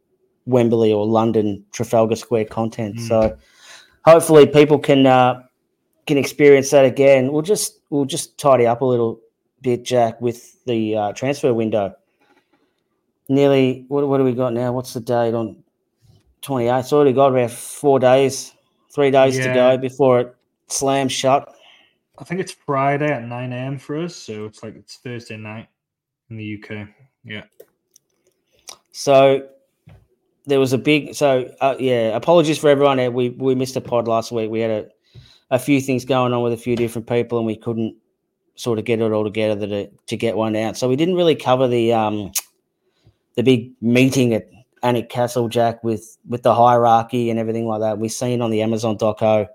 Wembley 0.47 0.93
or 0.93 1.07
London 1.07 1.65
Trafalgar 1.73 2.17
Square 2.17 2.47
content. 2.47 2.97
Mm. 2.97 3.09
So 3.09 3.39
hopefully, 4.05 4.47
people 4.47 4.81
can 4.81 5.07
uh, 5.07 5.43
can 6.07 6.19
experience 6.19 6.71
that 6.71 6.85
again. 6.85 7.33
We'll 7.33 7.43
just 7.43 7.79
we'll 7.93 8.07
just 8.07 8.39
tidy 8.39 8.67
up 8.67 8.81
a 8.81 8.85
little 8.85 9.21
bit, 9.61 9.85
Jack, 9.85 10.21
with 10.21 10.65
the 10.65 10.97
uh, 10.97 11.13
transfer 11.13 11.53
window. 11.53 11.95
Nearly, 13.29 13.85
what, 13.89 14.09
what 14.09 14.17
do 14.17 14.25
we 14.25 14.33
got 14.33 14.55
now? 14.55 14.73
What's 14.73 14.95
the 14.95 15.01
date 15.01 15.35
on 15.35 15.63
28th? 16.41 16.81
It's 16.81 16.93
already 16.93 17.13
got 17.13 17.29
about 17.29 17.51
four 17.51 17.99
days, 17.99 18.55
three 18.93 19.11
days 19.11 19.37
yeah. 19.37 19.49
to 19.49 19.55
go 19.55 19.77
before 19.77 20.21
it 20.21 20.37
slams 20.69 21.13
shut. 21.13 21.55
I 22.19 22.25
think 22.25 22.41
it's 22.41 22.53
Friday 22.53 23.13
at 23.13 23.25
9 23.25 23.53
a.m. 23.53 23.79
for 23.79 23.99
us. 23.99 24.17
So 24.17 24.47
it's 24.47 24.63
like 24.63 24.75
it's 24.75 24.97
Thursday 24.97 25.37
night 25.37 25.69
in 26.31 26.39
the 26.39 26.63
UK. 26.63 26.89
Yeah. 27.25 27.45
So 28.93 29.49
there 30.47 30.61
was 30.61 30.73
a 30.73 30.79
big, 30.79 31.15
so 31.15 31.55
uh, 31.61 31.77
yeah, 31.79 32.17
apologies 32.17 32.59
for 32.59 32.71
everyone. 32.71 33.13
We, 33.13 33.31
we 33.31 33.55
missed 33.55 33.77
a 33.77 33.83
pod 33.83 34.09
last 34.09 34.33
week. 34.33 34.51
We 34.51 34.61
had 34.61 34.71
a, 34.71 34.89
a 35.53 35.59
few 35.59 35.81
things 35.81 36.05
going 36.05 36.33
on 36.33 36.43
with 36.43 36.55
a 36.55 36.57
few 36.57 36.75
different 36.75 37.07
people 37.07 37.37
and 37.37 37.47
we 37.47 37.55
couldn't 37.55 37.95
sort 38.55 38.79
of 38.79 38.87
get 38.87 39.01
it 39.01 39.13
all 39.13 39.23
together 39.23 39.67
to, 39.67 39.89
to 40.07 40.17
get 40.17 40.37
one 40.37 40.57
out. 40.57 40.79
So 40.79 40.89
we 40.89 40.97
didn't 40.97 41.15
really 41.15 41.37
cover 41.37 41.69
the 41.69 41.93
um, 41.93 42.33
the 43.37 43.43
big 43.43 43.73
meeting 43.83 44.33
at 44.35 44.49
Alnwick 44.83 45.11
Castle, 45.11 45.49
Jack, 45.49 45.85
with 45.85 46.17
with 46.27 46.43
the 46.43 46.55
hierarchy 46.55 47.31
and 47.31 47.39
everything 47.39 47.67
like 47.67 47.81
that. 47.81 47.99
We've 47.99 48.11
seen 48.11 48.41
on 48.41 48.51
the 48.51 48.63
Amazon 48.63 48.97
doco. 48.97 49.47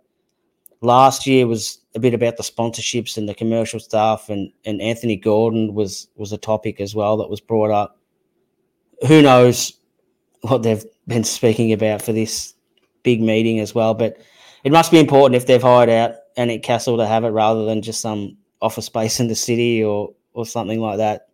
Last 0.81 1.25
year 1.25 1.47
was 1.47 1.79
a 1.95 1.99
bit 1.99 2.13
about 2.13 2.37
the 2.37 2.43
sponsorships 2.43 3.17
and 3.17 3.27
the 3.27 3.33
commercial 3.33 3.79
stuff, 3.79 4.29
and 4.29 4.51
and 4.65 4.79
Anthony 4.81 5.15
Gordon 5.15 5.73
was 5.73 6.07
was 6.15 6.31
a 6.31 6.37
topic 6.37 6.79
as 6.79 6.93
well 6.93 7.17
that 7.17 7.29
was 7.29 7.41
brought 7.41 7.71
up. 7.71 7.97
Who 9.07 9.23
knows 9.23 9.73
what 10.41 10.61
they've 10.61 10.85
been 11.07 11.23
speaking 11.23 11.73
about 11.73 12.03
for 12.03 12.13
this 12.13 12.53
big 13.01 13.19
meeting 13.19 13.59
as 13.59 13.73
well, 13.73 13.95
but 13.95 14.17
it 14.63 14.71
must 14.71 14.91
be 14.91 14.99
important 14.99 15.35
if 15.35 15.45
they've 15.45 15.61
hired 15.61 15.89
out 15.89 16.15
Alnwick 16.37 16.63
Castle 16.63 16.97
to 16.97 17.07
have 17.07 17.23
it 17.23 17.29
rather 17.29 17.65
than 17.65 17.81
just 17.81 18.01
some 18.01 18.37
office 18.61 18.85
space 18.85 19.19
in 19.19 19.27
the 19.27 19.35
city 19.35 19.83
or 19.83 20.13
or 20.33 20.45
something 20.45 20.79
like 20.79 20.97
that. 20.97 21.27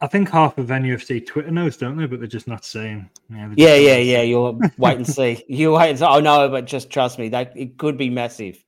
I 0.00 0.06
think 0.06 0.28
half 0.28 0.58
of 0.58 0.66
NUFC 0.66 1.26
Twitter 1.26 1.50
knows, 1.50 1.76
don't 1.76 1.96
they? 1.96 2.06
But 2.06 2.18
they're 2.18 2.28
just 2.28 2.46
not 2.46 2.64
saying. 2.64 3.08
Yeah, 3.30 3.52
yeah, 3.56 3.74
yeah, 3.76 3.96
yeah. 3.96 4.22
You'll 4.22 4.60
wait 4.76 4.96
and 4.96 5.06
see. 5.06 5.44
You 5.48 5.72
wait 5.72 5.90
and 5.90 5.98
see. 5.98 6.04
Oh 6.04 6.20
no, 6.20 6.48
but 6.48 6.66
just 6.66 6.90
trust 6.90 7.18
me, 7.18 7.28
that 7.30 7.56
it 7.56 7.78
could 7.78 7.96
be 7.96 8.10
massive. 8.10 8.62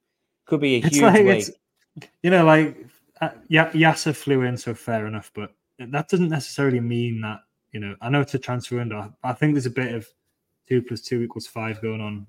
Could 0.46 0.60
be 0.60 0.76
a 0.76 0.78
it's 0.78 0.96
huge 0.96 1.02
like, 1.02 1.24
week. 1.24 2.08
You 2.22 2.30
know, 2.30 2.44
like 2.44 2.86
uh, 3.20 3.30
Yasser 3.50 4.14
flew 4.14 4.42
in, 4.42 4.56
so 4.56 4.74
fair 4.74 5.06
enough. 5.06 5.30
But 5.34 5.52
that 5.78 6.08
doesn't 6.08 6.28
necessarily 6.28 6.80
mean 6.80 7.20
that 7.20 7.40
you 7.72 7.80
know. 7.80 7.96
I 8.00 8.08
know 8.08 8.20
it's 8.20 8.34
a 8.34 8.38
transfer 8.38 8.76
window. 8.76 9.12
I 9.22 9.32
think 9.32 9.54
there's 9.54 9.66
a 9.66 9.70
bit 9.70 9.94
of 9.94 10.08
two 10.68 10.82
plus 10.82 11.00
two 11.02 11.22
equals 11.22 11.46
five 11.46 11.82
going 11.82 12.00
on. 12.00 12.26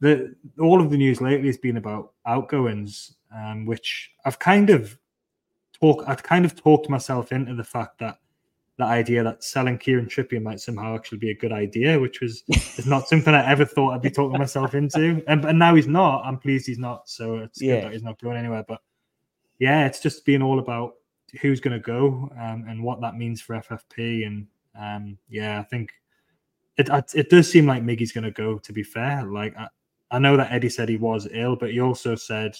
The 0.00 0.34
all 0.60 0.80
of 0.80 0.90
the 0.90 0.96
news 0.96 1.20
lately 1.20 1.46
has 1.46 1.56
been 1.56 1.78
about 1.78 2.12
outgoings 2.26 3.16
um, 3.34 3.66
which 3.66 4.12
I've 4.24 4.38
kind 4.38 4.70
of 4.70 4.98
talk 5.72 6.04
I've 6.06 6.22
kind 6.22 6.44
of 6.44 6.60
talked 6.60 6.88
myself 6.88 7.32
into 7.32 7.54
the 7.54 7.64
fact 7.64 7.98
that 7.98 8.18
the 8.78 8.84
idea 8.84 9.24
that 9.24 9.42
selling 9.42 9.78
Kieran 9.78 10.06
Trippier 10.06 10.42
might 10.42 10.60
somehow 10.60 10.94
actually 10.94 11.18
be 11.18 11.30
a 11.30 11.36
good 11.36 11.52
idea, 11.52 11.98
which 11.98 12.20
was 12.20 12.42
is 12.48 12.86
not 12.86 13.08
something 13.08 13.34
I 13.34 13.50
ever 13.50 13.64
thought 13.64 13.92
I'd 13.92 14.02
be 14.02 14.10
talking 14.10 14.38
myself 14.38 14.74
into. 14.74 15.22
And, 15.26 15.44
and 15.46 15.58
now 15.58 15.74
he's 15.74 15.86
not. 15.86 16.22
I'm 16.24 16.38
pleased 16.38 16.66
he's 16.66 16.78
not. 16.78 17.08
So 17.08 17.36
it's 17.38 17.60
yeah. 17.60 17.76
good 17.76 17.84
that 17.84 17.92
he's 17.92 18.02
not 18.02 18.20
going 18.20 18.36
anywhere. 18.36 18.64
But 18.68 18.82
yeah, 19.58 19.86
it's 19.86 20.00
just 20.00 20.26
being 20.26 20.42
all 20.42 20.58
about 20.58 20.94
who's 21.40 21.60
going 21.60 21.72
to 21.72 21.80
go 21.80 22.30
um, 22.38 22.66
and 22.68 22.82
what 22.82 23.00
that 23.00 23.16
means 23.16 23.40
for 23.40 23.54
FFP. 23.54 24.26
And 24.26 24.46
um, 24.78 25.16
yeah, 25.30 25.58
I 25.58 25.62
think 25.62 25.92
it 26.76 26.90
it 27.14 27.30
does 27.30 27.50
seem 27.50 27.66
like 27.66 27.82
Miggy's 27.82 28.12
going 28.12 28.24
to 28.24 28.30
go. 28.30 28.58
To 28.58 28.72
be 28.74 28.82
fair, 28.82 29.24
like 29.24 29.56
I, 29.56 29.68
I 30.10 30.18
know 30.18 30.36
that 30.36 30.52
Eddie 30.52 30.68
said 30.68 30.88
he 30.88 30.96
was 30.96 31.28
ill, 31.32 31.56
but 31.56 31.70
he 31.70 31.80
also 31.80 32.14
said 32.14 32.56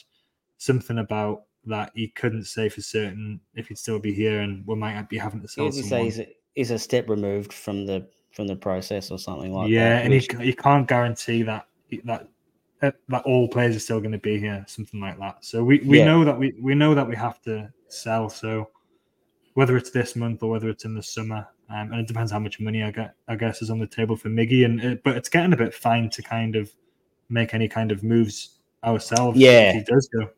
something 0.58 0.98
about 0.98 1.42
that 1.66 1.90
he 1.94 2.08
couldn't 2.08 2.44
say 2.44 2.68
for 2.68 2.80
certain 2.80 3.40
if 3.54 3.68
he'd 3.68 3.78
still 3.78 3.98
be 3.98 4.12
here, 4.12 4.40
and 4.40 4.66
we 4.66 4.76
might 4.76 5.08
be 5.08 5.18
having 5.18 5.42
to 5.42 5.48
sell. 5.48 5.66
He 5.66 5.72
say 5.82 6.04
he's 6.04 6.18
a, 6.20 6.28
he's 6.54 6.70
a 6.70 6.78
step 6.78 7.08
removed 7.08 7.52
from 7.52 7.86
the 7.86 8.06
from 8.32 8.46
the 8.46 8.56
process 8.56 9.10
or 9.10 9.18
something 9.18 9.52
like 9.52 9.70
yeah, 9.70 9.88
that. 9.88 9.94
Yeah, 9.96 9.98
and 10.02 10.10
which... 10.10 10.28
he 10.38 10.46
he 10.46 10.52
can't 10.52 10.86
guarantee 10.86 11.42
that 11.42 11.66
that 12.04 12.28
uh, 12.82 12.90
that 13.08 13.24
all 13.24 13.48
players 13.48 13.74
are 13.76 13.80
still 13.80 14.00
going 14.00 14.12
to 14.12 14.18
be 14.18 14.38
here, 14.38 14.64
something 14.68 15.00
like 15.00 15.18
that. 15.18 15.44
So 15.44 15.64
we, 15.64 15.80
we 15.80 15.98
Yeah. 15.98 16.04
know 16.04 16.24
that 16.24 16.38
we 16.38 16.54
we 16.60 16.74
know 16.74 16.94
that 16.94 17.08
we 17.08 17.16
have 17.16 17.40
to 17.42 17.72
sell. 17.88 18.28
So 18.28 18.70
whether 19.54 19.76
it's 19.76 19.90
this 19.90 20.14
month 20.14 20.42
or 20.42 20.50
whether 20.50 20.68
it's 20.68 20.84
in 20.84 20.94
the 20.94 21.02
summer, 21.02 21.48
um, 21.70 21.92
and 21.92 22.00
it 22.00 22.06
depends 22.06 22.30
how 22.30 22.38
much 22.38 22.60
money 22.60 22.82
I 22.82 22.90
get. 22.90 23.14
I 23.28 23.36
guess 23.36 23.62
is 23.62 23.70
on 23.70 23.78
the 23.78 23.86
table 23.86 24.16
for 24.16 24.28
Miggy, 24.28 24.64
and 24.64 24.80
it, 24.80 25.02
but 25.02 25.16
it's 25.16 25.30
getting 25.30 25.54
a 25.54 25.56
bit 25.56 25.74
fine 25.74 26.10
to 26.10 26.22
kind 26.22 26.54
of 26.54 26.70
make 27.28 27.54
any 27.54 27.68
kind 27.68 27.92
of 27.92 28.02
moves 28.02 28.58
ourselves. 28.84 29.38
Yeah. 29.38 29.70
if 29.70 29.74
he 29.74 29.82
does 29.82 30.08
go. 30.08 30.30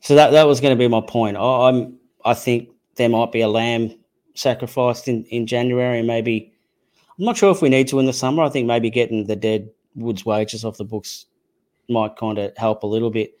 So 0.00 0.14
that 0.14 0.30
that 0.30 0.46
was 0.46 0.60
going 0.60 0.76
to 0.76 0.78
be 0.78 0.88
my 0.88 1.00
point. 1.00 1.36
I, 1.36 1.68
I'm 1.68 1.98
I 2.24 2.34
think 2.34 2.68
there 2.96 3.08
might 3.08 3.32
be 3.32 3.40
a 3.40 3.48
lamb 3.48 3.98
sacrificed 4.34 5.08
in 5.08 5.24
in 5.24 5.46
January, 5.46 5.98
and 5.98 6.06
maybe 6.06 6.52
I'm 7.18 7.24
not 7.24 7.36
sure 7.36 7.50
if 7.50 7.62
we 7.62 7.68
need 7.68 7.88
to 7.88 7.98
in 7.98 8.06
the 8.06 8.12
summer. 8.12 8.42
I 8.42 8.48
think 8.48 8.66
maybe 8.66 8.90
getting 8.90 9.26
the 9.26 9.36
dead 9.36 9.70
Woods 9.94 10.26
wages 10.26 10.64
off 10.64 10.76
the 10.76 10.84
books 10.84 11.26
might 11.88 12.16
kind 12.16 12.38
of 12.38 12.56
help 12.56 12.82
a 12.82 12.86
little 12.86 13.10
bit. 13.10 13.38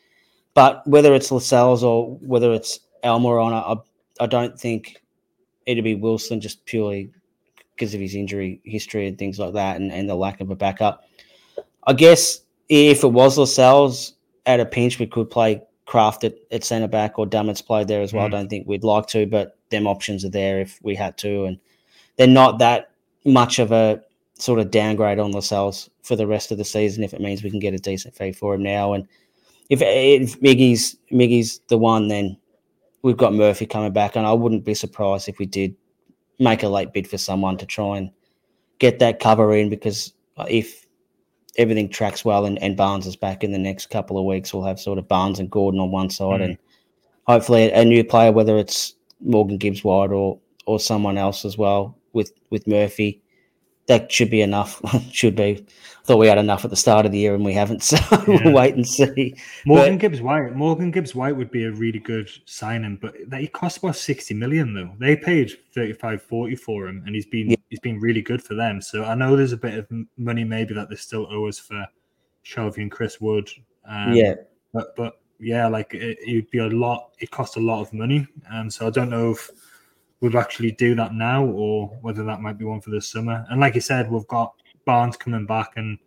But 0.54 0.86
whether 0.86 1.14
it's 1.14 1.30
Lascelles 1.30 1.84
or 1.84 2.16
whether 2.22 2.52
it's 2.52 2.80
Almiron, 3.04 3.52
I 3.52 3.76
I 4.22 4.26
don't 4.26 4.58
think 4.58 5.02
it'd 5.66 5.84
be 5.84 5.94
Wilson 5.94 6.40
just 6.40 6.64
purely 6.64 7.10
because 7.74 7.92
of 7.92 8.00
his 8.00 8.14
injury 8.14 8.60
history 8.64 9.06
and 9.06 9.18
things 9.18 9.38
like 9.38 9.52
that, 9.52 9.76
and, 9.76 9.92
and 9.92 10.08
the 10.08 10.14
lack 10.14 10.40
of 10.40 10.50
a 10.50 10.56
backup. 10.56 11.04
I 11.86 11.92
guess 11.92 12.40
if 12.68 13.04
it 13.04 13.12
was 13.12 13.38
Lascelles 13.38 14.14
at 14.46 14.60
a 14.60 14.66
pinch, 14.66 14.98
we 14.98 15.06
could 15.06 15.30
play 15.30 15.62
Krafth 15.86 16.24
at, 16.24 16.34
at 16.50 16.64
centre 16.64 16.88
back 16.88 17.18
or 17.18 17.26
Dummett's 17.26 17.62
played 17.62 17.88
there 17.88 18.02
as 18.02 18.12
well. 18.12 18.24
I 18.24 18.28
Mm. 18.28 18.32
don't 18.32 18.48
think 18.48 18.66
we'd 18.66 18.84
like 18.84 19.06
to, 19.08 19.26
but 19.26 19.56
them 19.70 19.86
options 19.86 20.24
are 20.24 20.30
there 20.30 20.60
if 20.60 20.78
we 20.82 20.94
had 20.94 21.16
to, 21.18 21.44
and 21.44 21.58
they're 22.16 22.26
not 22.26 22.58
that 22.58 22.90
much 23.24 23.58
of 23.58 23.72
a 23.72 24.00
sort 24.34 24.58
of 24.60 24.70
downgrade 24.70 25.18
on 25.18 25.32
Lascelles 25.32 25.90
for 26.02 26.14
the 26.16 26.26
rest 26.26 26.52
of 26.52 26.58
the 26.58 26.64
season 26.64 27.02
if 27.02 27.12
it 27.14 27.20
means 27.20 27.42
we 27.42 27.50
can 27.50 27.58
get 27.58 27.74
a 27.74 27.78
decent 27.78 28.14
fee 28.14 28.32
for 28.32 28.54
him 28.54 28.62
now. 28.62 28.92
And 28.92 29.06
if, 29.70 29.80
if 29.82 30.40
Miggy's 30.40 30.96
Miggy's 31.10 31.60
the 31.68 31.78
one, 31.78 32.08
then 32.08 32.36
we've 33.02 33.16
got 33.16 33.34
Murphy 33.34 33.66
coming 33.66 33.92
back, 33.92 34.14
and 34.16 34.26
I 34.26 34.32
wouldn't 34.32 34.64
be 34.64 34.74
surprised 34.74 35.28
if 35.28 35.38
we 35.38 35.46
did 35.46 35.74
make 36.38 36.62
a 36.62 36.68
late 36.68 36.92
bid 36.92 37.08
for 37.08 37.18
someone 37.18 37.56
to 37.58 37.66
try 37.66 37.96
and 37.98 38.10
get 38.78 38.98
that 38.98 39.20
cover 39.20 39.54
in 39.56 39.70
because 39.70 40.12
if 40.48 40.85
everything 41.58 41.88
tracks 41.88 42.24
well 42.24 42.46
and, 42.46 42.60
and 42.62 42.76
Barnes 42.76 43.06
is 43.06 43.16
back 43.16 43.44
in 43.44 43.52
the 43.52 43.58
next 43.58 43.86
couple 43.90 44.18
of 44.18 44.24
weeks, 44.24 44.52
we'll 44.52 44.64
have 44.64 44.80
sort 44.80 44.98
of 44.98 45.08
Barnes 45.08 45.38
and 45.38 45.50
Gordon 45.50 45.80
on 45.80 45.90
one 45.90 46.10
side 46.10 46.40
Mm. 46.40 46.44
and 46.44 46.58
hopefully 47.26 47.70
a 47.70 47.84
new 47.84 48.04
player, 48.04 48.32
whether 48.32 48.58
it's 48.58 48.94
Morgan 49.20 49.58
Gibbs 49.58 49.82
White 49.84 50.10
or 50.10 50.38
or 50.66 50.80
someone 50.80 51.16
else 51.16 51.44
as 51.44 51.56
well 51.56 51.96
with 52.12 52.32
with 52.50 52.66
Murphy. 52.66 53.22
That 53.88 54.10
should 54.10 54.30
be 54.30 54.40
enough. 54.40 54.80
should 55.12 55.36
be. 55.36 55.64
I 55.66 56.02
thought 56.06 56.18
we 56.18 56.26
had 56.28 56.38
enough 56.38 56.64
at 56.64 56.70
the 56.70 56.76
start 56.76 57.04
of 57.06 57.12
the 57.12 57.18
year 57.18 57.34
and 57.34 57.44
we 57.44 57.52
haven't, 57.52 57.82
so 57.84 57.96
Yeah. 58.10 58.24
we'll 58.44 58.52
wait 58.54 58.74
and 58.74 58.86
see. 58.86 59.34
Morgan 59.64 59.94
But- 59.94 60.00
Gibbs 60.00 60.20
White. 60.22 60.54
Morgan 60.54 60.90
Gibbs 60.90 61.14
White 61.14 61.36
would 61.36 61.50
be 61.50 61.64
a 61.64 61.70
really 61.72 61.98
good 61.98 62.28
signing, 62.46 62.96
but 63.00 63.14
that 63.28 63.40
he 63.40 63.48
cost 63.48 63.78
about 63.78 63.96
sixty 63.96 64.34
million 64.34 64.74
though. 64.74 64.92
They 64.98 65.16
paid 65.16 65.52
35, 65.74 66.22
40 66.22 66.56
for 66.56 66.86
him, 66.88 67.02
and 67.06 67.14
he's 67.14 67.26
been 67.26 67.50
Yeah. 67.50 67.56
he's 67.70 67.80
been 67.80 67.98
really 68.00 68.22
good 68.22 68.42
for 68.42 68.54
them. 68.54 68.80
So 68.80 69.04
I 69.04 69.14
know 69.14 69.36
there's 69.36 69.52
a 69.52 69.56
bit 69.56 69.74
of 69.78 69.86
money 70.16 70.44
maybe 70.44 70.74
that 70.74 70.88
they 70.90 70.96
still 70.96 71.26
owe 71.30 71.46
us 71.46 71.58
for 71.58 71.84
Shelvey 72.44 72.78
and 72.82 72.90
Chris 72.90 73.20
Wood. 73.20 73.48
Um, 73.88 74.12
yeah, 74.14 74.34
but 74.72 74.94
but 74.96 75.20
yeah, 75.40 75.66
like 75.68 75.92
it, 75.94 76.18
it'd 76.26 76.50
be 76.50 76.58
a 76.58 76.66
lot. 76.68 77.10
It 77.18 77.30
cost 77.30 77.56
a 77.56 77.60
lot 77.60 77.80
of 77.82 77.92
money, 77.92 78.26
and 78.50 78.72
so 78.72 78.86
I 78.86 78.90
don't 78.90 79.10
know 79.10 79.30
if 79.32 79.50
we'd 80.20 80.34
actually 80.36 80.72
do 80.72 80.94
that 80.94 81.14
now 81.14 81.44
or 81.44 81.88
whether 82.00 82.24
that 82.24 82.40
might 82.40 82.58
be 82.58 82.64
one 82.64 82.80
for 82.80 82.90
the 82.90 83.00
summer. 83.00 83.44
And 83.50 83.60
like 83.60 83.74
you 83.74 83.80
said, 83.80 84.10
we've 84.10 84.26
got 84.28 84.54
Barnes 84.84 85.16
coming 85.16 85.46
back 85.46 85.72
and 85.76 85.98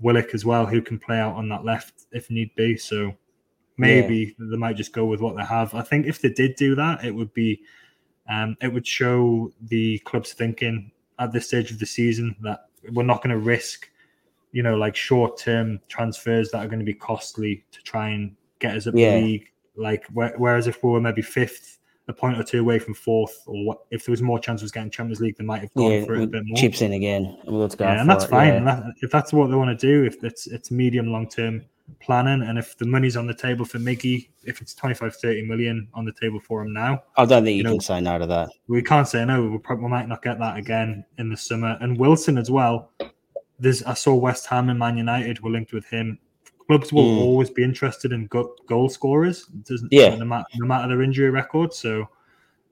Willock 0.00 0.32
as 0.34 0.44
well, 0.44 0.64
who 0.66 0.80
can 0.80 0.98
play 0.98 1.18
out 1.18 1.34
on 1.34 1.48
that 1.50 1.64
left 1.64 2.06
if 2.12 2.30
need 2.30 2.54
be. 2.54 2.76
So 2.76 3.14
maybe 3.76 4.34
they 4.38 4.56
might 4.56 4.76
just 4.76 4.92
go 4.92 5.04
with 5.04 5.20
what 5.20 5.36
they 5.36 5.44
have. 5.44 5.74
I 5.74 5.82
think 5.82 6.06
if 6.06 6.20
they 6.20 6.30
did 6.30 6.54
do 6.56 6.74
that, 6.76 7.04
it 7.04 7.14
would 7.14 7.32
be 7.34 7.60
um, 8.28 8.56
it 8.62 8.72
would 8.72 8.86
show 8.86 9.50
the 9.62 9.98
club's 10.00 10.32
thinking 10.32 10.90
at 11.18 11.32
this 11.32 11.48
stage 11.48 11.70
of 11.70 11.78
the 11.78 11.86
season 11.86 12.34
that 12.42 12.66
we're 12.92 13.02
not 13.02 13.22
going 13.22 13.34
to 13.34 13.38
risk, 13.38 13.90
you 14.52 14.62
know, 14.62 14.76
like 14.76 14.96
short 14.96 15.36
term 15.36 15.80
transfers 15.88 16.50
that 16.50 16.58
are 16.58 16.68
going 16.68 16.78
to 16.78 16.84
be 16.84 16.94
costly 16.94 17.64
to 17.72 17.82
try 17.82 18.10
and 18.10 18.34
get 18.58 18.76
us 18.76 18.86
up 18.86 18.94
Yeah. 18.96 19.16
the 19.16 19.22
league. 19.22 19.50
Like 19.76 20.04
whereas 20.12 20.66
if 20.66 20.82
we 20.82 20.90
were 20.90 21.00
maybe 21.00 21.22
fifth, 21.22 21.78
a 22.10 22.14
point 22.14 22.38
or 22.38 22.42
two 22.42 22.60
away 22.60 22.78
from 22.78 22.94
fourth, 22.94 23.42
or 23.46 23.64
what, 23.64 23.78
if 23.90 24.04
there 24.04 24.12
was 24.12 24.20
more 24.20 24.38
chance 24.38 24.62
of 24.62 24.72
getting 24.72 24.90
Champions 24.90 25.20
League, 25.20 25.36
they 25.36 25.44
might 25.44 25.62
have 25.62 25.72
gone 25.74 25.90
yeah. 25.90 26.04
for 26.04 26.14
it 26.14 26.24
a 26.24 26.26
bit 26.26 26.42
more. 26.44 26.56
Chips 26.56 26.82
in 26.82 26.92
again. 26.92 27.38
Well. 27.46 27.70
Yeah, 27.78 28.00
and 28.00 28.08
that's 28.08 28.24
it, 28.24 28.30
fine. 28.30 28.48
yeah. 28.48 28.56
And 28.56 28.66
that, 28.66 28.82
if 29.00 29.10
that's 29.10 29.32
what 29.32 29.48
they 29.48 29.56
want 29.56 29.78
to 29.78 29.86
do, 29.86 30.04
if 30.04 30.22
it's 30.22 30.46
it's 30.46 30.70
medium 30.70 31.06
long 31.06 31.28
term 31.28 31.64
planning, 32.00 32.42
and 32.42 32.58
if 32.58 32.76
the 32.76 32.86
money's 32.86 33.16
on 33.16 33.26
the 33.26 33.34
table 33.34 33.64
for 33.64 33.78
Miggy, 33.78 34.28
if 34.44 34.60
it's 34.60 34.74
25, 34.74 35.16
30 35.16 35.42
million 35.46 35.88
on 35.94 36.04
the 36.04 36.12
table 36.12 36.40
for 36.40 36.62
him 36.62 36.72
now, 36.72 37.02
I 37.16 37.24
don't 37.24 37.44
think 37.44 37.54
you, 37.54 37.58
you 37.58 37.62
know- 37.64 37.72
can 37.72 37.80
say 37.80 38.00
no 38.00 38.18
to 38.18 38.26
that. 38.26 38.50
we 38.68 38.82
can't 38.82 39.08
say 39.08 39.24
no. 39.24 39.48
We 39.48 39.58
probably 39.58 39.88
might 39.88 40.08
not 40.08 40.22
get 40.22 40.38
that 40.38 40.56
again 40.56 41.04
in 41.18 41.30
the 41.30 41.36
summer. 41.36 41.78
And 41.80 41.98
Wilson 41.98 42.36
as 42.36 42.50
well. 42.50 42.90
There's 43.58 43.82
I 43.82 43.92
saw 43.92 44.14
West 44.14 44.46
Ham 44.46 44.70
and 44.70 44.78
Man 44.78 44.96
United 44.96 45.40
were 45.40 45.50
linked 45.50 45.74
with 45.74 45.84
him. 45.84 46.18
Clubs 46.70 46.92
will 46.92 47.02
Mm. 47.02 47.18
always 47.22 47.50
be 47.50 47.64
interested 47.64 48.12
in 48.12 48.28
go- 48.28 48.54
goal 48.68 48.88
scorers. 48.88 49.44
It 49.52 49.64
doesn't 49.64 49.92
Yeah. 49.92 50.14
no 50.14 50.24
matter, 50.24 50.44
no 50.54 50.66
matter 50.66 50.86
their 50.86 51.02
injury 51.02 51.28
record. 51.28 51.74
So, 51.74 52.08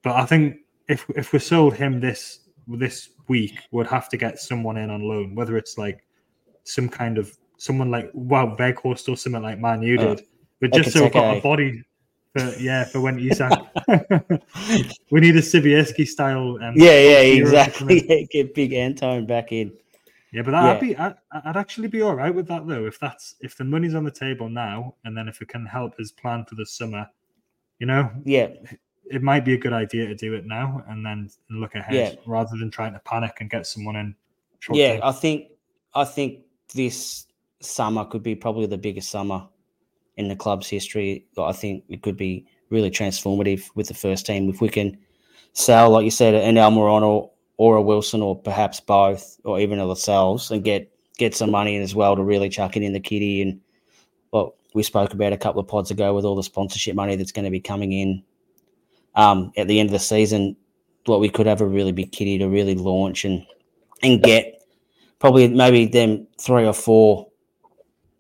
but 0.05 0.15
I 0.15 0.25
think 0.25 0.59
if 0.89 1.05
if 1.17 1.33
we 1.33 1.41
sold 1.41 1.75
him 1.75 1.99
this 1.99 2.41
this 2.69 3.09
week, 3.27 3.55
we'd 3.73 3.89
have 3.89 4.09
to 4.11 4.17
get 4.17 4.39
someone 4.39 4.77
in 4.77 4.89
on 4.89 5.03
loan, 5.03 5.35
whether 5.35 5.57
it's 5.57 5.77
like 5.79 6.05
some 6.63 6.89
kind 6.89 7.19
of 7.19 7.37
someone 7.57 7.91
like 7.91 8.09
well 8.15 8.55
Weghorst 8.57 9.09
or 9.09 9.17
something 9.17 9.43
like 9.43 9.59
Man 9.59 9.83
U 9.83 9.99
Uh, 9.99 10.17
but 10.61 10.73
just 10.73 10.93
so 10.93 11.03
we've 11.03 11.13
got 11.13 11.37
a 11.37 11.41
body. 11.41 11.83
For, 12.37 12.55
yeah, 12.61 12.85
for 12.85 13.01
when 13.01 13.19
Isak, 13.19 13.51
we 15.11 15.19
need 15.21 15.35
a 15.35 15.41
Sibierski 15.43 16.07
style. 16.07 16.57
Um, 16.63 16.75
Yeah, 16.77 17.01
yeah, 17.01 17.23
hero 17.23 17.51
to 17.51 17.71
come 17.71 17.91
exactly. 17.91 18.05
Yeah, 18.09 18.27
Get 18.31 18.55
big 18.55 18.73
Antoine 18.75 19.27
back 19.27 19.51
in. 19.51 19.73
Yeah, 20.33 20.43
but 20.43 20.51
that'd 20.51 20.81
be 20.81 20.97
I, 20.97 21.15
I'd 21.33 21.57
actually 21.57 21.89
be 21.89 22.03
all 22.03 22.15
right 22.15 22.35
with 22.35 22.47
that 22.49 22.67
though. 22.67 22.85
If 22.87 22.99
that's 23.01 23.37
if 23.41 23.57
the 23.57 23.65
money's 23.65 23.95
on 23.95 24.05
the 24.05 24.11
table 24.11 24.49
now, 24.49 24.95
and 25.05 25.17
then 25.17 25.27
if 25.29 25.41
it 25.41 25.49
can 25.49 25.65
help 25.65 25.99
us 25.99 26.11
plan 26.11 26.45
for 26.45 26.55
the 26.55 26.67
summer, 26.67 27.07
you 27.79 27.87
know, 27.87 28.11
Yeah, 28.25 28.49
it 29.11 29.23
might 29.23 29.45
be 29.45 29.55
a 29.55 29.59
good 29.59 29.73
idea 29.73 30.07
to 30.07 30.15
do 30.15 30.35
it 30.35 30.45
now 30.45 30.85
and 30.89 31.05
then 31.05 31.31
look 31.51 31.75
ahead 31.75 31.95
Yeah. 31.95 32.21
rather 32.27 32.57
than 32.59 32.71
trying 32.71 32.93
to 32.93 32.99
panic 33.01 33.37
and 33.41 33.49
get 33.49 33.67
someone 33.67 33.97
in. 33.97 34.15
yeah. 34.73 35.01
I 35.03 35.13
think 35.13 35.49
I 35.95 36.05
think 36.05 36.41
this 36.75 37.27
summer 37.61 38.05
could 38.05 38.23
be 38.23 38.35
probably 38.35 38.67
the 38.67 38.77
biggest 38.79 39.11
summer 39.11 39.49
in 40.19 40.29
the 40.29 40.37
club's 40.37 40.69
history. 40.69 41.27
I 41.39 41.53
think 41.53 41.85
it 41.89 42.03
could 42.03 42.17
be 42.17 42.47
really 42.71 42.91
transformative 42.91 43.71
with 43.75 43.89
the 43.89 43.95
first 43.95 44.27
team 44.27 44.51
if 44.51 44.61
we 44.61 44.69
can 44.69 44.99
sell, 45.55 45.91
like 45.91 46.05
you 46.05 46.11
said, 46.11 46.35
an 46.35 46.57
Almiron 46.57 47.03
or, 47.03 47.31
or 47.59 47.77
a 47.77 47.83
Wilson 47.83 48.23
or 48.23 48.41
perhaps 48.41 48.81
both, 48.81 49.39
or 49.45 49.61
even 49.61 49.79
a 49.79 49.85
Lascelles, 49.85 50.51
and 50.51 50.65
get 50.65 50.91
get 51.19 51.35
some 51.35 51.51
money 51.51 51.77
in 51.77 51.83
as 51.83 51.95
well 51.95 52.17
to 52.17 52.23
really 52.23 52.49
chuck 52.49 52.77
it 52.77 52.83
in 52.83 52.93
the 52.93 53.01
kitty. 53.01 53.43
And 53.43 53.61
well, 54.33 54.55
we 54.73 54.83
spoke 54.83 55.13
about 55.13 55.33
a 55.33 55.37
couple 55.37 55.61
of 55.61 55.69
pods 55.69 55.91
ago 55.91 56.15
with 56.15 56.25
all 56.25 56.37
the 56.37 56.43
sponsorship 56.43 56.95
money 56.95 57.17
that's 57.17 57.33
going 57.33 57.45
to 57.45 57.51
be 57.51 57.61
coming 57.61 57.93
in 57.93 58.23
um, 59.17 59.53
at 59.57 59.69
the 59.69 59.81
end 59.81 59.89
of 59.89 59.93
the 59.93 59.99
season. 59.99 60.57
What 61.05 61.21
we 61.21 61.29
could 61.29 61.47
have 61.47 61.61
a 61.61 61.67
really 61.67 61.93
big 61.93 62.13
kitty 62.13 62.39
to 62.39 62.49
really 62.49 62.75
launch 62.75 63.25
and 63.25 63.45
and 64.03 64.23
get 64.23 64.63
probably 65.19 65.49
maybe 65.49 65.87
them 65.87 66.27
three 66.41 66.65
or 66.65 66.73
four 66.73 67.29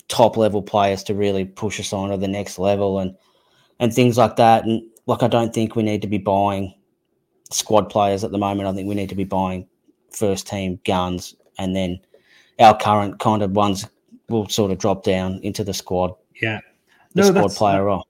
top 0.09 0.37
level 0.37 0.63
players 0.63 1.03
to 1.05 1.15
really 1.15 1.45
push 1.45 1.79
us 1.79 1.93
on 1.93 2.11
to 2.11 2.17
the 2.17 2.27
next 2.27 2.59
level 2.59 2.99
and 2.99 3.15
and 3.79 3.95
things 3.95 4.19
like 4.19 4.37
that. 4.37 4.65
And 4.65 4.83
like 5.07 5.23
I 5.23 5.29
don't 5.29 5.55
think 5.55 5.77
we 5.77 5.83
need 5.83 6.03
to 6.03 6.09
be 6.09 6.19
buying 6.19 6.75
squad 7.51 7.91
players 7.91 8.25
at 8.25 8.31
the 8.31 8.39
moment. 8.39 8.69
I 8.69 8.73
think 8.73 8.89
we 8.89 8.95
need 8.95 9.09
to 9.09 9.15
be 9.15 9.25
buying 9.25 9.67
first 10.11 10.47
team 10.47 10.81
guns 10.85 11.35
and 11.59 11.75
then 11.75 12.01
our 12.59 12.77
current 12.77 13.19
kind 13.19 13.43
of 13.43 13.53
ones 13.53 13.87
will 14.29 14.49
sort 14.49 14.71
of 14.71 14.79
drop 14.79 15.05
down 15.05 15.41
into 15.43 15.65
the 15.65 15.73
squad, 15.73 16.15
yeah. 16.41 16.61
the 17.15 17.23
No, 17.23 17.29
squad 17.29 17.51
player 17.53 17.85
role. 17.85 18.07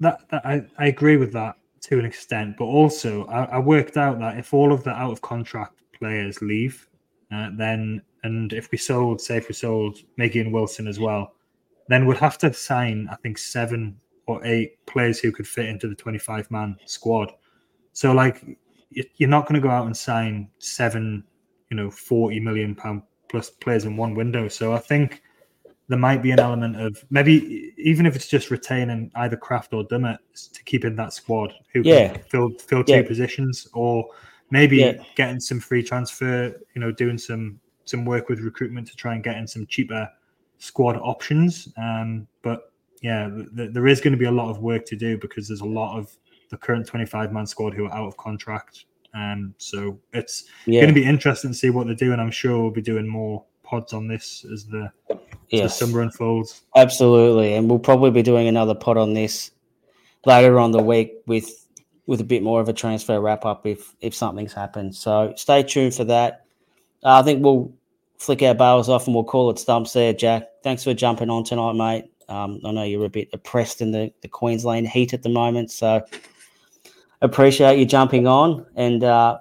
that, 0.00 0.28
that 0.30 0.44
I, 0.44 0.64
I 0.78 0.86
agree 0.86 1.16
with 1.16 1.32
that 1.32 1.56
to 1.82 1.98
an 1.98 2.04
extent, 2.04 2.56
but 2.58 2.64
also 2.64 3.24
I, 3.26 3.44
I 3.44 3.58
worked 3.58 3.96
out 3.96 4.18
that 4.18 4.38
if 4.38 4.52
all 4.52 4.72
of 4.72 4.84
the 4.84 4.90
out 4.90 5.12
of 5.12 5.20
contract 5.22 5.80
players 5.92 6.40
leave, 6.42 6.88
uh, 7.32 7.50
then 7.54 8.02
and 8.22 8.52
if 8.54 8.70
we 8.72 8.78
sold, 8.78 9.20
say, 9.20 9.36
if 9.36 9.48
we 9.48 9.54
sold 9.54 9.98
Miggy 10.18 10.40
and 10.40 10.52
Wilson 10.52 10.88
as 10.88 10.98
well, 10.98 11.34
then 11.88 12.06
we'd 12.06 12.16
have 12.16 12.38
to 12.38 12.52
sign, 12.54 13.06
I 13.12 13.16
think, 13.16 13.36
seven 13.36 14.00
or 14.26 14.42
eight 14.46 14.78
players 14.86 15.18
who 15.18 15.30
could 15.30 15.46
fit 15.46 15.66
into 15.66 15.88
the 15.88 15.94
twenty-five 15.94 16.50
man 16.50 16.76
squad. 16.86 17.32
So, 17.92 18.12
like, 18.12 18.42
you're 19.16 19.28
not 19.28 19.46
going 19.46 19.60
to 19.60 19.66
go 19.66 19.70
out 19.72 19.86
and 19.86 19.96
sign 19.96 20.48
seven, 20.58 21.24
you 21.70 21.76
know, 21.76 21.90
forty 21.90 22.40
million 22.40 22.74
pound 22.74 23.02
plus 23.28 23.50
players 23.50 23.84
in 23.84 23.96
one 23.96 24.14
window. 24.14 24.48
So, 24.48 24.72
I 24.72 24.78
think 24.78 25.22
there 25.88 25.98
might 25.98 26.22
be 26.22 26.30
an 26.30 26.40
element 26.40 26.80
of 26.80 27.04
maybe 27.10 27.72
even 27.76 28.06
if 28.06 28.16
it's 28.16 28.26
just 28.28 28.50
retaining 28.50 29.10
either 29.16 29.36
Krafth 29.36 29.72
or 29.72 29.84
Dummett 29.86 30.18
to 30.52 30.64
keep 30.64 30.84
in 30.84 30.96
that 30.96 31.12
squad 31.12 31.52
who 31.72 31.82
Yeah. 31.82 32.14
can 32.14 32.22
fill 32.22 32.50
fill 32.58 32.84
two 32.84 32.92
Yeah. 32.94 33.02
positions, 33.06 33.68
or 33.74 34.08
maybe 34.50 34.78
Yeah. 34.78 35.02
getting 35.14 35.40
some 35.40 35.60
free 35.60 35.82
transfer, 35.82 36.54
you 36.74 36.80
know, 36.80 36.90
doing 36.92 37.18
some 37.18 37.60
some 37.86 38.06
work 38.06 38.30
with 38.30 38.40
recruitment 38.40 38.86
to 38.88 38.96
try 38.96 39.14
and 39.14 39.22
get 39.22 39.36
in 39.36 39.46
some 39.46 39.66
cheaper 39.66 40.08
squad 40.56 40.96
options. 40.96 41.70
Um, 41.76 42.26
but 42.40 42.72
yeah, 43.02 43.28
th- 43.54 43.72
there 43.74 43.86
is 43.86 44.00
going 44.00 44.12
to 44.12 44.18
be 44.18 44.24
a 44.24 44.30
lot 44.30 44.48
of 44.48 44.60
work 44.60 44.86
to 44.86 44.96
do 44.96 45.18
because 45.18 45.48
there's 45.48 45.60
a 45.60 45.66
lot 45.66 45.98
of 45.98 46.16
the 46.54 46.58
current 46.66 46.86
25 46.86 47.32
man 47.32 47.46
squad 47.46 47.74
who 47.74 47.86
are 47.86 47.92
out 47.92 48.06
of 48.06 48.16
contract. 48.16 48.86
Um, 49.12 49.54
so 49.58 49.98
it's 50.12 50.44
Yeah. 50.66 50.80
going 50.80 50.94
to 50.94 51.00
be 51.00 51.06
interesting 51.06 51.50
to 51.50 51.56
see 51.56 51.70
what 51.70 51.86
they're 51.86 51.94
doing. 51.96 52.18
I'm 52.20 52.30
sure 52.30 52.60
we'll 52.62 52.70
be 52.70 52.82
doing 52.82 53.06
more 53.06 53.44
pods 53.62 53.92
on 53.92 54.06
this 54.06 54.44
as 54.52 54.66
the, 54.66 54.90
as 55.10 55.18
the 55.50 55.68
summer 55.68 56.00
unfolds. 56.02 56.62
Absolutely, 56.76 57.54
and 57.54 57.68
we'll 57.68 57.78
probably 57.78 58.10
be 58.10 58.22
doing 58.22 58.46
another 58.48 58.74
pod 58.74 58.96
on 58.96 59.14
this 59.14 59.50
later 60.26 60.58
on 60.58 60.70
the 60.70 60.82
week 60.82 61.12
with 61.26 61.60
with 62.06 62.20
a 62.20 62.24
bit 62.24 62.42
more 62.42 62.60
of 62.60 62.68
a 62.68 62.72
transfer 62.72 63.18
wrap 63.20 63.44
up 63.46 63.66
if 63.66 63.94
if 64.00 64.14
something's 64.14 64.52
happened. 64.52 64.94
So 64.94 65.32
stay 65.36 65.62
tuned 65.62 65.94
for 65.94 66.04
that. 66.04 66.44
Uh, 67.02 67.18
I 67.20 67.22
think 67.22 67.42
we'll 67.42 67.72
flick 68.18 68.42
our 68.42 68.54
bails 68.54 68.88
off 68.88 69.06
and 69.06 69.14
we'll 69.14 69.24
call 69.24 69.50
it 69.50 69.58
stumps 69.58 69.92
there. 69.92 70.12
Jack, 70.12 70.48
thanks 70.62 70.84
for 70.84 70.92
jumping 70.94 71.30
on 71.30 71.44
tonight, 71.44 71.72
mate. 71.74 72.04
Um, 72.28 72.60
I 72.64 72.72
know 72.72 72.84
you're 72.84 73.04
a 73.04 73.10
bit 73.10 73.28
oppressed 73.32 73.80
in 73.82 73.90
the, 73.90 74.12
the 74.22 74.28
Queensland 74.28 74.88
heat 74.88 75.12
at 75.12 75.22
the 75.22 75.28
moment, 75.28 75.70
so 75.70 76.02
appreciate 77.22 77.78
you 77.78 77.86
jumping 77.86 78.26
on, 78.26 78.66
and 78.76 79.02
uh, 79.04 79.38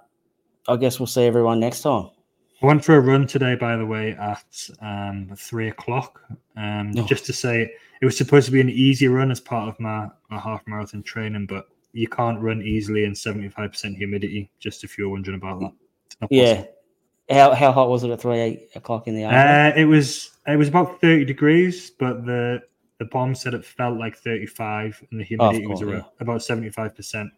I 0.67 0.75
guess 0.77 0.99
we'll 0.99 1.07
see 1.07 1.23
everyone 1.23 1.59
next 1.59 1.81
time. 1.81 2.09
I 2.61 2.65
went 2.65 2.85
for 2.85 2.95
a 2.95 3.01
run 3.01 3.27
today, 3.27 3.55
by 3.55 3.75
the 3.75 3.85
way, 3.85 4.11
at 4.13 4.69
um, 4.81 5.29
three 5.35 5.67
o'clock. 5.67 6.21
Um, 6.55 6.93
Oh. 6.95 7.05
Just 7.05 7.25
to 7.25 7.33
say, 7.33 7.69
it 8.01 8.05
was 8.05 8.17
supposed 8.17 8.45
to 8.45 8.51
be 8.51 8.61
an 8.61 8.69
easy 8.69 9.07
run 9.07 9.31
as 9.31 9.39
part 9.39 9.67
of 9.67 9.79
my, 9.79 10.07
my 10.29 10.39
half 10.39 10.61
marathon 10.67 11.03
training, 11.03 11.45
but 11.47 11.65
you 11.91 12.07
can't 12.07 12.39
run 12.39 12.61
easily 12.61 13.03
in 13.03 13.13
75% 13.13 13.95
humidity, 13.95 14.49
just 14.59 14.83
if 14.83 14.97
you're 14.97 15.09
wondering 15.09 15.35
about 15.35 15.59
that. 15.59 15.73
Yeah. 16.29 16.65
How, 17.29 17.53
how 17.53 17.71
hot 17.71 17.89
was 17.89 18.03
it 18.03 18.11
at 18.11 18.21
three 18.21 18.67
o'clock 18.75 19.07
in 19.07 19.15
the 19.15 19.23
afternoon? 19.23 19.71
Uh, 19.71 19.73
it 19.75 19.85
was 19.85 20.31
it 20.45 20.57
was 20.57 20.67
about 20.67 20.99
30 21.01 21.25
degrees, 21.25 21.89
but 21.89 22.25
the 22.25 22.61
the 22.99 23.05
BOM 23.05 23.33
said 23.35 23.53
it 23.53 23.65
felt 23.65 23.97
like 23.97 24.17
35 24.17 25.03
and 25.11 25.19
the 25.19 25.23
humidity 25.23 25.65
was 25.65 25.79
course, 25.79 25.91
around, 25.91 26.05
about 26.19 26.41
75%. 26.41 27.29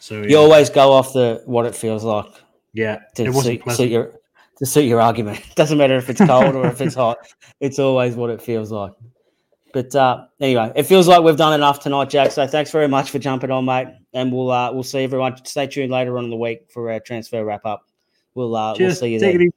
So 0.00 0.22
you 0.22 0.30
yeah, 0.30 0.36
always 0.38 0.70
go 0.70 0.92
off 0.92 1.12
the 1.12 1.42
what 1.44 1.66
it 1.66 1.74
feels 1.74 2.04
like. 2.04 2.26
yeah 2.72 3.00
to 3.14 3.32
suit, 3.32 3.62
suit 3.72 3.90
your 3.90 4.12
to 4.58 4.66
suit 4.66 4.84
your 4.84 5.00
argument. 5.00 5.42
Doesn't 5.56 5.78
matter 5.78 5.96
if 5.96 6.08
it's 6.10 6.20
cold 6.20 6.54
or 6.54 6.66
if 6.66 6.80
it's 6.80 6.94
hot. 6.94 7.18
It's 7.60 7.78
always 7.78 8.14
what 8.14 8.30
it 8.30 8.40
feels 8.40 8.72
like. 8.72 8.92
But 9.72 9.94
uh, 9.94 10.26
anyway, 10.40 10.72
it 10.74 10.84
feels 10.84 11.06
like 11.06 11.22
we've 11.22 11.36
done 11.36 11.52
enough 11.52 11.80
tonight, 11.80 12.10
Jack. 12.10 12.32
So 12.32 12.46
thanks 12.46 12.70
very 12.70 12.88
much 12.88 13.10
for 13.10 13.18
jumping 13.18 13.50
on, 13.50 13.64
mate. 13.64 13.88
And 14.12 14.32
we'll 14.32 14.50
uh, 14.50 14.72
we'll 14.72 14.82
see 14.82 15.04
everyone. 15.04 15.36
Stay 15.44 15.66
tuned 15.66 15.92
later 15.92 16.18
on 16.18 16.24
in 16.24 16.30
the 16.30 16.36
week 16.36 16.70
for 16.72 16.90
our 16.90 17.00
transfer 17.00 17.44
wrap 17.44 17.64
up. 17.64 17.84
We'll 18.34 18.56
uh, 18.56 18.74
we'll 18.78 18.94
see 18.94 19.12
you 19.12 19.20
Take 19.20 19.32
then. 19.32 19.40
it 19.42 19.44
easy. 19.44 19.54